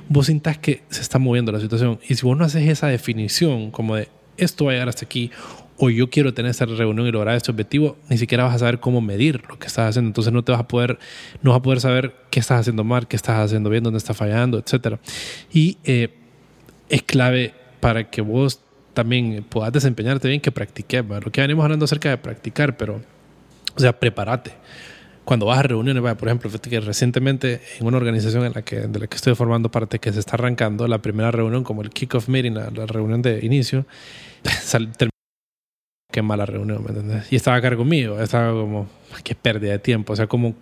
vos 0.09 0.27
sintas 0.27 0.57
que 0.57 0.83
se 0.89 1.01
está 1.01 1.19
moviendo 1.19 1.51
la 1.51 1.59
situación. 1.59 1.99
Y 2.07 2.15
si 2.15 2.25
vos 2.25 2.37
no 2.37 2.45
haces 2.45 2.67
esa 2.67 2.87
definición 2.87 3.71
como 3.71 3.95
de 3.95 4.09
esto 4.37 4.65
va 4.65 4.71
a 4.71 4.73
llegar 4.73 4.89
hasta 4.89 5.05
aquí 5.05 5.31
o 5.77 5.89
yo 5.89 6.09
quiero 6.09 6.33
tener 6.33 6.51
esta 6.51 6.65
reunión 6.65 7.07
y 7.07 7.11
lograr 7.11 7.35
este 7.35 7.51
objetivo, 7.51 7.97
ni 8.09 8.17
siquiera 8.17 8.43
vas 8.43 8.55
a 8.55 8.59
saber 8.59 8.79
cómo 8.79 9.01
medir 9.01 9.43
lo 9.49 9.57
que 9.57 9.67
estás 9.67 9.89
haciendo. 9.89 10.09
Entonces 10.09 10.31
no 10.31 10.43
te 10.43 10.51
vas 10.51 10.61
a 10.61 10.67
poder, 10.67 10.99
no 11.41 11.51
vas 11.51 11.59
a 11.59 11.63
poder 11.63 11.79
saber 11.79 12.15
qué 12.29 12.39
estás 12.39 12.61
haciendo 12.61 12.83
mal, 12.83 13.07
qué 13.07 13.15
estás 13.15 13.37
haciendo 13.37 13.69
bien, 13.69 13.83
dónde 13.83 13.97
estás 13.97 14.15
fallando, 14.15 14.59
etc. 14.59 14.97
Y 15.51 15.77
eh, 15.83 16.13
es 16.89 17.03
clave 17.03 17.53
para 17.79 18.09
que 18.09 18.21
vos 18.21 18.61
también 18.93 19.43
puedas 19.49 19.73
desempeñarte 19.73 20.27
bien 20.27 20.39
que 20.39 20.51
practiques. 20.51 21.03
Lo 21.05 21.31
que 21.31 21.41
venimos 21.41 21.63
hablando 21.63 21.85
acerca 21.85 22.09
de 22.09 22.17
practicar, 22.17 22.77
pero, 22.77 23.01
o 23.75 23.79
sea, 23.79 23.99
prepárate 23.99 24.53
cuando 25.25 25.45
vas 25.45 25.59
a 25.59 25.63
reuniones, 25.63 26.01
por 26.15 26.27
ejemplo, 26.27 26.49
que 26.61 26.79
recientemente 26.79 27.61
en 27.79 27.87
una 27.87 27.97
organización 27.97 28.45
en 28.45 28.53
la 28.53 28.61
que, 28.61 28.81
de 28.81 28.99
la 28.99 29.07
que 29.07 29.15
estoy 29.15 29.35
formando 29.35 29.71
parte, 29.71 29.99
que 29.99 30.11
se 30.11 30.19
está 30.19 30.35
arrancando, 30.35 30.87
la 30.87 30.99
primera 30.99 31.31
reunión, 31.31 31.63
como 31.63 31.81
el 31.81 31.89
kick-off 31.89 32.27
meeting, 32.27 32.51
la, 32.51 32.85
reunión 32.85 33.21
de 33.21 33.39
inicio, 33.45 33.85
qué 36.11 36.21
mala 36.21 36.45
reunión, 36.45 36.83
¿me 36.83 36.89
entiendes? 36.89 37.31
Y 37.31 37.35
estaba 37.37 37.57
a 37.57 37.61
cargo 37.61 37.85
mío, 37.85 38.21
estaba 38.21 38.51
como, 38.51 38.87
qué 39.23 39.33
pérdida 39.33 39.71
de 39.71 39.79
tiempo, 39.79 40.13
o 40.13 40.15
sea, 40.15 40.27
como 40.27 40.55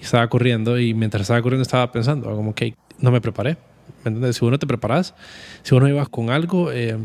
estaba 0.00 0.28
corriendo 0.28 0.78
y 0.78 0.92
mientras 0.94 1.22
estaba 1.22 1.40
corriendo 1.40 1.62
estaba 1.62 1.90
pensando, 1.90 2.34
como 2.34 2.54
que 2.54 2.74
no 2.98 3.10
me 3.10 3.20
preparé, 3.20 3.56
¿me 4.04 4.10
entiendes? 4.10 4.36
Si 4.36 4.44
uno 4.44 4.58
te 4.58 4.66
preparas, 4.66 5.14
si 5.62 5.74
uno 5.74 5.88
ibas 5.88 6.08
con 6.08 6.30
algo, 6.30 6.70
eh, 6.70 6.98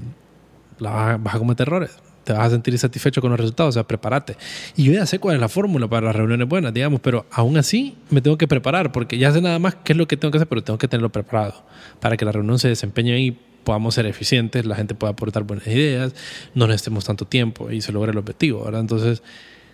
la 0.80 1.18
vas 1.18 1.36
a 1.36 1.40
cometer 1.40 1.68
errores 1.68 2.07
te 2.28 2.34
vas 2.34 2.48
a 2.48 2.50
sentir 2.50 2.78
satisfecho 2.78 3.22
con 3.22 3.32
los 3.32 3.40
resultados, 3.40 3.70
o 3.70 3.72
sea, 3.80 3.84
prepárate. 3.88 4.36
Y 4.76 4.84
yo 4.84 4.92
ya 4.92 5.06
sé 5.06 5.18
cuál 5.18 5.36
es 5.36 5.42
la 5.42 5.48
fórmula 5.48 5.88
para 5.88 6.08
las 6.08 6.16
reuniones 6.16 6.46
buenas, 6.46 6.74
digamos, 6.74 7.00
pero 7.00 7.26
aún 7.32 7.56
así 7.56 7.96
me 8.10 8.20
tengo 8.20 8.38
que 8.38 8.50
preparar 8.50 8.92
porque 8.92 9.18
ya 9.18 9.32
sé 9.32 9.42
nada 9.42 9.60
más 9.60 9.76
qué 9.76 9.94
es 9.94 9.98
lo 9.98 10.10
que 10.10 10.18
tengo 10.18 10.34
que 10.34 10.40
hacer, 10.40 10.48
pero 10.50 10.62
tengo 10.62 10.78
que 10.78 10.90
tenerlo 10.90 11.10
preparado 11.10 11.64
para 12.02 12.18
que 12.18 12.26
la 12.26 12.34
reunión 12.34 12.60
se 12.60 12.68
desempeñe 12.68 13.18
y 13.18 13.32
podamos 13.64 13.96
ser 13.96 14.08
eficientes, 14.08 14.66
la 14.66 14.76
gente 14.76 14.94
pueda 14.94 15.14
aportar 15.14 15.44
buenas 15.44 15.68
ideas, 15.68 16.14
no 16.54 16.68
necesitemos 16.68 17.06
tanto 17.06 17.24
tiempo 17.24 17.72
y 17.72 17.80
se 17.80 17.94
logre 17.94 18.12
el 18.12 18.18
objetivo, 18.18 18.66
¿verdad? 18.66 18.82
Entonces, 18.82 19.24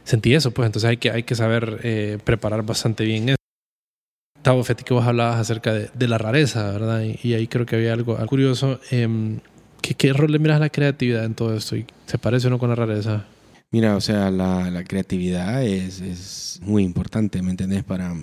sentí 0.03 0.35
eso, 0.35 0.51
pues 0.51 0.67
entonces 0.67 0.91
hay 0.91 0.97
que, 0.97 1.09
hay 1.09 1.23
que 1.23 1.33
saber 1.33 1.79
eh, 1.81 2.19
preparar 2.23 2.61
bastante 2.63 3.03
bien 3.03 3.29
eso. 3.29 3.37
Tavo, 4.43 4.63
Feti, 4.63 4.83
que 4.83 4.93
vos 4.93 5.07
hablabas 5.07 5.39
acerca 5.39 5.73
de, 5.73 6.07
la 6.07 6.19
rareza, 6.19 6.71
¿verdad? 6.71 7.01
Y, 7.01 7.33
ahí 7.33 7.47
creo 7.47 7.65
que 7.65 7.77
había 7.77 7.93
algo 7.93 8.15
curioso. 8.27 8.79
Eh, 8.91 9.39
¿Qué, 9.83 10.13
rol 10.13 10.31
le 10.31 10.39
miras 10.39 10.57
a 10.57 10.59
la 10.61 10.69
creatividad 10.69 11.25
en 11.25 11.35
todo 11.35 11.55
esto? 11.55 11.75
¿Y 11.75 11.85
¿Se 12.05 12.17
parece 12.17 12.47
o 12.47 12.57
con 12.57 12.69
la 12.69 12.75
rareza? 12.75 13.25
Mira, 13.69 13.97
o 13.97 14.01
sea, 14.01 14.31
la, 14.31 14.71
la 14.71 14.83
creatividad 14.85 15.61
es, 15.63 15.99
es, 15.99 16.59
muy 16.63 16.83
importante, 16.83 17.41
¿me 17.41 17.51
entendés? 17.51 17.83
Para, 17.83 18.15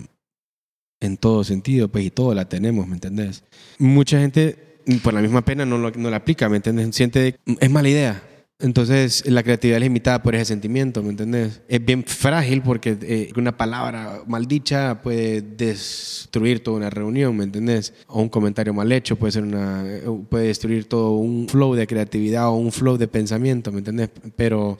en 0.99 1.17
todo 1.17 1.43
sentido, 1.43 1.87
pues, 1.89 2.05
y 2.05 2.09
todo 2.09 2.33
la 2.33 2.45
tenemos, 2.45 2.87
¿me 2.87 2.95
entendés? 2.95 3.43
Mucha 3.77 4.19
gente, 4.19 4.79
por 5.03 5.13
la 5.13 5.21
misma 5.21 5.45
pena, 5.45 5.65
no, 5.65 5.77
lo, 5.77 5.91
no 5.91 6.09
la 6.09 6.17
aplica, 6.17 6.49
¿me 6.49 6.57
entendés? 6.57 6.95
Siente, 6.95 7.37
es 7.59 7.69
mala 7.69 7.89
idea. 7.89 8.23
Entonces, 8.61 9.23
la 9.27 9.43
creatividad 9.43 9.77
es 9.77 9.83
limitada 9.83 10.21
por 10.21 10.35
ese 10.35 10.45
sentimiento, 10.45 11.01
¿me 11.01 11.09
entendés? 11.09 11.61
Es 11.67 11.83
bien 11.83 12.03
frágil 12.03 12.61
porque 12.61 12.97
eh, 13.01 13.31
una 13.35 13.57
palabra 13.57 14.21
maldicha 14.27 15.01
puede 15.01 15.41
destruir 15.41 16.63
toda 16.63 16.77
una 16.77 16.89
reunión, 16.89 17.35
¿me 17.35 17.43
entendés? 17.43 17.93
O 18.07 18.21
un 18.21 18.29
comentario 18.29 18.73
mal 18.73 18.91
hecho 18.91 19.15
puede, 19.15 19.31
ser 19.31 19.43
una, 19.43 19.83
puede 20.29 20.47
destruir 20.47 20.87
todo 20.87 21.13
un 21.13 21.47
flow 21.47 21.73
de 21.73 21.87
creatividad 21.87 22.49
o 22.49 22.53
un 22.53 22.71
flow 22.71 22.97
de 22.97 23.07
pensamiento, 23.07 23.71
¿me 23.71 23.79
entendés? 23.79 24.09
Pero 24.35 24.77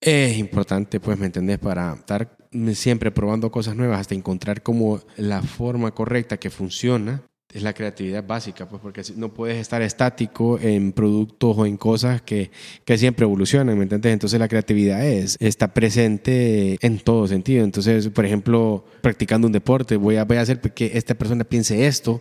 es 0.00 0.38
importante, 0.38 1.00
pues, 1.00 1.18
¿me 1.18 1.26
entendés? 1.26 1.58
Para 1.58 1.94
estar 1.94 2.36
siempre 2.74 3.10
probando 3.10 3.50
cosas 3.50 3.74
nuevas 3.74 4.00
hasta 4.00 4.14
encontrar 4.14 4.62
como 4.62 5.00
la 5.16 5.42
forma 5.42 5.90
correcta 5.92 6.36
que 6.36 6.50
funciona 6.50 7.22
es 7.54 7.62
la 7.62 7.72
creatividad 7.72 8.26
básica, 8.26 8.68
pues 8.68 8.82
porque 8.82 9.02
no 9.14 9.32
puedes 9.32 9.58
estar 9.58 9.80
estático 9.80 10.58
en 10.58 10.90
productos 10.92 11.56
o 11.56 11.66
en 11.66 11.76
cosas 11.76 12.20
que, 12.20 12.50
que 12.84 12.98
siempre 12.98 13.24
evolucionan, 13.24 13.78
¿me? 13.78 13.84
Entonces 13.84 14.40
la 14.40 14.48
creatividad 14.48 15.06
es, 15.06 15.36
está 15.38 15.72
presente 15.72 16.76
en 16.84 16.98
todo 16.98 17.28
sentido. 17.28 17.62
Entonces, 17.62 18.08
por 18.08 18.26
ejemplo, 18.26 18.84
practicando 19.00 19.46
un 19.46 19.52
deporte, 19.52 19.96
voy 19.96 20.16
a, 20.16 20.24
voy 20.24 20.38
a 20.38 20.40
hacer 20.40 20.60
que 20.60 20.90
esta 20.94 21.14
persona 21.14 21.44
piense 21.44 21.86
esto, 21.86 22.20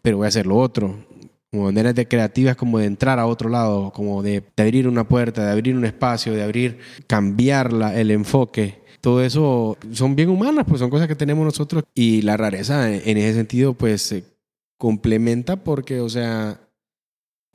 pero 0.00 0.16
voy 0.16 0.24
a 0.24 0.28
hacer 0.28 0.46
lo 0.46 0.56
otro. 0.56 1.04
Como 1.50 1.64
maneras 1.64 1.94
de 1.94 2.08
creativas 2.08 2.56
como 2.56 2.78
de 2.78 2.86
entrar 2.86 3.18
a 3.18 3.26
otro 3.26 3.50
lado, 3.50 3.92
como 3.92 4.22
de, 4.22 4.44
abrir 4.56 4.88
una 4.88 5.06
puerta, 5.06 5.44
de 5.44 5.52
abrir 5.52 5.76
un 5.76 5.84
espacio, 5.84 6.32
de 6.32 6.42
abrir, 6.42 6.78
cambiar 7.06 7.70
el 7.94 8.10
enfoque 8.10 8.80
todo 9.00 9.22
eso 9.22 9.78
son 9.92 10.14
bien 10.14 10.28
humanas, 10.28 10.66
pues 10.68 10.78
son 10.78 10.90
cosas 10.90 11.08
que 11.08 11.16
tenemos 11.16 11.42
nosotros 11.42 11.84
y 11.94 12.20
la 12.20 12.36
rareza 12.36 12.92
en 12.92 13.16
ese 13.16 13.32
sentido 13.32 13.72
pues 13.72 14.12
complementa 14.80 15.62
porque, 15.62 16.00
o 16.00 16.08
sea, 16.08 16.58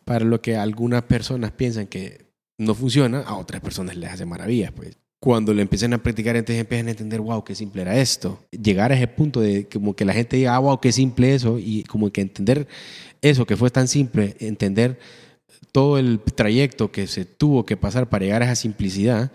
para 0.05 0.23
lo 0.23 0.43
que 0.43 0.55
algunas 0.55 1.01
personas 1.01 1.51
piensan 1.51 1.87
que 1.87 2.27
no 2.59 2.75
funciona, 2.75 3.21
a 3.21 3.35
otras 3.35 3.61
personas 3.61 3.97
les 3.97 4.11
hace 4.11 4.25
maravillas, 4.27 4.71
pues. 4.71 4.95
Cuando 5.19 5.51
lo 5.51 5.61
empiezan 5.63 5.91
a 5.93 6.03
practicar, 6.03 6.35
entonces 6.35 6.61
empiezan 6.61 6.87
a 6.87 6.91
entender, 6.91 7.19
wow, 7.21 7.43
qué 7.43 7.55
simple 7.55 7.81
era 7.81 7.97
esto. 7.97 8.45
Llegar 8.51 8.91
a 8.91 8.95
ese 8.95 9.07
punto 9.07 9.41
de 9.41 9.67
como 9.67 9.95
que 9.95 10.05
la 10.05 10.13
gente 10.13 10.37
diga, 10.37 10.55
ah, 10.55 10.59
wow, 10.59 10.79
qué 10.79 10.91
simple 10.91 11.33
eso, 11.33 11.57
y 11.57 11.83
como 11.85 12.11
que 12.11 12.21
entender 12.21 12.67
eso 13.23 13.47
que 13.47 13.57
fue 13.57 13.71
tan 13.71 13.87
simple, 13.87 14.35
entender 14.39 14.99
todo 15.71 15.97
el 15.97 16.19
trayecto 16.19 16.91
que 16.91 17.07
se 17.07 17.25
tuvo 17.25 17.65
que 17.65 17.75
pasar 17.75 18.07
para 18.07 18.23
llegar 18.23 18.43
a 18.43 18.45
esa 18.45 18.55
simplicidad, 18.55 19.31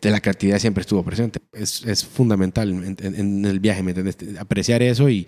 de 0.00 0.10
la 0.10 0.20
creatividad 0.20 0.60
siempre 0.60 0.82
estuvo 0.82 1.02
presente. 1.02 1.40
Es, 1.52 1.84
es 1.84 2.04
fundamental 2.04 2.70
en, 2.70 2.96
en, 3.00 3.44
el 3.44 3.58
viaje, 3.58 3.82
¿me 3.82 3.90
entiendes? 3.90 4.38
Apreciar 4.38 4.82
eso 4.84 5.10
y, 5.10 5.26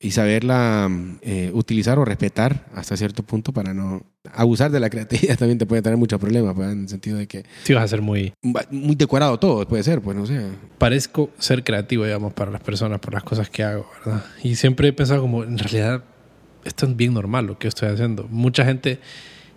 y 0.00 0.12
saberla 0.12 0.88
eh, 1.22 1.50
utilizar 1.52 1.98
o 1.98 2.04
respetar 2.04 2.66
hasta 2.74 2.96
cierto 2.96 3.24
punto 3.24 3.52
para 3.52 3.74
no 3.74 4.02
abusar 4.32 4.70
de 4.70 4.78
la 4.78 4.90
creatividad 4.90 5.36
también 5.38 5.58
te 5.58 5.66
puede 5.66 5.82
tener 5.82 5.98
muchos 5.98 6.20
problemas 6.20 6.54
pues, 6.54 6.70
en 6.70 6.82
el 6.82 6.88
sentido 6.88 7.18
de 7.18 7.26
que 7.26 7.44
sí 7.64 7.74
vas 7.74 7.84
a 7.84 7.88
ser 7.88 8.02
muy 8.02 8.32
muy 8.70 8.94
decorado 8.94 9.38
todo 9.38 9.66
puede 9.66 9.82
ser 9.82 10.00
pues 10.00 10.16
no 10.16 10.26
sé. 10.26 10.40
Parezco 10.78 11.30
ser 11.38 11.64
creativo 11.64 12.04
digamos 12.04 12.32
para 12.32 12.50
las 12.50 12.60
personas 12.60 13.00
por 13.00 13.12
las 13.12 13.24
cosas 13.24 13.50
que 13.50 13.64
hago 13.64 13.90
verdad 14.04 14.24
y 14.42 14.54
siempre 14.54 14.88
he 14.88 14.92
pensado 14.92 15.20
como 15.20 15.42
en 15.42 15.58
realidad 15.58 16.04
esto 16.64 16.86
es 16.86 16.96
bien 16.96 17.14
normal 17.14 17.46
lo 17.46 17.58
que 17.58 17.68
estoy 17.68 17.88
haciendo. 17.88 18.28
Mucha 18.28 18.64
gente 18.64 19.00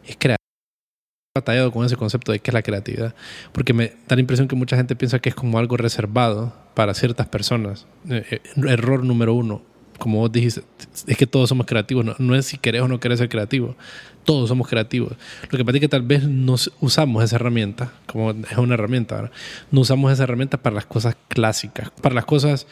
es 0.07 0.15
creativa 0.17 0.37
batallado 1.35 1.71
con 1.71 1.85
ese 1.85 1.95
concepto 1.95 2.33
de 2.33 2.39
qué 2.39 2.51
es 2.51 2.53
la 2.53 2.61
creatividad, 2.61 3.15
porque 3.53 3.73
me 3.73 3.93
da 4.07 4.15
la 4.15 4.19
impresión 4.19 4.49
que 4.49 4.55
mucha 4.55 4.75
gente 4.75 4.97
piensa 4.97 5.19
que 5.19 5.29
es 5.29 5.35
como 5.35 5.57
algo 5.59 5.77
reservado 5.77 6.53
para 6.73 6.93
ciertas 6.93 7.27
personas. 7.29 7.87
Eh, 8.09 8.25
eh, 8.31 8.41
error 8.67 9.05
número 9.05 9.33
uno, 9.33 9.61
como 10.01 10.17
vos 10.17 10.31
dijiste, 10.31 10.63
es 11.05 11.15
que 11.15 11.27
todos 11.27 11.47
somos 11.47 11.67
creativos. 11.67 12.19
No, 12.19 12.35
es 12.35 12.47
si 12.47 12.57
querés 12.57 12.81
o 12.81 12.87
no 12.87 12.99
querés 12.99 13.19
ser 13.19 13.29
creativo. 13.29 13.75
Todos 14.25 14.49
somos 14.49 14.67
creativos. 14.67 15.13
Lo 15.51 15.59
que 15.59 15.63
pasa 15.63 15.77
es 15.77 15.81
que 15.81 15.87
tal 15.87 16.01
vez 16.01 16.23
no 16.23 16.55
usamos 16.79 17.23
esa 17.23 17.35
herramienta, 17.35 17.93
como 18.07 18.31
es 18.31 18.57
una 18.57 18.73
herramienta, 18.73 19.29
no 19.69 19.81
usamos 19.81 20.11
esa 20.11 20.23
herramienta 20.23 20.57
para 20.57 20.73
las 20.73 20.87
cosas 20.87 21.15
clásicas, 21.27 21.91
para 22.01 22.15
las 22.15 22.25
cosas 22.25 22.65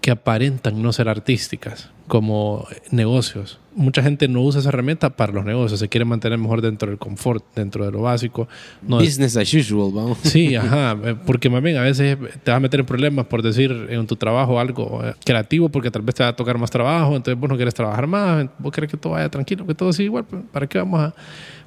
que 0.00 0.10
aparentan 0.10 0.80
no 0.80 0.90
ser 0.94 1.10
artísticas, 1.10 1.90
como 2.06 2.66
negocios. 2.90 3.58
Mucha 3.74 4.02
gente 4.02 4.28
no 4.28 4.40
usa 4.42 4.60
esa 4.60 4.68
herramienta 4.68 5.10
para 5.10 5.32
los 5.32 5.44
negocios, 5.44 5.80
se 5.80 5.88
quiere 5.88 6.04
mantener 6.04 6.38
mejor 6.38 6.60
dentro 6.60 6.88
del 6.88 6.98
confort, 6.98 7.44
dentro 7.56 7.84
de 7.84 7.90
lo 7.90 8.02
básico. 8.02 8.46
No 8.82 8.98
Business 8.98 9.36
as 9.36 9.52
usual, 9.52 9.90
vamos. 9.92 10.18
Sí, 10.22 10.54
ajá, 10.56 10.96
eh, 11.02 11.16
porque 11.26 11.50
más 11.50 11.62
bien 11.62 11.76
a 11.76 11.82
veces 11.82 12.16
te 12.44 12.50
vas 12.50 12.58
a 12.58 12.60
meter 12.60 12.80
en 12.80 12.86
problemas 12.86 13.26
por 13.26 13.42
decir 13.42 13.88
en 13.90 14.06
tu 14.06 14.16
trabajo 14.16 14.60
algo 14.60 15.00
eh, 15.02 15.14
creativo, 15.24 15.68
porque 15.70 15.90
tal 15.90 16.02
vez 16.02 16.14
te 16.14 16.22
va 16.22 16.28
a 16.28 16.36
tocar 16.36 16.56
más 16.58 16.70
trabajo, 16.70 17.16
entonces 17.16 17.40
vos 17.40 17.50
no 17.50 17.56
quieres 17.56 17.74
trabajar 17.74 18.06
más, 18.06 18.46
vos 18.58 18.72
querés 18.72 18.90
que 18.90 18.96
todo 18.96 19.14
vaya 19.14 19.28
tranquilo, 19.28 19.66
que 19.66 19.74
todo 19.74 19.92
siga 19.92 20.06
igual, 20.06 20.24
pues, 20.24 20.42
¿para 20.52 20.66
qué 20.66 20.78
vamos 20.78 21.00
a, 21.00 21.14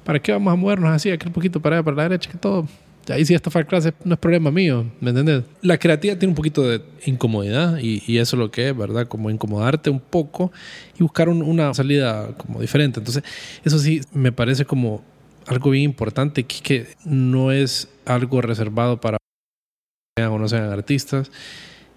para 0.04 0.18
qué 0.20 0.32
vamos 0.32 0.52
a 0.52 0.56
movernos 0.56 0.90
así, 0.90 1.10
aquel 1.10 1.32
poquito 1.32 1.60
para 1.60 1.76
allá, 1.76 1.82
para 1.82 1.96
la 1.96 2.02
derecha, 2.04 2.30
que 2.30 2.38
todo 2.38 2.66
ahí 3.10 3.24
sí 3.24 3.34
esta 3.34 3.64
clase 3.64 3.92
no 4.04 4.14
es 4.14 4.20
problema 4.20 4.50
mío, 4.50 4.90
¿me 5.00 5.10
entiendes? 5.10 5.44
La 5.62 5.78
creatividad 5.78 6.18
tiene 6.18 6.32
un 6.32 6.36
poquito 6.36 6.62
de 6.62 6.82
incomodidad 7.06 7.78
y, 7.78 8.18
eso 8.18 8.36
es 8.36 8.40
lo 8.40 8.50
que 8.50 8.68
es, 8.68 8.76
¿verdad? 8.76 9.06
Como 9.06 9.30
incomodarte 9.30 9.90
un 9.90 10.00
poco 10.00 10.52
y 10.98 11.02
buscar 11.02 11.28
una 11.28 11.72
salida 11.74 12.28
como 12.36 12.60
diferente. 12.60 13.00
Entonces, 13.00 13.22
eso 13.64 13.78
sí 13.78 14.00
me 14.12 14.32
parece 14.32 14.64
como 14.64 15.02
algo 15.46 15.70
bien 15.70 15.84
importante, 15.84 16.44
que, 16.44 16.60
que 16.62 16.86
no 17.04 17.52
es 17.52 17.88
algo 18.04 18.40
reservado 18.40 19.00
para 19.00 19.18
sean 20.16 20.32
o 20.32 20.38
no 20.38 20.48
sean 20.48 20.70
artistas 20.70 21.30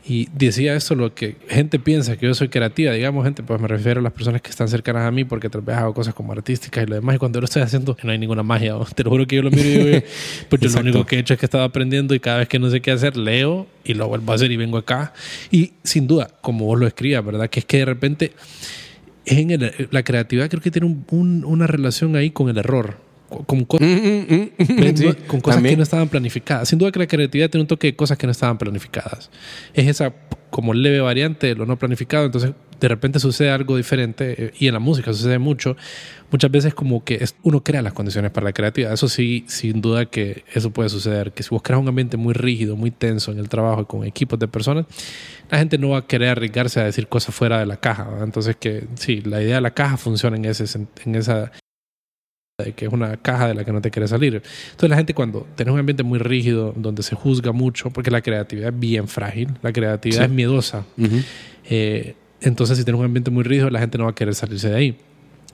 y 0.03 0.27
decía 0.33 0.75
esto, 0.75 0.95
lo 0.95 1.13
que 1.13 1.35
gente 1.47 1.77
piensa 1.77 2.17
que 2.17 2.25
yo 2.25 2.33
soy 2.33 2.49
creativa, 2.49 2.91
digamos, 2.91 3.23
gente, 3.23 3.43
pues 3.43 3.61
me 3.61 3.67
refiero 3.67 3.99
a 3.99 4.03
las 4.03 4.13
personas 4.13 4.41
que 4.41 4.49
están 4.49 4.67
cercanas 4.67 5.07
a 5.07 5.11
mí 5.11 5.25
porque 5.25 5.49
tal 5.49 5.61
vez 5.61 5.77
hago 5.77 5.93
cosas 5.93 6.15
como 6.15 6.31
artísticas 6.31 6.83
y 6.83 6.87
lo 6.87 6.95
demás. 6.95 7.15
Y 7.15 7.19
cuando 7.19 7.37
yo 7.37 7.41
lo 7.41 7.45
estoy 7.45 7.61
haciendo, 7.61 7.95
no 8.01 8.11
hay 8.11 8.17
ninguna 8.17 8.41
magia. 8.41 8.75
Te 8.95 9.03
lo 9.03 9.11
juro 9.11 9.27
que 9.27 9.35
yo 9.35 9.43
lo 9.43 9.51
miro 9.51 9.69
y 9.69 9.85
digo, 9.85 10.05
pues 10.49 10.61
yo 10.61 10.69
lo 10.69 10.79
único 10.79 11.05
que 11.05 11.17
he 11.17 11.19
hecho 11.19 11.33
es 11.33 11.39
que 11.39 11.45
he 11.45 11.47
estado 11.47 11.63
aprendiendo 11.63 12.15
y 12.15 12.19
cada 12.19 12.39
vez 12.39 12.47
que 12.47 12.57
no 12.57 12.69
sé 12.71 12.81
qué 12.81 12.91
hacer, 12.91 13.15
leo 13.15 13.67
y 13.83 13.93
lo 13.93 14.07
vuelvo 14.07 14.31
a 14.31 14.35
hacer 14.35 14.51
y 14.51 14.57
vengo 14.57 14.77
acá. 14.77 15.13
Y 15.51 15.73
sin 15.83 16.07
duda, 16.07 16.31
como 16.41 16.65
vos 16.65 16.79
lo 16.79 16.87
escribas, 16.87 17.23
¿verdad? 17.23 17.49
Que 17.49 17.59
es 17.59 17.65
que 17.65 17.77
de 17.77 17.85
repente 17.85 18.31
en 19.25 19.71
la 19.91 20.03
creatividad 20.03 20.49
creo 20.49 20.61
que 20.61 20.71
tiene 20.71 21.03
una 21.11 21.67
relación 21.67 22.15
ahí 22.15 22.31
con 22.31 22.49
el 22.49 22.57
error 22.57 23.10
con, 23.45 23.63
cosas, 23.65 23.87
mm, 23.87 23.93
mm, 23.93 24.51
mm, 24.57 25.27
con 25.27 25.39
cosas 25.39 25.63
que 25.63 25.77
no 25.77 25.83
estaban 25.83 26.09
planificadas. 26.09 26.67
Sin 26.67 26.77
duda 26.77 26.91
que 26.91 26.99
la 26.99 27.07
creatividad 27.07 27.49
tiene 27.49 27.61
un 27.61 27.67
toque 27.67 27.87
de 27.87 27.95
cosas 27.95 28.17
que 28.17 28.27
no 28.27 28.31
estaban 28.31 28.57
planificadas. 28.57 29.31
Es 29.73 29.87
esa 29.87 30.13
como 30.49 30.73
leve 30.73 30.99
variante 30.99 31.47
de 31.47 31.55
lo 31.55 31.65
no 31.65 31.79
planificado. 31.79 32.25
Entonces, 32.25 32.51
de 32.79 32.87
repente 32.87 33.19
sucede 33.19 33.51
algo 33.51 33.77
diferente 33.77 34.35
eh, 34.37 34.53
y 34.59 34.67
en 34.67 34.73
la 34.73 34.79
música 34.79 35.13
sucede 35.13 35.39
mucho. 35.39 35.77
Muchas 36.29 36.51
veces 36.51 36.73
como 36.73 37.05
que 37.05 37.23
uno 37.43 37.63
crea 37.63 37.81
las 37.81 37.93
condiciones 37.93 38.31
para 38.31 38.45
la 38.45 38.53
creatividad. 38.53 38.91
Eso 38.91 39.07
sí, 39.07 39.45
sin 39.47 39.81
duda 39.81 40.07
que 40.07 40.43
eso 40.53 40.71
puede 40.71 40.89
suceder. 40.89 41.31
Que 41.31 41.43
si 41.43 41.49
vos 41.49 41.61
creas 41.61 41.81
un 41.81 41.87
ambiente 41.87 42.17
muy 42.17 42.33
rígido, 42.33 42.75
muy 42.75 42.91
tenso 42.91 43.31
en 43.31 43.39
el 43.39 43.47
trabajo 43.47 43.87
con 43.87 44.03
equipos 44.03 44.37
de 44.39 44.49
personas, 44.49 44.85
la 45.49 45.57
gente 45.57 45.77
no 45.77 45.89
va 45.89 45.99
a 45.99 46.07
querer 46.07 46.29
arriesgarse 46.29 46.81
a 46.81 46.83
decir 46.83 47.07
cosas 47.07 47.33
fuera 47.33 47.59
de 47.59 47.65
la 47.65 47.77
caja. 47.77 48.09
Entonces 48.21 48.57
que 48.57 48.87
sí, 48.95 49.21
la 49.21 49.41
idea 49.41 49.55
de 49.55 49.61
la 49.61 49.71
caja 49.71 49.95
funciona 49.95 50.35
en, 50.35 50.45
ese, 50.45 50.65
en 51.05 51.15
esa 51.15 51.51
que 52.75 52.85
es 52.85 52.93
una 52.93 53.17
caja 53.17 53.47
de 53.47 53.55
la 53.55 53.63
que 53.63 53.71
no 53.71 53.81
te 53.81 53.89
quiere 53.91 54.07
salir. 54.07 54.41
Entonces 54.71 54.89
la 54.89 54.95
gente 54.95 55.13
cuando 55.13 55.47
tenés 55.55 55.73
un 55.73 55.79
ambiente 55.79 56.03
muy 56.03 56.19
rígido, 56.19 56.73
donde 56.75 57.03
se 57.03 57.15
juzga 57.15 57.51
mucho, 57.51 57.89
porque 57.89 58.11
la 58.11 58.21
creatividad 58.21 58.73
es 58.73 58.79
bien 58.79 59.07
frágil, 59.07 59.49
la 59.61 59.73
creatividad 59.73 60.25
es 60.25 60.29
miedosa. 60.29 60.85
Eh, 61.65 62.15
entonces 62.41 62.77
si 62.77 62.83
tenés 62.83 62.99
un 62.99 63.05
ambiente 63.05 63.31
muy 63.31 63.43
rígido, 63.43 63.69
la 63.69 63.79
gente 63.79 63.97
no 63.97 64.05
va 64.05 64.11
a 64.11 64.15
querer 64.15 64.35
salirse 64.35 64.69
de 64.69 64.75
ahí. 64.75 64.97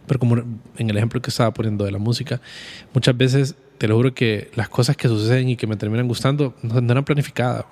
Pero 0.06 0.20
como 0.20 0.38
en 0.38 0.90
el 0.90 0.98
ejemplo 0.98 1.22
que 1.22 1.30
estaba 1.30 1.54
poniendo 1.54 1.84
de 1.84 1.92
la 1.92 1.98
música, 1.98 2.42
muchas 2.94 3.18
veces 3.18 3.56
te 3.78 3.88
lo 3.88 3.96
juro 3.96 4.14
que 4.14 4.50
las 4.56 4.70
cosas 4.70 4.96
que 4.96 5.08
suceden 5.08 5.50
y 5.50 5.56
que 5.56 5.68
me 5.68 5.76
terminan 5.76 6.08
gustando 6.08 6.56
no, 6.62 6.82
no 6.82 6.92
eran 6.92 7.04
planificadas 7.04 7.66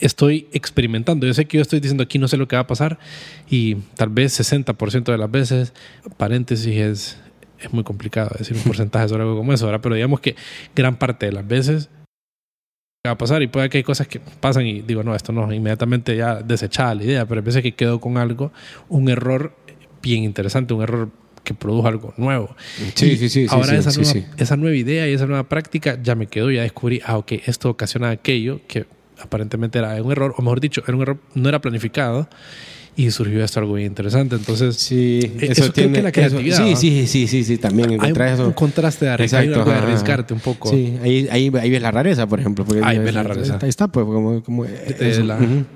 estoy 0.00 0.48
experimentando. 0.52 1.26
Yo 1.26 1.34
sé 1.34 1.46
que 1.46 1.58
yo 1.58 1.62
estoy 1.62 1.80
diciendo 1.80 2.02
aquí 2.02 2.18
no 2.18 2.28
sé 2.28 2.36
lo 2.36 2.46
que 2.48 2.56
va 2.56 2.62
a 2.62 2.66
pasar 2.66 2.98
y 3.50 3.76
tal 3.96 4.10
vez 4.10 4.38
60% 4.38 5.04
de 5.04 5.18
las 5.18 5.30
veces, 5.30 5.72
paréntesis, 6.16 6.76
es, 6.76 7.18
es 7.60 7.72
muy 7.72 7.84
complicado 7.84 8.30
decir 8.38 8.56
un 8.56 8.62
porcentaje 8.64 9.08
sobre 9.08 9.22
algo 9.22 9.36
como 9.36 9.52
eso, 9.52 9.66
¿verdad? 9.66 9.80
Pero 9.82 9.94
digamos 9.94 10.20
que 10.20 10.36
gran 10.74 10.96
parte 10.96 11.26
de 11.26 11.32
las 11.32 11.46
veces 11.46 11.90
va 13.06 13.12
a 13.12 13.18
pasar 13.18 13.42
y 13.42 13.46
puede 13.46 13.68
que 13.68 13.78
hay 13.78 13.84
cosas 13.84 14.08
que 14.08 14.20
pasan 14.20 14.66
y 14.66 14.82
digo, 14.82 15.02
no, 15.02 15.14
esto 15.14 15.32
no, 15.32 15.52
inmediatamente 15.52 16.16
ya 16.16 16.36
desechada 16.36 16.94
la 16.94 17.04
idea, 17.04 17.26
pero 17.26 17.40
a 17.40 17.44
veces 17.44 17.62
que 17.62 17.72
quedo 17.72 18.00
con 18.00 18.18
algo, 18.18 18.52
un 18.88 19.08
error 19.08 19.54
bien 20.02 20.24
interesante, 20.24 20.74
un 20.74 20.82
error 20.82 21.10
que 21.44 21.54
produjo 21.54 21.88
algo 21.88 22.12
nuevo. 22.16 22.54
Sí, 22.94 23.16
sí, 23.16 23.28
sí. 23.28 23.46
Ahora 23.48 23.74
esa, 23.76 23.90
nueva, 23.98 24.28
esa 24.36 24.56
nueva 24.56 24.76
idea 24.76 25.08
y 25.08 25.14
esa 25.14 25.26
nueva 25.26 25.48
práctica 25.48 25.98
ya 26.02 26.14
me 26.14 26.26
quedó, 26.26 26.50
ya 26.50 26.62
descubrí, 26.62 27.00
ah, 27.04 27.16
ok, 27.16 27.32
esto 27.46 27.70
ocasiona 27.70 28.10
aquello 28.10 28.60
que 28.66 28.86
aparentemente 29.18 29.78
era 29.78 30.00
un 30.02 30.12
error, 30.12 30.34
o 30.36 30.42
mejor 30.42 30.60
dicho, 30.60 30.82
era 30.86 30.94
un 30.96 31.02
error, 31.02 31.18
no 31.34 31.48
era 31.48 31.60
planificado 31.60 32.28
y 32.98 33.12
surgió 33.12 33.44
esto 33.44 33.60
algo 33.60 33.74
bien 33.74 33.86
interesante. 33.86 34.34
Entonces, 34.34 34.74
sí, 34.74 35.20
eh, 35.22 35.50
eso, 35.52 35.70
tiene 35.70 35.92
que 35.98 36.02
la 36.02 36.10
creatividad. 36.10 36.56
sí, 36.56 36.74
sí, 36.74 37.06
sí, 37.06 37.28
sí, 37.28 37.44
sí, 37.44 37.56
también 37.56 37.96
hay 38.00 38.12
un, 38.40 38.52
contraste 38.54 39.04
de 39.04 39.12
arriesgarte 39.12 40.34
un 40.34 40.40
poco. 40.40 40.68
Sí, 40.68 40.98
ahí, 41.00 41.28
ahí, 41.30 41.52
ahí, 41.60 41.70
ves 41.70 41.80
la 41.80 41.92
rareza, 41.92 42.26
por 42.26 42.40
ejemplo. 42.40 42.66
ahí 42.82 42.98
ves 42.98 43.14
la 43.14 43.22
rareza. 43.22 43.56
Ahí 43.62 43.68
está, 43.68 43.86
pues, 43.86 44.04
como. 44.04 44.42
como 44.42 44.64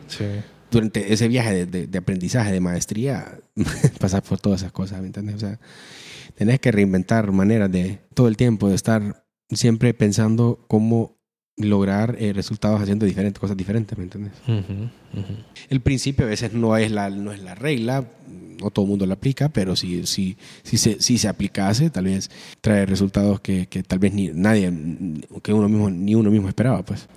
sí. 0.09 0.25
Durante 0.69 1.13
ese 1.13 1.29
viaje 1.29 1.65
de, 1.65 1.87
de, 1.87 1.99
aprendizaje, 1.99 2.51
de 2.51 2.59
maestría, 2.59 3.39
pasas 4.01 4.23
por 4.23 4.41
todas 4.41 4.63
esas 4.63 4.73
cosas, 4.73 5.01
¿me 5.01 5.07
entiendes? 5.07 5.37
O 5.37 5.39
sea, 5.39 5.61
tenés 6.35 6.59
que 6.59 6.73
reinventar 6.73 7.31
maneras 7.31 7.71
de 7.71 8.01
todo 8.15 8.27
el 8.27 8.37
tiempo, 8.37 8.69
de 8.69 8.75
estar 8.75 9.25
siempre 9.49 9.95
pensando 9.95 10.65
cómo 10.67 11.22
lograr 11.57 12.17
eh, 12.19 12.33
resultados 12.33 12.81
haciendo 12.81 13.07
diferentes 13.07 13.39
cosas 13.39 13.57
diferentes, 13.57 13.97
¿me 13.97 14.05
entiendes? 14.05 14.33
El 15.69 15.81
principio 15.81 16.27
a 16.27 16.29
veces 16.29 16.53
no 16.53 16.77
es 16.77 16.91
la, 16.91 17.11
no 17.11 17.33
es 17.33 17.41
la 17.41 17.55
regla, 17.55 18.07
no 18.61 18.71
todo 18.71 18.85
el 18.85 18.91
mundo 18.91 19.07
la 19.07 19.15
aplica, 19.15 19.49
pero 19.49 19.77
si, 19.77 20.07
si, 20.07 20.37
si, 20.63 20.79
se, 20.79 21.01
si 21.01 21.19
se 21.19 21.29
aplicase, 21.29 21.91
tal 21.91 22.05
vez 22.05 22.31
trae 22.61 22.87
resultados 22.87 23.41
que, 23.41 23.67
que, 23.67 23.83
tal 23.83 23.99
vez 23.99 24.13
ni 24.13 24.29
nadie, 24.29 24.73
que 25.43 25.53
uno 25.53 25.69
mismo, 25.69 25.91
ni 25.91 26.15
uno 26.15 26.31
mismo 26.31 26.49
esperaba, 26.49 26.83
pues. 26.85 27.09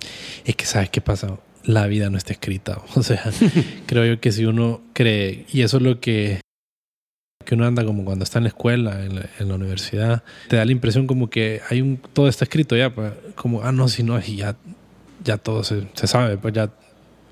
Es 0.44 0.56
que, 0.56 0.66
¿sabes 0.66 0.90
qué 0.90 1.00
pasa? 1.00 1.38
La 1.64 1.86
vida 1.86 2.10
no 2.10 2.18
está 2.18 2.32
escrita. 2.32 2.82
O 2.94 3.02
sea, 3.02 3.22
creo 3.86 4.04
yo 4.04 4.20
que 4.20 4.32
si 4.32 4.44
uno 4.44 4.82
cree, 4.92 5.46
y 5.52 5.62
eso 5.62 5.78
es 5.78 5.82
lo 5.82 6.00
que 6.00 6.40
que 7.46 7.54
uno 7.54 7.64
anda 7.64 7.84
como 7.84 8.04
cuando 8.04 8.24
está 8.24 8.38
en 8.38 8.44
la 8.44 8.48
escuela, 8.48 9.02
en 9.02 9.48
la, 9.48 9.54
universidad, 9.54 10.22
te 10.48 10.56
da 10.56 10.64
la 10.64 10.72
impresión 10.72 11.06
como 11.06 11.30
que 11.30 11.62
hay 11.70 11.80
un, 11.80 11.98
todo 12.12 12.28
está 12.28 12.44
escrito 12.44 12.76
ya, 12.76 12.94
pues, 12.94 13.12
como, 13.36 13.62
ah, 13.62 13.72
no, 13.72 13.88
si 13.88 14.02
no, 14.02 14.18
y 14.18 14.36
ya, 14.36 14.56
ya 15.24 15.38
todo 15.38 15.64
se, 15.64 15.86
se 15.94 16.06
sabe, 16.06 16.36
pues 16.36 16.52
ya 16.52 16.70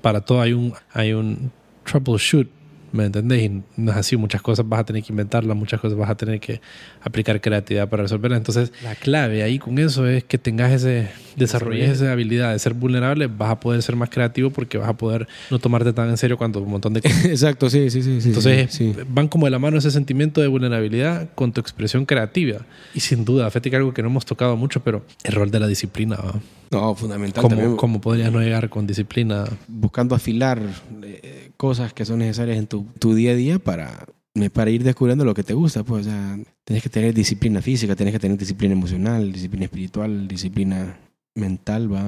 para 0.01 0.21
todo 0.21 0.41
hay 0.41 0.53
un, 0.53 0.73
hay 0.93 1.13
un 1.13 1.51
troubleshoot, 1.83 2.47
¿Me 2.91 3.05
entendés? 3.05 3.43
Y 3.43 3.63
no 3.77 3.91
es 3.91 3.97
así, 3.97 4.17
muchas 4.17 4.41
cosas 4.41 4.67
vas 4.67 4.81
a 4.81 4.85
tener 4.85 5.03
que 5.03 5.11
inventarlas, 5.11 5.55
muchas 5.55 5.79
cosas 5.79 5.97
vas 5.97 6.09
a 6.09 6.15
tener 6.15 6.39
que 6.39 6.61
aplicar 7.01 7.41
creatividad 7.41 7.89
para 7.89 8.03
resolverlas. 8.03 8.37
Entonces, 8.37 8.71
la 8.83 8.95
clave 8.95 9.43
ahí 9.43 9.59
con 9.59 9.77
eso 9.79 10.07
es 10.07 10.23
que 10.23 10.37
tengas 10.37 10.71
ese, 10.71 11.09
desarrolles 11.35 11.89
esa 11.89 12.11
habilidad 12.11 12.53
de 12.53 12.59
ser 12.59 12.73
vulnerable, 12.73 13.27
vas 13.27 13.51
a 13.51 13.59
poder 13.59 13.81
ser 13.81 13.95
más 13.95 14.09
creativo 14.09 14.49
porque 14.49 14.77
vas 14.77 14.89
a 14.89 14.93
poder 14.93 15.27
no 15.51 15.59
tomarte 15.59 15.93
tan 15.93 16.09
en 16.09 16.17
serio 16.17 16.37
cuando 16.37 16.61
un 16.61 16.69
montón 16.69 16.93
de 16.93 17.01
cosas. 17.01 17.25
Exacto, 17.25 17.69
sí, 17.69 17.89
sí, 17.89 18.01
sí. 18.01 18.21
sí 18.21 18.29
Entonces, 18.29 18.71
sí. 18.71 18.95
van 19.07 19.27
como 19.27 19.45
de 19.45 19.51
la 19.51 19.59
mano 19.59 19.77
ese 19.77 19.91
sentimiento 19.91 20.41
de 20.41 20.47
vulnerabilidad 20.47 21.29
con 21.35 21.51
tu 21.51 21.61
expresión 21.61 22.05
creativa. 22.05 22.59
Y 22.93 22.99
sin 23.01 23.25
duda, 23.25 23.49
fíjate 23.49 23.69
que 23.69 23.75
algo 23.75 23.93
que 23.93 24.01
no 24.01 24.09
hemos 24.09 24.25
tocado 24.25 24.55
mucho, 24.55 24.81
pero 24.81 25.05
el 25.23 25.33
rol 25.33 25.51
de 25.51 25.59
la 25.59 25.67
disciplina. 25.67 26.15
¿va? 26.17 26.33
No, 26.71 26.95
fundamental. 26.95 27.41
¿Cómo, 27.41 27.77
¿Cómo 27.77 28.01
podrías 28.01 28.31
no 28.31 28.41
llegar 28.41 28.69
con 28.69 28.87
disciplina? 28.87 29.45
Buscando 29.67 30.15
afilar 30.15 30.61
eh, 31.03 31.44
cosas 31.55 31.93
que 31.93 32.05
son 32.05 32.19
necesarias 32.19 32.57
en 32.57 32.67
tu, 32.67 32.85
tu 32.99 33.13
día 33.15 33.31
a 33.31 33.35
día 33.35 33.59
para, 33.59 34.05
eh, 34.35 34.49
para 34.49 34.69
ir 34.71 34.83
descubriendo 34.83 35.25
lo 35.25 35.33
que 35.33 35.43
te 35.43 35.53
gusta. 35.53 35.83
Pues, 35.83 36.07
o 36.07 36.09
sea, 36.09 36.37
tienes 36.63 36.83
que 36.83 36.89
tener 36.89 37.13
disciplina 37.13 37.61
física, 37.61 37.95
tienes 37.95 38.13
que 38.13 38.19
tener 38.19 38.37
disciplina 38.37 38.73
emocional, 38.73 39.31
disciplina 39.31 39.65
espiritual, 39.65 40.27
disciplina 40.27 40.97
mental, 41.35 41.91
va. 41.93 42.03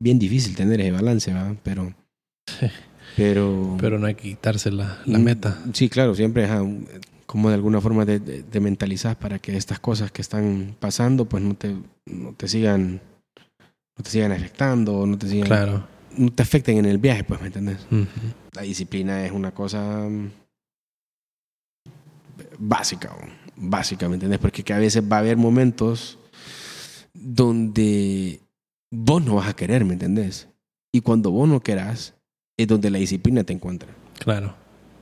Bien 0.00 0.18
difícil 0.18 0.54
tener 0.54 0.80
ese 0.80 0.92
balance, 0.92 1.32
va, 1.32 1.54
pero. 1.62 1.92
Pero. 3.16 3.76
Pero 3.80 3.98
no 3.98 4.06
hay 4.06 4.14
que 4.14 4.22
quitarse 4.30 4.70
la, 4.70 5.00
la 5.06 5.18
Mm, 5.18 5.22
meta. 5.22 5.58
Sí, 5.72 5.88
claro, 5.88 6.14
siempre 6.14 6.44
ajá, 6.44 6.62
un- 6.62 6.86
como 7.26 7.48
de 7.48 7.56
alguna 7.56 7.80
forma 7.80 8.06
te, 8.06 8.20
te, 8.20 8.42
te 8.42 8.60
mentalizas 8.60 9.16
para 9.16 9.38
que 9.38 9.56
estas 9.56 9.80
cosas 9.80 10.10
que 10.10 10.22
están 10.22 10.74
pasando 10.80 11.26
pues 11.26 11.42
no 11.42 11.54
te, 11.54 11.74
no 12.06 12.32
te 12.34 12.48
sigan 12.48 13.02
no 13.98 14.02
te 14.04 14.08
sigan 14.10 14.32
afectando, 14.32 15.04
no 15.06 15.18
te 15.18 15.28
sigan 15.28 15.46
Claro. 15.48 15.86
No 16.16 16.32
te 16.32 16.42
afecten 16.42 16.78
en 16.78 16.86
el 16.86 16.98
viaje, 16.98 17.24
pues, 17.24 17.40
¿me 17.40 17.48
entiendes? 17.48 17.78
Ujú. 17.90 18.06
La 18.52 18.62
disciplina 18.62 19.24
es 19.24 19.32
una 19.32 19.52
cosa 19.52 20.08
mm, 20.08 20.30
básica, 22.58 23.14
básica, 23.56 24.08
¿me 24.08 24.14
entiendes? 24.14 24.40
Porque 24.40 24.62
que 24.62 24.72
a 24.72 24.78
veces 24.78 25.02
va 25.10 25.16
a 25.16 25.20
haber 25.20 25.36
momentos 25.36 26.18
donde 27.12 28.40
vos 28.90 29.24
no 29.24 29.36
vas 29.36 29.48
a 29.48 29.56
querer, 29.56 29.84
¿me 29.84 29.94
entendés? 29.94 30.48
Y 30.92 31.00
cuando 31.00 31.30
vos 31.30 31.48
no 31.48 31.60
querás, 31.60 32.14
es 32.56 32.66
donde 32.66 32.90
la 32.90 32.98
disciplina 32.98 33.44
te 33.44 33.52
encuentra. 33.52 33.88
Claro. 34.18 34.54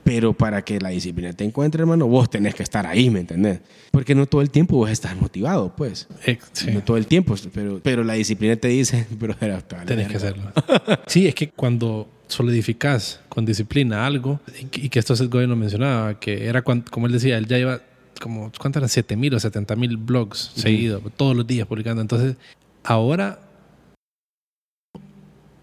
Pero 0.07 0.31
para 0.31 0.61
que 0.63 0.79
la 0.79 0.87
disciplina 0.87 1.33
te 1.33 1.43
encuentre, 1.43 1.81
hermano, 1.81 2.07
vos 2.07 2.29
tenés 2.29 2.55
que 2.55 2.63
estar 2.63 2.87
ahí, 2.87 3.09
¿me 3.09 3.19
entendés? 3.19 3.59
Porque 3.91 4.15
no 4.15 4.25
todo 4.25 4.41
el 4.41 4.49
tiempo 4.49 4.77
vos 4.77 4.89
estás 4.89 5.19
motivado, 5.19 5.75
pues. 5.75 6.07
Eh, 6.25 6.39
sí. 6.53 6.71
No 6.71 6.81
todo 6.81 6.95
el 6.95 7.07
tiempo, 7.07 7.35
pero, 7.53 7.81
pero 7.83 8.05
la 8.05 8.13
disciplina 8.13 8.55
te 8.55 8.69
dice, 8.69 9.05
pero 9.19 9.35
era 9.41 9.59
Tenés 9.61 10.07
que 10.07 10.15
hacerlo. 10.15 10.49
Sí, 11.07 11.27
es 11.27 11.35
que 11.35 11.49
cuando 11.49 12.09
solidificas 12.29 13.19
con 13.27 13.45
disciplina 13.45 14.05
algo, 14.05 14.39
y 14.75 14.87
que, 14.87 14.97
esto 14.97 15.13
Seth 15.13 15.29
Godin 15.29 15.49
lo 15.49 15.57
mencionaba, 15.57 16.17
que 16.17 16.47
era 16.47 16.61
cuan- 16.61 16.85
como 16.89 17.07
él 17.07 17.11
decía, 17.11 17.37
él 17.37 17.45
ya 17.45 17.57
lleva 17.57 17.81
como, 18.21 18.49
¿cuánto 18.57 18.79
eran? 18.79 18.87
7000 18.87 19.33
o 19.33 19.39
70 19.41 19.75
mil 19.75 19.97
blogs 19.97 20.53
seguidos, 20.55 21.03
todos 21.17 21.35
los 21.35 21.45
días 21.45 21.67
publicando. 21.67 22.01
Entonces, 22.01 22.37
ahora 22.85 23.39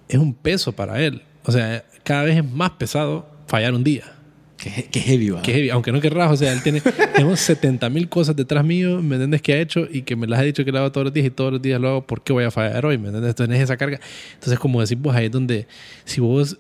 es 0.07 0.19
un 0.19 0.35
peso 0.35 0.73
para 0.73 1.01
él. 1.01 1.23
O 1.47 1.51
sea, 1.51 1.83
cada 2.03 2.25
vez 2.25 2.37
es 2.37 2.45
más 2.45 2.73
pesado 2.73 3.27
fallar 3.47 3.73
un 3.73 3.83
día. 3.83 4.05
Que, 4.57 4.85
que 4.85 5.01
heavy, 5.01 5.31
va. 5.31 5.43
Que 5.43 5.53
heavy, 5.53 5.71
aunque 5.71 5.91
no 5.93 6.01
querrás, 6.01 6.31
o 6.33 6.37
sea, 6.37 6.53
él 6.53 6.63
tiene 6.63 6.81
tenemos 7.15 7.41
70 7.41 7.89
mil 7.91 8.09
cosas 8.09 8.37
detrás 8.37 8.65
mío, 8.65 9.03
¿me 9.03 9.17
entiendes? 9.17 9.43
Que 9.43 9.55
ha 9.55 9.61
hecho 9.61 9.87
y 9.91 10.03
que 10.03 10.17
me 10.17 10.27
las 10.27 10.41
ha 10.41 10.43
dicho 10.43 10.65
que 10.65 10.73
lo 10.73 10.79
hago 10.79 10.93
todos 10.93 11.07
los 11.07 11.15
días 11.15 11.27
y 11.27 11.31
todos 11.31 11.53
los 11.53 11.63
días 11.63 11.81
lo 11.81 11.89
hago, 11.89 12.07
¿por 12.07 12.23
qué 12.23 12.33
voy 12.33 12.45
a 12.45 12.51
fallar 12.51 12.87
hoy? 12.87 12.97
¿Me 12.99 13.07
entiendes? 13.09 13.35
Tenés 13.35 13.61
esa 13.61 13.77
carga. 13.77 14.01
Entonces, 14.35 14.59
como 14.59 14.81
decís 14.81 14.99
vos, 14.99 15.15
ahí 15.15 15.27
es 15.27 15.33
donde 15.33 15.67
si 16.05 16.21
vos 16.21 16.59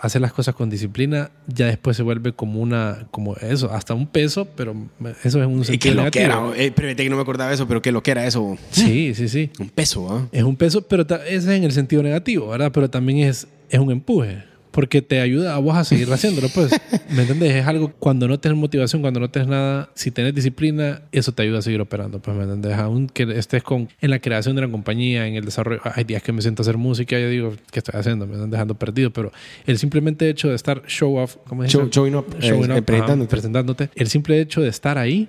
haces 0.00 0.20
las 0.20 0.32
cosas 0.32 0.54
con 0.54 0.68
disciplina, 0.70 1.30
ya 1.46 1.66
después 1.66 1.96
se 1.96 2.02
vuelve 2.02 2.32
como 2.32 2.60
una, 2.60 3.06
como 3.10 3.36
eso, 3.36 3.70
hasta 3.72 3.94
un 3.94 4.06
peso, 4.06 4.46
pero 4.56 4.74
eso 5.22 5.40
es 5.40 5.46
un 5.46 5.60
Y 5.60 5.64
sentido 5.64 5.94
que 5.94 6.04
lo 6.04 6.10
que 6.10 6.22
era, 6.22 6.42
eh, 6.56 6.72
que 6.96 7.08
no 7.10 7.16
me 7.16 7.22
acordaba 7.22 7.50
de 7.50 7.54
eso, 7.54 7.68
pero 7.68 7.80
que 7.80 7.92
lo 7.92 8.02
que 8.02 8.10
era 8.10 8.26
eso, 8.26 8.56
Sí, 8.70 9.14
sí, 9.16 9.28
sí. 9.28 9.50
un 9.60 9.68
peso, 9.68 10.08
¿ah? 10.10 10.28
Es 10.32 10.42
un 10.42 10.56
peso, 10.56 10.82
pero 10.82 11.02
ese 11.02 11.36
es 11.36 11.46
en 11.46 11.64
el 11.64 11.72
sentido 11.72 12.02
negativo, 12.02 12.48
¿verdad? 12.48 12.72
Pero 12.72 12.90
también 12.90 13.28
es, 13.28 13.46
es 13.70 13.78
un 13.78 13.90
empuje. 13.92 14.51
Porque 14.72 15.02
te 15.02 15.20
ayuda 15.20 15.54
a 15.54 15.58
vos 15.58 15.76
a 15.76 15.84
seguir 15.84 16.08
haciéndolo, 16.12 16.48
pues. 16.48 16.72
¿Me 17.10 17.20
entiendes? 17.22 17.54
Es 17.54 17.66
algo 17.66 17.92
cuando 17.98 18.26
no 18.26 18.40
tienes 18.40 18.58
motivación, 18.58 19.02
cuando 19.02 19.20
no 19.20 19.30
tienes 19.30 19.48
nada, 19.48 19.90
si 19.94 20.10
tienes 20.10 20.34
disciplina, 20.34 21.02
eso 21.12 21.30
te 21.32 21.42
ayuda 21.42 21.58
a 21.58 21.62
seguir 21.62 21.80
operando, 21.80 22.20
pues, 22.20 22.36
¿me 22.36 22.42
entiendes? 22.44 22.72
Aún 22.78 23.06
que 23.08 23.24
estés 23.38 23.62
con, 23.62 23.88
en 24.00 24.10
la 24.10 24.18
creación 24.18 24.56
de 24.56 24.62
la 24.62 24.68
compañía, 24.68 25.26
en 25.28 25.34
el 25.36 25.44
desarrollo. 25.44 25.80
Hay 25.84 26.04
días 26.04 26.22
que 26.22 26.32
me 26.32 26.42
siento 26.42 26.62
a 26.62 26.64
hacer 26.64 26.78
música 26.78 27.18
y 27.18 27.22
yo 27.22 27.28
digo, 27.28 27.54
¿qué 27.70 27.78
estoy 27.80 28.00
haciendo? 28.00 28.26
Me 28.26 28.32
están 28.34 28.50
dejando 28.50 28.74
perdido. 28.74 29.12
Pero 29.12 29.30
el 29.66 29.78
simplemente 29.78 30.28
hecho 30.28 30.48
de 30.48 30.54
estar 30.56 30.82
show 30.86 31.16
off, 31.18 31.36
¿cómo 31.46 31.62
se 31.62 31.66
dice? 31.68 31.78
Show- 31.78 31.90
showing 31.90 32.14
up, 32.16 32.26
eh, 32.40 32.48
Showing 32.48 32.62
eh, 32.70 32.74
up, 32.74 32.76
ajá, 32.78 32.82
presentándote. 32.86 33.28
presentándote. 33.30 33.90
El 33.94 34.08
simple 34.08 34.40
hecho 34.40 34.62
de 34.62 34.68
estar 34.70 34.96
ahí 34.96 35.28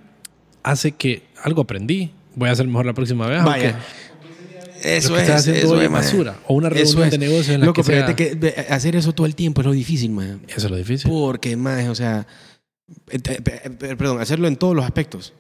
hace 0.63 0.93
que 0.93 1.23
algo 1.43 1.61
aprendí. 1.63 2.11
Voy 2.35 2.49
a 2.49 2.53
hacer 2.53 2.65
mejor 2.65 2.85
la 2.85 2.93
próxima 2.93 3.27
vez. 3.27 3.43
Vaya. 3.43 3.77
Eso 4.83 5.09
lo 5.09 5.15
que 5.15 5.21
es, 5.21 5.27
estás 5.29 5.41
haciendo 5.41 5.61
eso 5.61 5.73
hoy 5.73 5.85
es, 5.85 5.91
man. 5.91 6.01
basura. 6.01 6.39
O 6.47 6.53
una 6.55 6.69
reunión 6.69 7.03
es. 7.03 7.11
de 7.11 7.17
negocios 7.17 7.49
en 7.49 7.59
la 7.61 7.65
Loco, 7.67 7.81
que 7.81 7.83
sea- 7.83 7.95
fíjate 8.07 8.15
que 8.15 8.35
ve- 8.35 8.65
hacer 8.69 8.95
eso 8.95 9.13
todo 9.13 9.25
el 9.27 9.35
tiempo 9.35 9.61
es 9.61 9.67
lo 9.67 9.73
difícil, 9.73 10.11
man. 10.11 10.41
Eso 10.47 10.67
es 10.67 10.71
lo 10.71 10.77
difícil. 10.77 11.09
Porque, 11.09 11.55
más, 11.55 11.87
o 11.87 11.95
sea, 11.95 12.27
eh, 13.09 13.19
eh, 13.23 13.41
eh, 13.81 13.95
perdón, 13.97 14.19
hacerlo 14.21 14.47
en 14.47 14.55
todos 14.55 14.75
los 14.75 14.85
aspectos. 14.85 15.33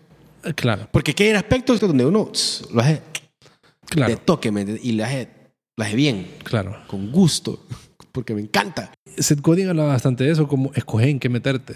Eh, 0.43 0.53
Claro, 0.53 0.87
Porque 0.91 1.13
que 1.13 1.23
hay 1.25 1.31
aspectos 1.31 1.79
donde 1.79 2.05
uno 2.05 2.25
tss, 2.31 2.67
lo 2.73 2.81
hace 2.81 2.93
de 2.93 3.01
claro, 3.89 4.17
toque, 4.17 4.51
¿me 4.51 4.61
entiendes? 4.61 4.85
y 4.85 4.91
lo 4.93 5.05
hace, 5.05 5.27
lo 5.77 5.83
hace 5.85 5.95
bien, 5.95 6.27
claro. 6.43 6.75
con 6.87 7.11
gusto, 7.11 7.65
porque 8.11 8.33
me 8.33 8.41
encanta. 8.41 8.91
Seth 9.17 9.41
Godin 9.41 9.69
habla 9.69 9.83
bastante 9.83 10.23
de 10.23 10.31
eso, 10.31 10.47
como 10.47 10.71
escoger 10.73 11.09
en 11.09 11.19
qué 11.19 11.29
meterte. 11.29 11.75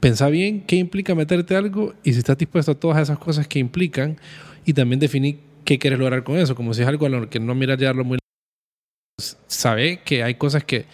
Pensá 0.00 0.28
bien 0.28 0.62
qué 0.66 0.76
implica 0.76 1.14
meterte 1.14 1.54
algo 1.56 1.94
y 2.02 2.12
si 2.12 2.18
estás 2.18 2.36
dispuesto 2.38 2.72
a 2.72 2.74
todas 2.74 3.00
esas 3.02 3.18
cosas 3.18 3.46
que 3.46 3.58
implican 3.58 4.16
y 4.64 4.72
también 4.72 4.98
definir 4.98 5.38
qué 5.70 5.78
quieres 5.78 6.00
lograr 6.00 6.24
con 6.24 6.36
eso. 6.36 6.56
Como 6.56 6.74
si 6.74 6.82
es 6.82 6.88
algo 6.88 7.06
a 7.06 7.08
lo 7.08 7.30
que 7.30 7.38
no 7.38 7.54
miras 7.54 7.78
llevarlo 7.78 8.02
muy 8.04 8.18
sabe 9.46 10.00
que 10.04 10.22
hay 10.24 10.34
cosas 10.34 10.64
que, 10.64 10.86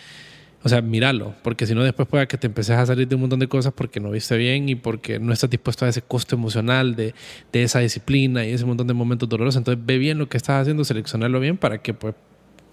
o 0.62 0.68
sea, 0.68 0.82
míralo, 0.82 1.34
porque 1.42 1.66
si 1.66 1.74
no 1.74 1.82
después 1.82 2.06
puede 2.08 2.26
que 2.26 2.36
te 2.36 2.46
empeces 2.46 2.76
a 2.76 2.84
salir 2.84 3.08
de 3.08 3.14
un 3.14 3.22
montón 3.22 3.38
de 3.38 3.48
cosas 3.48 3.72
porque 3.72 4.00
no 4.00 4.10
viste 4.10 4.36
bien 4.36 4.68
y 4.68 4.74
porque 4.74 5.18
no 5.18 5.32
estás 5.32 5.48
dispuesto 5.48 5.84
a 5.84 5.88
ese 5.88 6.02
costo 6.02 6.34
emocional 6.34 6.94
de, 6.96 7.14
de 7.52 7.62
esa 7.62 7.78
disciplina 7.78 8.44
y 8.44 8.50
ese 8.52 8.64
montón 8.66 8.86
de 8.86 8.94
momentos 8.94 9.28
dolorosos. 9.28 9.56
Entonces 9.58 9.82
ve 9.86 9.96
bien 9.98 10.18
lo 10.18 10.28
que 10.28 10.36
estás 10.36 10.60
haciendo, 10.62 10.84
seleccionarlo 10.84 11.40
bien 11.40 11.56
para 11.56 11.78
que 11.78 11.94
pues 11.94 12.14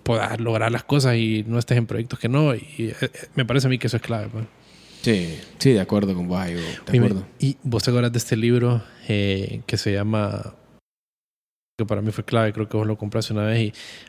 puedas 0.04 0.40
lograr 0.42 0.72
las 0.72 0.84
cosas 0.84 1.16
y 1.16 1.46
no 1.48 1.58
estés 1.60 1.78
en 1.78 1.86
proyectos 1.86 2.20
que 2.20 2.28
no. 2.28 2.54
Y, 2.54 2.60
eh, 2.80 2.96
eh, 3.00 3.10
me 3.36 3.46
parece 3.46 3.68
a 3.68 3.70
mí 3.70 3.78
que 3.78 3.88
eso 3.88 3.98
es 3.98 4.04
clave. 4.04 4.28
pues. 4.30 4.46
Sí, 5.04 5.38
sí, 5.60 5.72
de 5.72 5.80
acuerdo 5.82 6.14
con 6.16 6.28
vos, 6.28 6.40
bro, 6.40 6.52
de 6.52 6.62
Y, 6.92 6.98
acuerdo. 6.98 7.26
y 7.40 7.58
vos 7.64 7.84
te 7.84 7.92
acuerdas 7.92 8.12
de 8.12 8.18
este 8.18 8.36
libro 8.38 8.82
eh, 9.08 9.62
que 9.68 9.78
se 9.78 9.92
llama, 9.94 10.56
que 11.84 11.88
para 11.90 12.02
mí 12.02 12.12
fue 12.12 12.24
clave, 12.26 12.54
creo 12.54 12.68
que 12.70 12.78
vos 12.78 12.88
lo 12.88 12.98
compraste 12.98 13.34
una 13.34 13.44
vez 13.46 13.60
y 13.62 13.66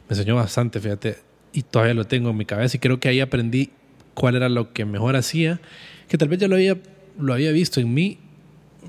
me 0.08 0.16
enseñó 0.16 0.36
bastante, 0.36 0.80
fíjate, 0.80 1.16
y 1.52 1.62
todavía 1.62 1.94
lo 1.94 2.04
tengo 2.06 2.30
en 2.30 2.36
mi 2.36 2.44
cabeza 2.44 2.76
y 2.76 2.80
creo 2.80 2.98
que 3.00 3.08
ahí 3.08 3.20
aprendí 3.20 3.70
cuál 4.14 4.36
era 4.36 4.48
lo 4.48 4.72
que 4.72 4.84
mejor 4.84 5.16
hacía, 5.16 5.60
que 6.08 6.18
tal 6.18 6.28
vez 6.28 6.38
ya 6.40 6.48
lo 6.48 6.56
había, 6.56 6.76
lo 7.18 7.32
había 7.32 7.52
visto 7.52 7.80
en 7.80 7.92
mí, 7.94 8.18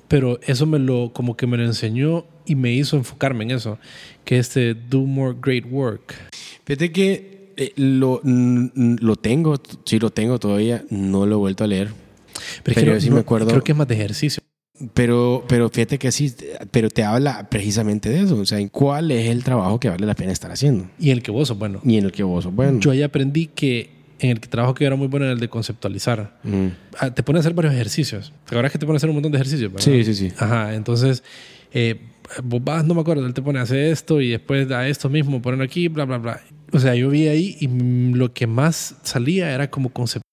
pero 0.08 0.40
eso 0.44 0.66
me 0.66 0.80
lo, 0.80 1.12
como 1.14 1.36
que 1.38 1.48
me 1.48 1.58
lo 1.58 1.64
enseñó 1.66 2.26
y 2.46 2.56
me 2.56 2.72
hizo 2.74 2.98
enfocarme 2.98 3.44
en 3.46 3.52
eso, 3.52 3.80
que 4.24 4.38
es 4.40 4.48
este 4.50 4.74
Do 4.76 5.02
More 5.02 5.36
Great 5.42 5.66
Work. 5.70 6.14
Fíjate 6.66 6.92
que 6.92 7.54
eh, 7.58 7.72
lo, 7.78 8.22
lo 8.24 9.16
tengo, 9.16 9.56
sí 9.86 9.98
lo 10.00 10.10
tengo 10.12 10.40
todavía, 10.40 10.84
no 10.90 11.26
lo 11.26 11.36
he 11.36 11.38
vuelto 11.38 11.64
a 11.64 11.68
leer. 11.68 11.90
Pero, 12.64 12.82
Pero 12.82 13.00
sí 13.02 13.10
no- 13.10 13.16
me 13.16 13.22
acuerdo- 13.22 13.48
Creo 13.50 13.64
que 13.64 13.72
es 13.72 13.78
más 13.78 13.88
de 13.88 13.96
ejercicio. 13.96 14.44
Pero, 14.94 15.46
pero 15.48 15.70
fíjate 15.70 15.98
que 15.98 16.12
sí, 16.12 16.34
pero 16.72 16.90
te 16.90 17.04
habla 17.04 17.50
precisamente 17.50 18.10
de 18.10 18.22
eso. 18.22 18.36
O 18.38 18.46
sea, 18.46 18.60
en 18.60 18.70
cuál 18.70 19.12
es 19.12 19.30
el 19.30 19.44
trabajo 19.44 19.80
que 19.80 19.90
vale 19.90 20.06
la 20.06 20.16
pena 20.16 20.32
estar 20.32 20.52
haciendo. 20.52 20.90
Y 21.00 21.12
en 21.12 21.18
el 21.18 21.24
que 21.24 21.32
vos 21.32 21.48
sos 21.48 21.58
bueno. 21.58 21.80
Y 21.84 21.98
en 21.98 22.06
el 22.06 22.12
que 22.12 22.24
vos 22.24 22.44
sos 22.44 22.54
bueno. 22.54 22.80
Yo 22.80 22.92
ahí 22.92 23.02
aprendí 23.02 23.48
que 23.48 23.90
en 24.20 24.32
el 24.32 24.40
que 24.40 24.48
trabajo 24.48 24.74
que 24.74 24.84
yo 24.84 24.88
era 24.88 24.96
muy 24.96 25.08
bueno 25.08 25.26
en 25.26 25.34
el 25.34 25.40
de 25.40 25.50
conceptualizar. 25.50 26.40
Mm. 26.44 26.68
Ah, 27.00 27.14
te 27.14 27.24
pone 27.24 27.40
a 27.40 27.42
hacer 27.42 27.54
varios 27.54 27.74
ejercicios. 27.74 28.34
¿Te 28.46 28.50
acuerdas 28.50 28.72
que 28.72 28.80
te 28.80 28.86
pone 28.86 28.96
a 28.96 28.98
hacer 28.98 29.10
un 29.10 29.16
montón 29.16 29.32
de 29.32 29.38
ejercicios? 29.38 29.72
verdad? 29.72 29.84
Sí, 29.84 30.04
sí, 30.04 30.14
sí. 30.14 30.34
Ajá, 30.38 30.74
entonces, 30.74 31.24
eh, 31.74 32.00
vos 32.44 32.64
vas, 32.64 32.86
no 32.86 32.94
me 32.94 33.02
acuerdo, 33.02 33.26
él 33.26 33.34
te 33.34 33.42
pone 33.42 33.60
a 33.60 33.64
hacer 33.64 33.80
esto 33.80 34.22
y 34.22 34.30
después 34.30 34.70
a 34.72 34.88
esto 34.88 35.10
mismo, 35.10 35.42
ponerlo 35.42 35.64
aquí, 35.64 35.88
bla, 35.88 36.06
bla, 36.06 36.18
bla. 36.18 36.42
O 36.72 36.80
sea, 36.80 36.96
yo 36.96 37.10
vi 37.10 37.28
ahí 37.28 37.58
y 37.60 37.68
mm, 37.68 38.16
lo 38.16 38.34
que 38.34 38.48
más 38.48 38.96
salía 39.04 39.54
era 39.54 39.70
como 39.70 39.90
concepto. 39.90 40.26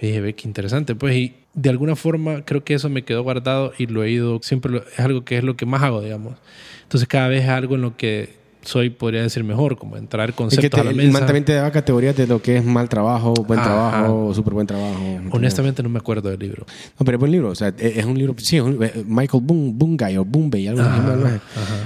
Y 0.00 0.06
dije, 0.06 0.20
ve 0.20 0.34
qué 0.34 0.48
interesante, 0.48 0.94
pues, 0.94 1.16
y 1.16 1.34
de 1.54 1.70
alguna 1.70 1.94
forma 1.96 2.44
creo 2.44 2.64
que 2.64 2.74
eso 2.74 2.88
me 2.88 3.02
quedó 3.04 3.22
guardado 3.22 3.72
y 3.78 3.86
lo 3.86 4.02
he 4.04 4.10
ido, 4.10 4.40
siempre 4.42 4.72
lo- 4.72 4.78
es 4.82 5.00
algo 5.00 5.24
que 5.24 5.38
es 5.38 5.44
lo 5.44 5.56
que 5.56 5.66
más 5.66 5.82
hago, 5.82 6.00
digamos. 6.00 6.34
Entonces, 6.82 7.08
cada 7.08 7.28
vez 7.28 7.44
es 7.44 7.48
algo 7.50 7.74
en 7.76 7.82
lo 7.82 7.96
que 7.96 8.42
soy, 8.62 8.88
podría 8.88 9.20
decir, 9.22 9.44
mejor, 9.44 9.76
como 9.76 9.98
entrar 9.98 10.30
Es 10.30 10.34
que 10.34 10.36
conceptos 10.38 10.70
te, 10.70 10.80
a 10.80 10.84
la 10.84 10.92
mesa. 10.92 11.26
también 11.26 11.44
te 11.44 11.52
daba 11.52 11.70
categorías 11.70 12.16
de 12.16 12.26
lo 12.26 12.40
que 12.40 12.56
es 12.56 12.64
mal 12.64 12.88
trabajo, 12.88 13.34
buen 13.34 13.60
Ajá. 13.60 13.68
trabajo, 13.68 14.32
súper 14.34 14.54
buen 14.54 14.66
trabajo. 14.66 14.98
Honestamente 15.32 15.82
no 15.82 15.90
me 15.90 15.98
acuerdo 15.98 16.30
del 16.30 16.38
libro. 16.40 16.64
No, 16.98 17.04
pero 17.04 17.16
es 17.16 17.20
buen 17.20 17.30
libro. 17.30 17.50
O 17.50 17.54
sea, 17.54 17.68
es 17.68 17.98
es 17.98 18.04
un 18.06 18.16
libro. 18.16 18.34
Sí, 18.38 18.56
es 18.56 18.62
un- 18.62 18.82
eh, 18.82 19.04
Michael 19.06 19.42
Boom, 19.44 19.78
Bungay 19.78 20.16
o 20.16 20.24
Boombay, 20.24 20.68
algo 20.68 20.80
así. 20.80 21.38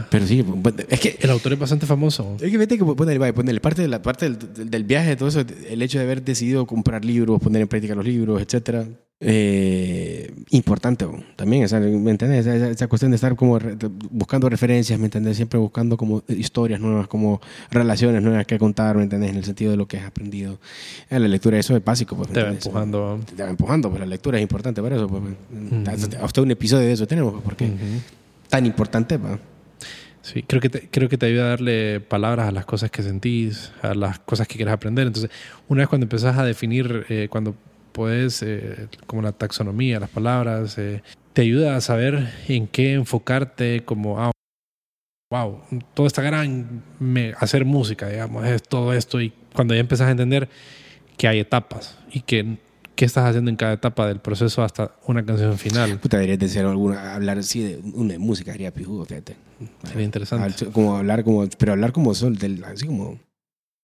Pero 0.08 0.26
sí, 0.26 0.44
es 0.88 1.00
que. 1.00 1.18
El 1.20 1.30
autor 1.30 1.54
es 1.54 1.58
bastante 1.58 1.84
famoso. 1.84 2.36
Es 2.40 2.48
que 2.50 2.56
vete 2.58 2.78
que 2.78 2.84
ponerle, 2.84 3.18
vaya, 3.18 3.34
ponerle 3.34 3.60
parte, 3.60 3.82
de 3.82 3.88
la, 3.88 4.00
parte 4.00 4.30
del, 4.30 4.38
del- 4.54 4.70
del 4.70 4.84
viaje, 4.84 5.16
todo 5.16 5.28
eso, 5.28 5.40
el 5.68 5.82
hecho 5.82 5.98
de 5.98 6.04
haber 6.04 6.22
decidido 6.22 6.64
comprar 6.66 7.04
libros, 7.04 7.40
poner 7.40 7.62
en 7.62 7.66
práctica 7.68 7.96
los 7.96 8.04
libros, 8.04 8.40
etcétera, 8.40 8.84
eh, 9.20 10.32
importante 10.50 11.04
también, 11.34 11.64
o 11.64 11.68
sea, 11.68 11.80
¿me? 11.80 12.38
Esa, 12.38 12.54
esa- 12.54 12.70
esa 12.70 12.86
cuestión 12.86 13.10
de 13.10 13.16
estar 13.16 13.34
como 13.34 13.58
re- 13.58 13.76
buscando 14.10 14.48
referencias, 14.48 14.98
¿me 14.98 15.06
entiendes? 15.06 15.36
Siempre 15.36 15.58
buscando 15.58 15.96
como 15.96 16.22
historias 16.28 16.80
nuevas, 16.80 17.08
como 17.08 17.40
relaciones 17.70 18.22
nuevas 18.22 18.46
que 18.46 18.58
contar, 18.58 18.96
¿me 18.96 19.02
entiendes? 19.02 19.30
En 19.30 19.36
el 19.36 19.44
sentido 19.44 19.72
de 19.72 19.76
lo 19.76 19.86
que 19.86 19.98
has 19.98 20.06
aprendido. 20.06 20.60
Eh, 21.10 21.18
la 21.18 21.26
lectura, 21.26 21.58
eso 21.58 21.76
es 21.76 21.84
básico, 21.84 22.16
pues. 22.16 22.28
¿me 22.28 22.34
Te 22.34 22.42
va 22.44 22.50
empujando. 22.50 23.20
Te 23.36 23.42
va 23.42 23.50
empujando, 23.50 23.88
pues 23.90 24.00
la 24.00 24.06
lectura 24.06 24.38
es 24.38 24.42
importante 24.42 24.80
para 24.80 24.94
eso. 24.96 25.08
Pues, 25.08 26.14
Hasta 26.22 26.40
un 26.40 26.50
episodio 26.52 26.86
de 26.86 26.92
eso 26.92 27.06
tenemos, 27.06 27.32
pues, 27.32 27.44
porque 27.44 27.64
Ujú. 27.64 27.76
tan 28.48 28.66
importante, 28.66 29.18
pues. 29.18 29.38
Sí, 30.22 30.42
creo 30.42 30.60
que, 30.60 30.68
te, 30.68 30.88
creo 30.90 31.08
que 31.08 31.16
te 31.16 31.26
ayuda 31.26 31.44
a 31.44 31.48
darle 31.48 32.00
palabras 32.00 32.48
a 32.48 32.52
las 32.52 32.66
cosas 32.66 32.90
que 32.90 33.02
sentís, 33.02 33.72
a 33.82 33.94
las 33.94 34.18
cosas 34.18 34.46
que 34.46 34.56
quieres 34.56 34.74
aprender. 34.74 35.06
Entonces, 35.06 35.30
una 35.68 35.80
vez 35.82 35.88
cuando 35.88 36.04
empezás 36.04 36.36
a 36.36 36.44
definir, 36.44 37.06
eh, 37.08 37.28
cuando 37.30 37.54
puedes, 37.93 38.43
eh, 38.43 38.89
como 39.07 39.22
la 39.22 39.32
taxonomía, 39.32 40.01
las 40.01 40.11
palabras, 40.11 40.76
eh, 40.78 41.03
te 41.32 41.43
ayuda 41.43 41.76
a 41.76 41.80
saber 41.80 42.28
en 42.49 42.66
qué 42.66 42.95
enfocarte, 42.95 43.84
como, 43.84 44.20
ah, 44.20 44.30
wow, 45.32 45.61
toda 45.95 46.07
esta 46.07 46.22
gran, 46.22 46.82
me- 46.99 47.34
hacer 47.39 47.64
música, 47.64 48.09
digamos, 48.09 48.47
es 48.47 48.62
todo 48.62 48.93
esto. 48.93 49.20
Y 49.20 49.32
cuando 49.55 49.74
ya 49.74 49.80
empezás 49.80 50.09
a 50.09 50.11
entender 50.11 50.49
que 51.16 51.28
hay 51.28 51.41
etapas 51.41 51.99
y 52.12 52.20
que 52.22 52.59
qué 52.95 53.05
estás 53.05 53.24
haciendo 53.28 53.49
en 53.51 53.57
cada 53.57 53.74
etapa 53.74 54.09
del 54.09 54.18
proceso 54.20 54.62
hasta 54.64 54.91
una 55.07 55.24
canción 55.24 55.57
final. 55.57 55.99
Puta, 56.01 56.16
deberías 56.16 56.41
de 56.41 56.49
ser 56.49 56.66
alguna, 56.66 57.14
hablar 57.14 57.39
así 57.39 57.62
de 57.62 57.80
una 57.95 58.18
música, 58.18 58.53
haría 58.53 58.72
pijudo, 58.74 59.05
fíjate. 59.05 59.36
Sería 59.84 60.05
interesante. 60.05 60.66
Como 60.72 60.97
hablar 60.97 61.22
como, 61.22 61.47
pero 61.59 61.72
hablar 61.72 61.93
como 61.93 62.12
sol, 62.14 62.36
del, 62.39 62.64
así 62.64 62.86
como, 62.86 63.20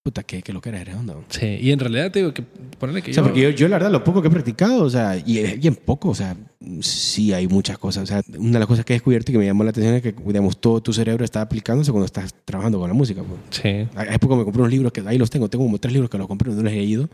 puta, 0.04 0.22
que, 0.22 0.42
que 0.42 0.52
lo 0.52 0.60
que 0.60 0.68
era, 0.68 0.82
era 0.82 0.98
onda. 0.98 1.14
O 1.14 1.24
Sí, 1.28 1.46
y 1.62 1.70
en 1.72 1.78
realidad 1.78 2.12
te 2.12 2.18
digo 2.18 2.34
que 2.34 2.42
ponerle 2.78 3.00
que 3.00 3.14
sea, 3.14 3.22
yo- 3.22 3.26
porque 3.26 3.40
yo, 3.40 3.48
yo 3.48 3.68
la 3.68 3.76
verdad 3.76 3.90
lo 3.90 4.04
poco 4.04 4.20
que 4.20 4.28
he 4.28 4.30
practicado, 4.30 4.84
o 4.84 4.90
sea, 4.90 5.16
y 5.24 5.38
es 5.38 5.58
bien 5.58 5.74
poco, 5.74 6.10
o 6.10 6.14
sea, 6.14 6.36
sí 6.80 7.32
hay 7.32 7.48
muchas 7.48 7.78
cosas. 7.78 8.02
O 8.04 8.06
sea, 8.06 8.22
una 8.38 8.52
de 8.52 8.58
las 8.58 8.68
cosas 8.68 8.84
que 8.84 8.92
he 8.92 8.96
descubierto 8.96 9.32
y 9.32 9.34
que 9.34 9.38
me 9.38 9.46
llamó 9.46 9.64
la 9.64 9.70
atención 9.70 9.94
es 9.94 10.02
que, 10.02 10.12
digamos, 10.26 10.58
todo 10.60 10.82
tu 10.82 10.92
cerebro 10.92 11.24
está 11.24 11.40
aplicándose 11.40 11.90
cuando 11.90 12.04
estás 12.04 12.34
trabajando 12.44 12.78
con 12.78 12.88
la 12.88 12.94
música. 12.94 13.22
Pues. 13.22 13.40
Sí. 13.48 13.88
Hace 13.98 14.18
poco 14.18 14.36
me 14.36 14.44
compré 14.44 14.60
unos 14.60 14.72
libros 14.72 14.92
que 14.92 15.02
ahí 15.06 15.16
los 15.16 15.30
tengo, 15.30 15.48
tengo 15.48 15.64
como 15.64 15.78
tres 15.78 15.94
libros 15.94 16.10
que 16.10 16.18
los 16.18 16.26
compré, 16.28 16.52
no 16.52 16.62
los 16.62 16.70
he 16.70 16.76
leído. 16.76 17.08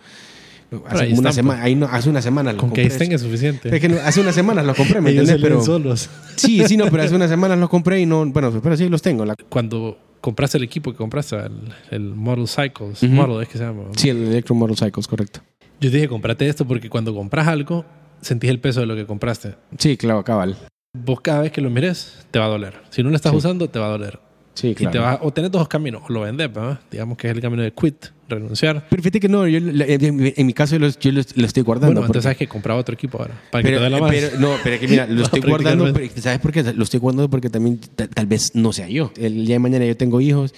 Hace, 0.86 1.12
una 1.14 1.32
semana, 1.32 1.62
ahí 1.62 1.74
no, 1.74 1.86
hace 1.86 2.08
una 2.08 2.22
semana 2.22 2.52
los 2.52 2.60
Con 2.60 2.70
que 2.70 2.82
compré. 2.82 2.82
ahí 2.84 2.88
estén 2.88 3.12
es 3.12 3.20
suficiente. 3.22 3.74
Es 3.74 3.80
que 3.80 3.88
no- 3.88 3.96
hace 4.04 4.20
unas 4.20 4.34
semanas 4.34 4.64
los 4.64 4.76
compré, 4.76 5.00
¿me 5.00 5.10
entiendes? 5.10 5.38
Pero, 5.42 5.62
solos. 5.62 6.08
Sí, 6.36 6.62
sí, 6.66 6.76
no, 6.76 6.86
pero 6.90 7.02
hace 7.02 7.14
unas 7.14 7.28
semanas 7.28 7.58
los 7.58 7.68
compré 7.68 8.00
y 8.00 8.06
no, 8.06 8.24
bueno, 8.26 8.52
pero 8.62 8.76
sí 8.76 8.88
los 8.88 9.02
tengo. 9.02 9.24
La- 9.24 9.34
Cuando 9.48 9.98
compraste 10.20 10.58
el 10.58 10.64
equipo 10.64 10.90
que 10.92 10.96
compraste, 10.96 11.36
el, 11.36 11.60
el 11.90 12.14
Model 12.14 12.46
Cycles, 12.46 13.02
Ujú. 13.02 13.12
Model 13.12 13.42
es 13.42 13.48
que 13.48 13.58
se 13.58 13.64
llama. 13.64 13.84
sí, 13.96 14.08
el 14.10 14.18
Electro 14.28 14.54
Motor 14.54 14.76
Cycles, 14.76 15.06
correcto. 15.06 15.40
Yo 15.80 15.90
te 15.90 15.96
dije, 15.96 16.08
comprate 16.08 16.46
esto 16.48 16.64
porque 16.66 16.88
cuando 16.90 17.14
compras 17.14 17.48
algo, 17.48 17.84
sentís 18.20 18.50
el 18.50 18.60
peso 18.60 18.80
de 18.80 18.86
lo 18.86 18.94
que 18.96 19.06
compraste. 19.06 19.54
Sí, 19.78 19.96
claro, 19.96 20.22
cabal. 20.24 20.56
Vos 20.92 21.20
cada 21.20 21.40
vez 21.42 21.52
que 21.52 21.60
lo 21.60 21.70
mires, 21.70 22.26
te 22.30 22.38
va 22.38 22.46
a 22.46 22.48
doler. 22.48 22.74
Si 22.90 23.02
no 23.02 23.10
lo 23.10 23.16
estás 23.16 23.32
Sí. 23.32 23.38
usando, 23.38 23.68
te 23.70 23.78
va 23.78 23.86
a 23.86 23.90
doler. 23.90 24.18
Sí, 24.60 24.68
Y 24.68 24.74
claro. 24.74 24.92
te 24.92 24.98
vas, 24.98 25.18
o 25.22 25.32
tenés 25.32 25.50
dos 25.50 25.66
caminos, 25.68 26.02
o 26.06 26.12
lo 26.12 26.20
vendes, 26.20 26.52
¿verdad? 26.52 26.78
digamos 26.90 27.16
que 27.16 27.28
es 27.28 27.34
el 27.34 27.40
camino 27.40 27.62
de 27.62 27.72
quit, 27.72 28.06
renunciar. 28.28 28.86
Pero 28.90 29.02
fíjate 29.02 29.18
que 29.20 29.28
no, 29.28 29.46
yo, 29.48 29.58
la- 29.58 29.86
en, 29.86 30.46
mi 30.46 30.52
caso 30.52 30.76
yo, 30.76 30.80
lo 31.12 31.46
estoy 31.46 31.62
guardando. 31.62 31.94
Bueno, 31.94 32.06
entonces 32.06 32.24
sabes 32.24 32.36
que 32.36 32.46
comprar 32.46 32.76
otro 32.76 32.92
equipo 32.94 33.18
ahora, 33.18 33.40
para 33.50 33.62
que 33.62 33.68
pero, 33.70 33.78
te 33.78 33.88
duela 33.88 34.00
más. 34.00 34.10
pero- 34.10 34.38
no, 34.38 34.50
pero 34.62 34.74
es 34.74 34.80
que 34.82 34.88
mira, 34.88 35.06
lo 35.08 35.22
estoy 35.22 35.40
guardando, 35.40 35.90
pero, 35.94 36.06
¿sabes 36.16 36.38
por 36.40 36.52
qué? 36.52 36.62
Lo 36.74 36.84
estoy 36.84 37.00
guardando 37.00 37.30
porque 37.30 37.48
también 37.48 37.78
ta- 37.94 38.06
tal 38.06 38.26
vez 38.26 38.54
no 38.54 38.72
sea 38.72 38.86
yo. 38.88 39.12
El 39.16 39.46
día 39.46 39.54
de 39.54 39.60
mañana 39.60 39.86
yo 39.86 39.96
tengo 39.96 40.20
hijos, 40.20 40.52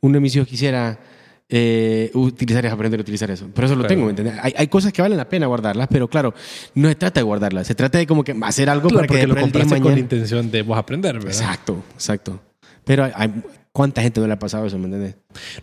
uno 0.00 0.14
de 0.14 0.20
mis 0.20 0.36
hijos 0.36 0.46
quisiera 0.46 1.00
eh, 1.48 2.10
utilizar 2.14 2.64
eso, 2.64 2.74
aprender 2.74 3.00
a 3.00 3.02
utilizar 3.02 3.30
eso. 3.30 3.48
Pero 3.54 3.66
eso 3.66 3.74
lo 3.74 3.80
Claro. 3.80 3.88
tengo, 3.94 4.04
¿me 4.04 4.10
entiendes? 4.10 4.36
Hay, 4.42 4.52
hay 4.56 4.68
cosas 4.68 4.92
que 4.92 5.02
valen 5.02 5.16
la 5.18 5.28
pena 5.28 5.46
guardarlas, 5.46 5.88
pero 5.90 6.06
claro, 6.08 6.32
no 6.74 6.88
se 6.88 6.94
trata 6.94 7.20
de 7.20 7.24
guardarlas, 7.24 7.66
se 7.66 7.74
trata 7.74 7.98
de 7.98 8.06
como 8.06 8.22
que 8.22 8.36
hacer 8.42 8.68
algo 8.70 8.88
Claro, 8.88 9.06
para 9.08 9.20
que 9.20 9.26
lo 9.26 9.34
compraste 9.34 9.68
con 9.70 9.78
la 9.78 9.84
mañana... 9.84 10.00
intención 10.00 10.50
de 10.50 10.62
vos 10.62 10.76
aprender, 10.78 11.14
¿verdad? 11.14 11.30
Exacto, 11.30 11.82
exacto. 11.94 12.40
Pero 12.88 13.04
hay, 13.04 13.12
hay- 13.14 13.32
¿cuánta 13.70 14.02
gente 14.02 14.20
no 14.20 14.26
le 14.26 14.32
ha 14.32 14.38
pasado 14.40 14.66
eso, 14.66 14.76
me 14.78 14.86
entiendes? 14.86 15.14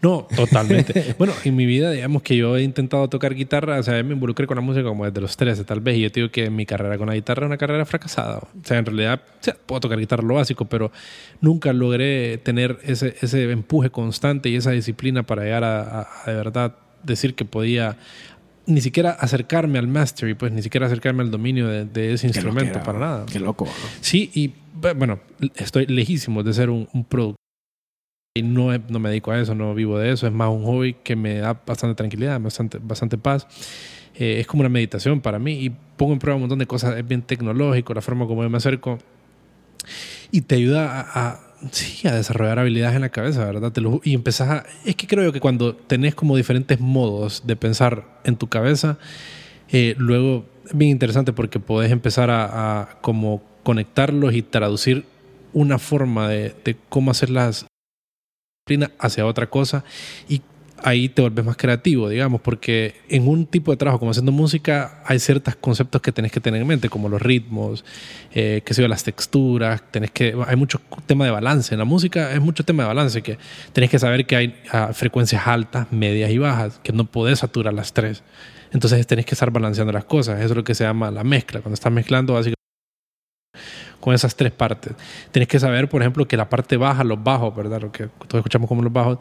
No, 0.01 0.25
totalmente. 0.33 1.15
bueno, 1.17 1.33
en 1.43 1.53
mi 1.53 1.65
vida, 1.65 1.91
digamos 1.91 2.21
que 2.21 2.37
yo 2.37 2.55
he 2.55 2.63
intentado 2.63 3.09
tocar 3.09 3.35
guitarra, 3.35 3.77
o 3.79 3.83
sea, 3.83 4.01
me 4.03 4.13
involucré 4.13 4.47
con 4.47 4.55
la 4.55 4.61
música 4.61 4.85
como 4.87 5.03
desde 5.03 5.19
los 5.19 5.35
13 5.35 5.65
tal 5.65 5.81
vez, 5.81 5.97
y 5.97 6.01
yo 6.01 6.11
te 6.11 6.21
digo 6.21 6.31
que 6.31 6.49
mi 6.49 6.65
carrera 6.65 6.97
con 6.97 7.07
la 7.07 7.15
guitarra 7.15 7.43
es 7.43 7.47
una 7.47 7.57
carrera 7.57 7.83
fracasada. 7.85 8.37
O 8.37 8.47
sea, 8.63 8.77
en 8.77 8.85
realidad, 8.85 9.21
o 9.41 9.43
sea, 9.43 9.57
puedo 9.65 9.81
tocar 9.81 9.99
guitarra 9.99 10.23
lo 10.23 10.35
básico, 10.35 10.63
pero 10.65 10.93
nunca 11.41 11.73
logré 11.73 12.37
tener 12.37 12.79
ese, 12.83 13.15
ese 13.21 13.51
empuje 13.51 13.89
constante 13.89 14.47
y 14.47 14.55
esa 14.55 14.71
disciplina 14.71 15.23
para 15.23 15.43
llegar 15.43 15.65
a, 15.65 15.81
a- 15.81 16.07
a 16.23 16.31
de 16.31 16.37
verdad 16.37 16.75
decir 17.03 17.35
que 17.35 17.43
podía 17.43 17.97
ni 18.67 18.81
siquiera 18.81 19.11
acercarme 19.11 19.77
al 19.77 19.87
mastery, 19.87 20.33
pues 20.35 20.51
ni 20.51 20.61
siquiera 20.63 20.87
acercarme 20.87 21.21
al 21.21 21.29
dominio 21.31 21.67
de, 21.67 21.85
de 21.85 22.13
ese 22.13 22.23
Qué 22.23 22.27
instrumento, 22.37 22.65
loquera, 22.79 22.83
para 22.83 22.99
nada. 22.99 23.25
Qué 23.31 23.39
loco. 23.39 23.65
¿no? 23.65 23.71
Sí, 24.01 24.31
y 24.33 24.53
bueno, 24.95 25.19
estoy 25.55 25.85
lejísimo 25.87 26.43
de 26.43 26.53
ser 26.53 26.69
un, 26.69 26.87
un 26.93 27.03
productor. 27.05 27.35
Y 28.37 28.41
no, 28.43 28.77
no 28.89 28.99
me 28.99 29.09
dedico 29.09 29.31
a 29.31 29.39
eso, 29.39 29.55
no 29.55 29.73
vivo 29.73 29.97
de 29.97 30.11
eso. 30.11 30.27
Es 30.27 30.33
más 30.33 30.49
un 30.49 30.65
hobby 30.65 30.93
que 30.93 31.15
me 31.15 31.35
da 31.35 31.53
bastante 31.65 31.95
tranquilidad, 31.95 32.39
bastante, 32.41 32.79
bastante 32.81 33.17
paz. 33.17 33.47
Eh, 34.13 34.39
es 34.41 34.47
como 34.47 34.59
una 34.59 34.69
meditación 34.69 35.21
para 35.21 35.39
mí 35.39 35.53
y 35.53 35.69
pongo 35.69 36.13
en 36.13 36.19
prueba 36.19 36.35
un 36.35 36.41
montón 36.41 36.59
de 36.59 36.65
cosas. 36.65 36.97
Es 36.97 37.07
bien 37.07 37.21
tecnológico, 37.21 37.93
la 37.93 38.01
forma 38.01 38.27
como 38.27 38.43
yo 38.43 38.49
me 38.49 38.57
acerco. 38.57 38.99
Y 40.31 40.41
te 40.41 40.55
ayuda 40.55 40.99
a, 40.99 41.29
a, 41.29 41.39
sí, 41.71 42.07
a 42.09 42.13
desarrollar 42.13 42.59
habilidades 42.59 42.95
en 42.95 43.03
la 43.03 43.09
cabeza, 43.09 43.45
¿verdad? 43.45 43.71
Te 43.71 43.79
lo 43.79 44.01
y 44.03 44.13
empezás 44.13 44.49
a... 44.49 44.65
Es 44.83 44.97
que 44.97 45.07
creo 45.07 45.31
que 45.31 45.39
cuando 45.39 45.73
tenés 45.73 46.13
como 46.13 46.35
diferentes 46.35 46.81
modos 46.81 47.43
de 47.47 47.55
pensar 47.55 48.19
en 48.25 48.35
tu 48.35 48.47
cabeza, 48.47 48.97
eh, 49.71 49.95
luego 49.97 50.45
es 50.65 50.77
bien 50.77 50.91
interesante 50.91 51.31
porque 51.31 51.61
podés 51.61 51.89
empezar 51.89 52.29
a, 52.29 52.81
a 52.81 52.99
como 52.99 53.41
conectarlos 53.65 54.35
y 54.35 54.43
traducir 54.43 55.05
una 55.51 55.79
forma 55.79 56.29
de, 56.29 56.55
de 56.63 56.77
cómo 56.87 57.09
hacer 57.09 57.31
las 57.31 57.65
disciplinas 58.67 58.91
hacia 58.99 59.25
otra 59.25 59.49
cosa 59.49 59.83
y 60.29 60.41
ahí 60.83 61.09
te 61.09 61.23
vuelves 61.23 61.43
más 61.43 61.57
creativo, 61.57 62.07
digamos, 62.09 62.41
porque 62.41 62.95
en 63.09 63.27
un 63.27 63.47
tipo 63.47 63.71
de 63.71 63.77
trabajo 63.77 63.97
como 63.97 64.11
haciendo 64.11 64.31
música 64.31 65.01
hay 65.05 65.17
ciertos 65.17 65.55
conceptos 65.55 65.99
que 65.99 66.11
tenés 66.11 66.31
que 66.31 66.39
tener 66.39 66.61
en 66.61 66.67
mente, 66.67 66.89
como 66.89 67.09
los 67.09 67.19
ritmos, 67.19 67.83
eh, 68.33 68.61
sé 68.69 68.81
yo, 68.83 68.87
las 68.87 69.03
texturas, 69.03 69.81
tenés 69.89 70.11
que, 70.11 70.35
hay 70.45 70.55
mucho 70.55 70.79
tema 71.07 71.25
de 71.25 71.31
balance. 71.31 71.73
En 71.73 71.79
la 71.79 71.85
música 71.85 72.31
es 72.33 72.39
mucho 72.39 72.63
tema 72.63 72.83
de 72.83 72.87
balance, 72.87 73.23
que 73.23 73.39
tenés 73.73 73.89
que 73.89 73.97
saber 73.97 74.27
que 74.27 74.35
hay 74.35 74.55
ah, 74.71 74.91
frecuencias 74.93 75.47
altas, 75.47 75.91
medias 75.91 76.29
y 76.29 76.37
bajas, 76.37 76.79
que 76.83 76.93
no 76.93 77.05
podés 77.05 77.39
saturar 77.39 77.73
las 77.73 77.91
tres. 77.91 78.21
Entonces 78.71 79.07
tenés 79.07 79.25
que 79.25 79.33
estar 79.33 79.51
balanceando 79.51 79.93
las 79.93 80.05
cosas. 80.05 80.39
Eso 80.39 80.49
es 80.49 80.55
lo 80.57 80.63
que 80.63 80.75
se 80.75 80.83
llama 80.83 81.09
la 81.09 81.23
mezcla. 81.23 81.61
Cuando 81.61 81.75
estás 81.75 81.93
mezclando, 81.93 82.33
básicamente 82.33 82.54
con 83.99 84.13
esas 84.13 84.35
tres 84.35 84.51
partes. 84.51 84.93
Tenés 85.31 85.47
que 85.47 85.59
saber, 85.59 85.89
por 85.89 86.01
ejemplo, 86.01 86.27
que 86.27 86.37
la 86.37 86.49
parte 86.49 86.77
baja, 86.77 87.03
los 87.03 87.23
bajos, 87.23 87.55
¿verdad? 87.55 87.81
Lo 87.81 87.91
que 87.91 88.07
todos 88.27 88.39
escuchamos 88.39 88.67
como 88.67 88.81
los 88.81 88.93
bajos, 88.93 89.19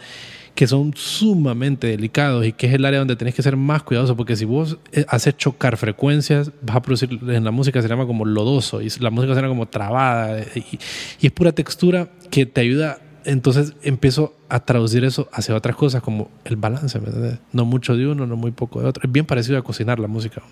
que 0.55 0.67
son 0.67 0.93
sumamente 0.95 1.89
delicados 1.89 2.47
y 2.47 2.53
que 2.53 2.67
es 2.69 2.75
el 2.75 2.85
área 2.85 3.01
donde 3.01 3.17
tenés 3.17 3.35
que 3.35 3.43
ser 3.43 3.57
más 3.57 3.83
cuidadoso, 3.83 4.17
porque 4.17 4.37
si 4.37 4.45
vos 4.45 4.79
eh, 4.93 5.05
haces 5.09 5.37
chocar 5.37 5.77
frecuencias, 5.77 6.53
vas 6.63 6.77
a 6.77 6.83
producir, 6.83 7.19
en 7.29 7.45
la 7.45 7.51
música 7.51 7.83
se 7.83 7.89
llama 7.89 8.07
como 8.07 8.25
lodoso, 8.25 8.81
y 8.81 8.89
la 9.01 9.11
música 9.11 9.33
suena 9.33 9.49
como 9.49 9.67
trabada, 9.67 10.39
eh, 10.39 10.47
y, 10.55 10.79
y 11.21 11.27
es 11.27 11.33
pura 11.33 11.53
textura 11.53 12.09
que 12.31 12.47
te 12.47 12.61
ayuda. 12.61 12.99
Entonces 13.27 13.73
empiezo 13.83 14.37
a 14.51 14.61
traducir 14.61 15.03
eso 15.03 15.29
hacia 15.33 15.55
otras 15.55 15.77
cosas 15.77 16.03
como 16.03 16.31
el 16.45 16.57
balance, 16.57 17.01
¿me 17.01 17.07
entiendes? 17.07 17.39
No 17.53 17.65
mucho 17.65 17.97
de 17.97 18.07
uno, 18.07 18.27
no 18.27 18.37
muy 18.37 18.51
poco 18.51 18.83
de 18.83 18.87
otro. 18.87 19.03
Es 19.03 19.11
bien 19.11 19.25
parecido 19.25 19.59
a 19.59 19.63
cocinar 19.63 19.99
la 19.99 20.09
música. 20.09 20.43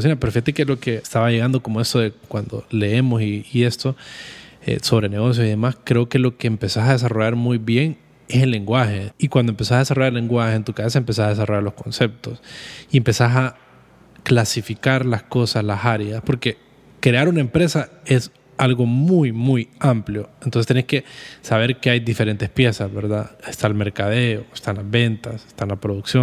Pero 0.00 0.30
fíjate 0.30 0.52
que 0.52 0.64
lo 0.64 0.78
que 0.78 0.94
estaba 0.94 1.28
llegando 1.28 1.60
como 1.60 1.80
eso 1.80 1.98
de 1.98 2.12
cuando 2.28 2.64
leemos 2.70 3.20
y, 3.20 3.64
esto 3.64 3.96
eh, 4.64 4.78
sobre 4.80 5.08
negocios 5.08 5.44
y 5.44 5.48
demás, 5.48 5.76
creo 5.82 6.08
que 6.08 6.20
lo 6.20 6.36
que 6.36 6.46
empezás 6.46 6.88
a 6.88 6.92
desarrollar 6.92 7.34
muy 7.34 7.58
bien 7.58 7.98
es 8.28 8.44
el 8.44 8.52
lenguaje. 8.52 9.12
Y 9.18 9.26
cuando 9.26 9.50
empezás 9.50 9.72
a 9.72 9.78
desarrollar 9.80 10.10
el 10.10 10.20
lenguaje 10.20 10.54
en 10.54 10.62
tu 10.62 10.72
cabeza, 10.72 11.00
empezás 11.00 11.26
a 11.26 11.28
desarrollar 11.30 11.64
los 11.64 11.74
conceptos 11.74 12.40
y 12.92 12.98
empezás 12.98 13.34
a 13.34 13.56
clasificar 14.22 15.04
las 15.04 15.24
cosas, 15.24 15.64
las 15.64 15.84
áreas, 15.84 16.22
porque 16.24 16.58
crear 17.00 17.28
una 17.28 17.40
empresa 17.40 17.90
es 18.06 18.30
algo 18.56 18.86
muy, 18.86 19.32
muy 19.32 19.68
amplio. 19.80 20.30
Entonces 20.44 20.68
tenés 20.68 20.84
que 20.84 21.02
saber 21.42 21.78
que 21.78 21.90
hay 21.90 21.98
diferentes 21.98 22.48
piezas, 22.48 22.94
¿verdad? 22.94 23.32
Está 23.48 23.66
el 23.66 23.74
mercadeo, 23.74 24.44
están 24.54 24.76
las 24.76 24.88
ventas, 24.88 25.44
está 25.44 25.66
la 25.66 25.74
producción 25.74 26.22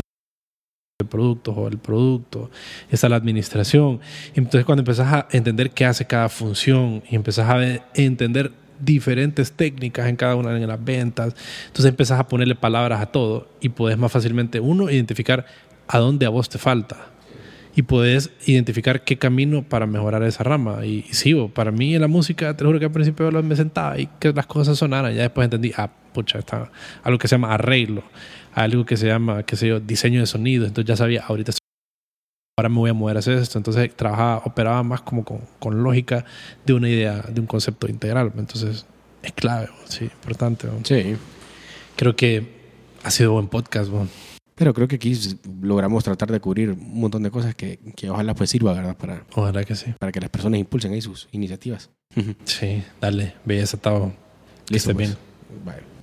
de 0.97 1.03
productos 1.03 1.53
o 1.57 1.67
el 1.67 1.77
producto, 1.77 2.49
está 2.89 3.09
la 3.09 3.17
administración. 3.17 3.99
Entonces 4.33 4.63
cuando 4.63 4.79
empezás 4.79 5.11
a 5.11 5.27
entender 5.31 5.71
qué 5.71 5.83
hace 5.83 6.05
cada 6.05 6.29
función 6.29 7.03
y 7.09 7.17
empezás 7.17 7.49
a 7.49 7.81
entender 7.95 8.53
diferentes 8.79 9.51
técnicas 9.51 10.07
en 10.07 10.15
cada 10.15 10.37
una 10.37 10.53
de 10.53 10.65
las 10.65 10.81
ventas. 10.81 11.35
Entonces 11.67 11.89
empezás 11.89 12.17
a 12.17 12.29
ponerle 12.29 12.55
palabras 12.55 13.01
a 13.01 13.07
todo 13.07 13.49
y 13.59 13.67
puedes 13.67 13.97
más 13.97 14.09
fácilmente, 14.09 14.61
uno, 14.61 14.89
identificar 14.89 15.45
a 15.85 15.99
dónde 15.99 16.27
a 16.27 16.29
vos 16.29 16.47
te 16.47 16.59
falta 16.59 16.95
y 17.75 17.81
puedes 17.81 18.31
identificar 18.45 19.03
qué 19.03 19.17
camino 19.17 19.63
para 19.63 19.85
mejorar 19.85 20.23
esa 20.23 20.45
rama. 20.45 20.85
Y, 20.85 21.03
sí, 21.11 21.35
para 21.53 21.71
mí 21.71 21.93
en 21.93 22.01
la 22.01 22.07
música, 22.07 22.55
te 22.55 22.63
juro 22.63 22.79
que 22.79 22.85
al 22.85 22.91
principio 22.91 23.29
me 23.43 23.55
sentaba 23.57 23.99
y 23.99 24.07
que 24.19 24.31
las 24.31 24.45
cosas 24.45 24.77
sonaran. 24.77 25.13
Ya 25.13 25.23
después 25.23 25.43
entendí, 25.43 25.73
ah, 25.75 25.89
pucha, 26.13 26.39
está 26.39 26.71
algo 27.03 27.19
que 27.19 27.27
se 27.27 27.35
llama 27.35 27.53
arreglo, 27.53 28.03
algo 28.55 28.85
que 28.85 28.97
se 28.97 29.07
llama, 29.07 29.43
qué 29.43 29.55
sé 29.55 29.67
yo, 29.67 29.79
diseño 29.79 30.21
de 30.21 30.25
sonido. 30.25 30.65
Entonces 30.65 30.87
ya 30.87 30.95
sabía, 30.95 31.23
ahorita 31.27 31.51
ahora 32.57 32.69
me 32.69 32.77
voy 32.77 32.89
a 32.89 32.93
mover 32.93 33.17
a 33.17 33.19
hacer 33.19 33.37
esto. 33.37 33.59
Entonces 33.59 33.93
trabajaba, 33.95 34.37
operaba 34.45 34.81
más 34.81 35.01
como 35.01 35.25
con, 35.25 35.41
con, 35.59 35.83
lógica 35.83 36.25
de 36.65 36.73
una 36.73 36.89
idea, 36.89 37.21
de 37.21 37.41
un 37.41 37.47
concepto 37.47 37.87
integral. 37.87 38.31
Entonces 38.37 38.85
es 39.21 39.33
clave, 39.33 39.67
sí, 39.89 40.05
importante. 40.05 40.69
Sí. 40.83 41.17
Creo 41.97 42.15
que 42.15 42.47
ha 43.03 43.11
sido 43.11 43.33
buen 43.33 43.49
podcast. 43.49 43.89
Bueno. 43.89 44.07
Pero 44.55 44.73
creo 44.73 44.87
que 44.87 44.95
aquí 44.95 45.13
logramos 45.61 46.05
tratar 46.05 46.31
de 46.31 46.39
cubrir 46.39 46.71
un 46.71 46.99
montón 47.01 47.23
de 47.23 47.31
cosas 47.31 47.55
que, 47.55 47.77
que 47.93 48.09
ojalá 48.09 48.33
pues 48.35 48.49
sirva, 48.49 48.71
¿verdad? 48.71 48.95
Para, 48.95 49.25
ojalá 49.35 49.65
que 49.65 49.75
sí. 49.75 49.93
Para 49.99 50.13
que 50.13 50.21
las 50.21 50.29
personas 50.29 50.61
impulsen 50.61 50.93
ahí 50.93 51.01
sus 51.01 51.27
iniciativas. 51.33 51.89
Sí, 52.45 52.81
dale, 53.01 53.33
belleza, 53.43 53.75
Tavo. 53.75 54.13
Listo, 54.69 54.93
pues. 54.93 55.09
bien. 55.09 55.17
Bye. 55.65 55.94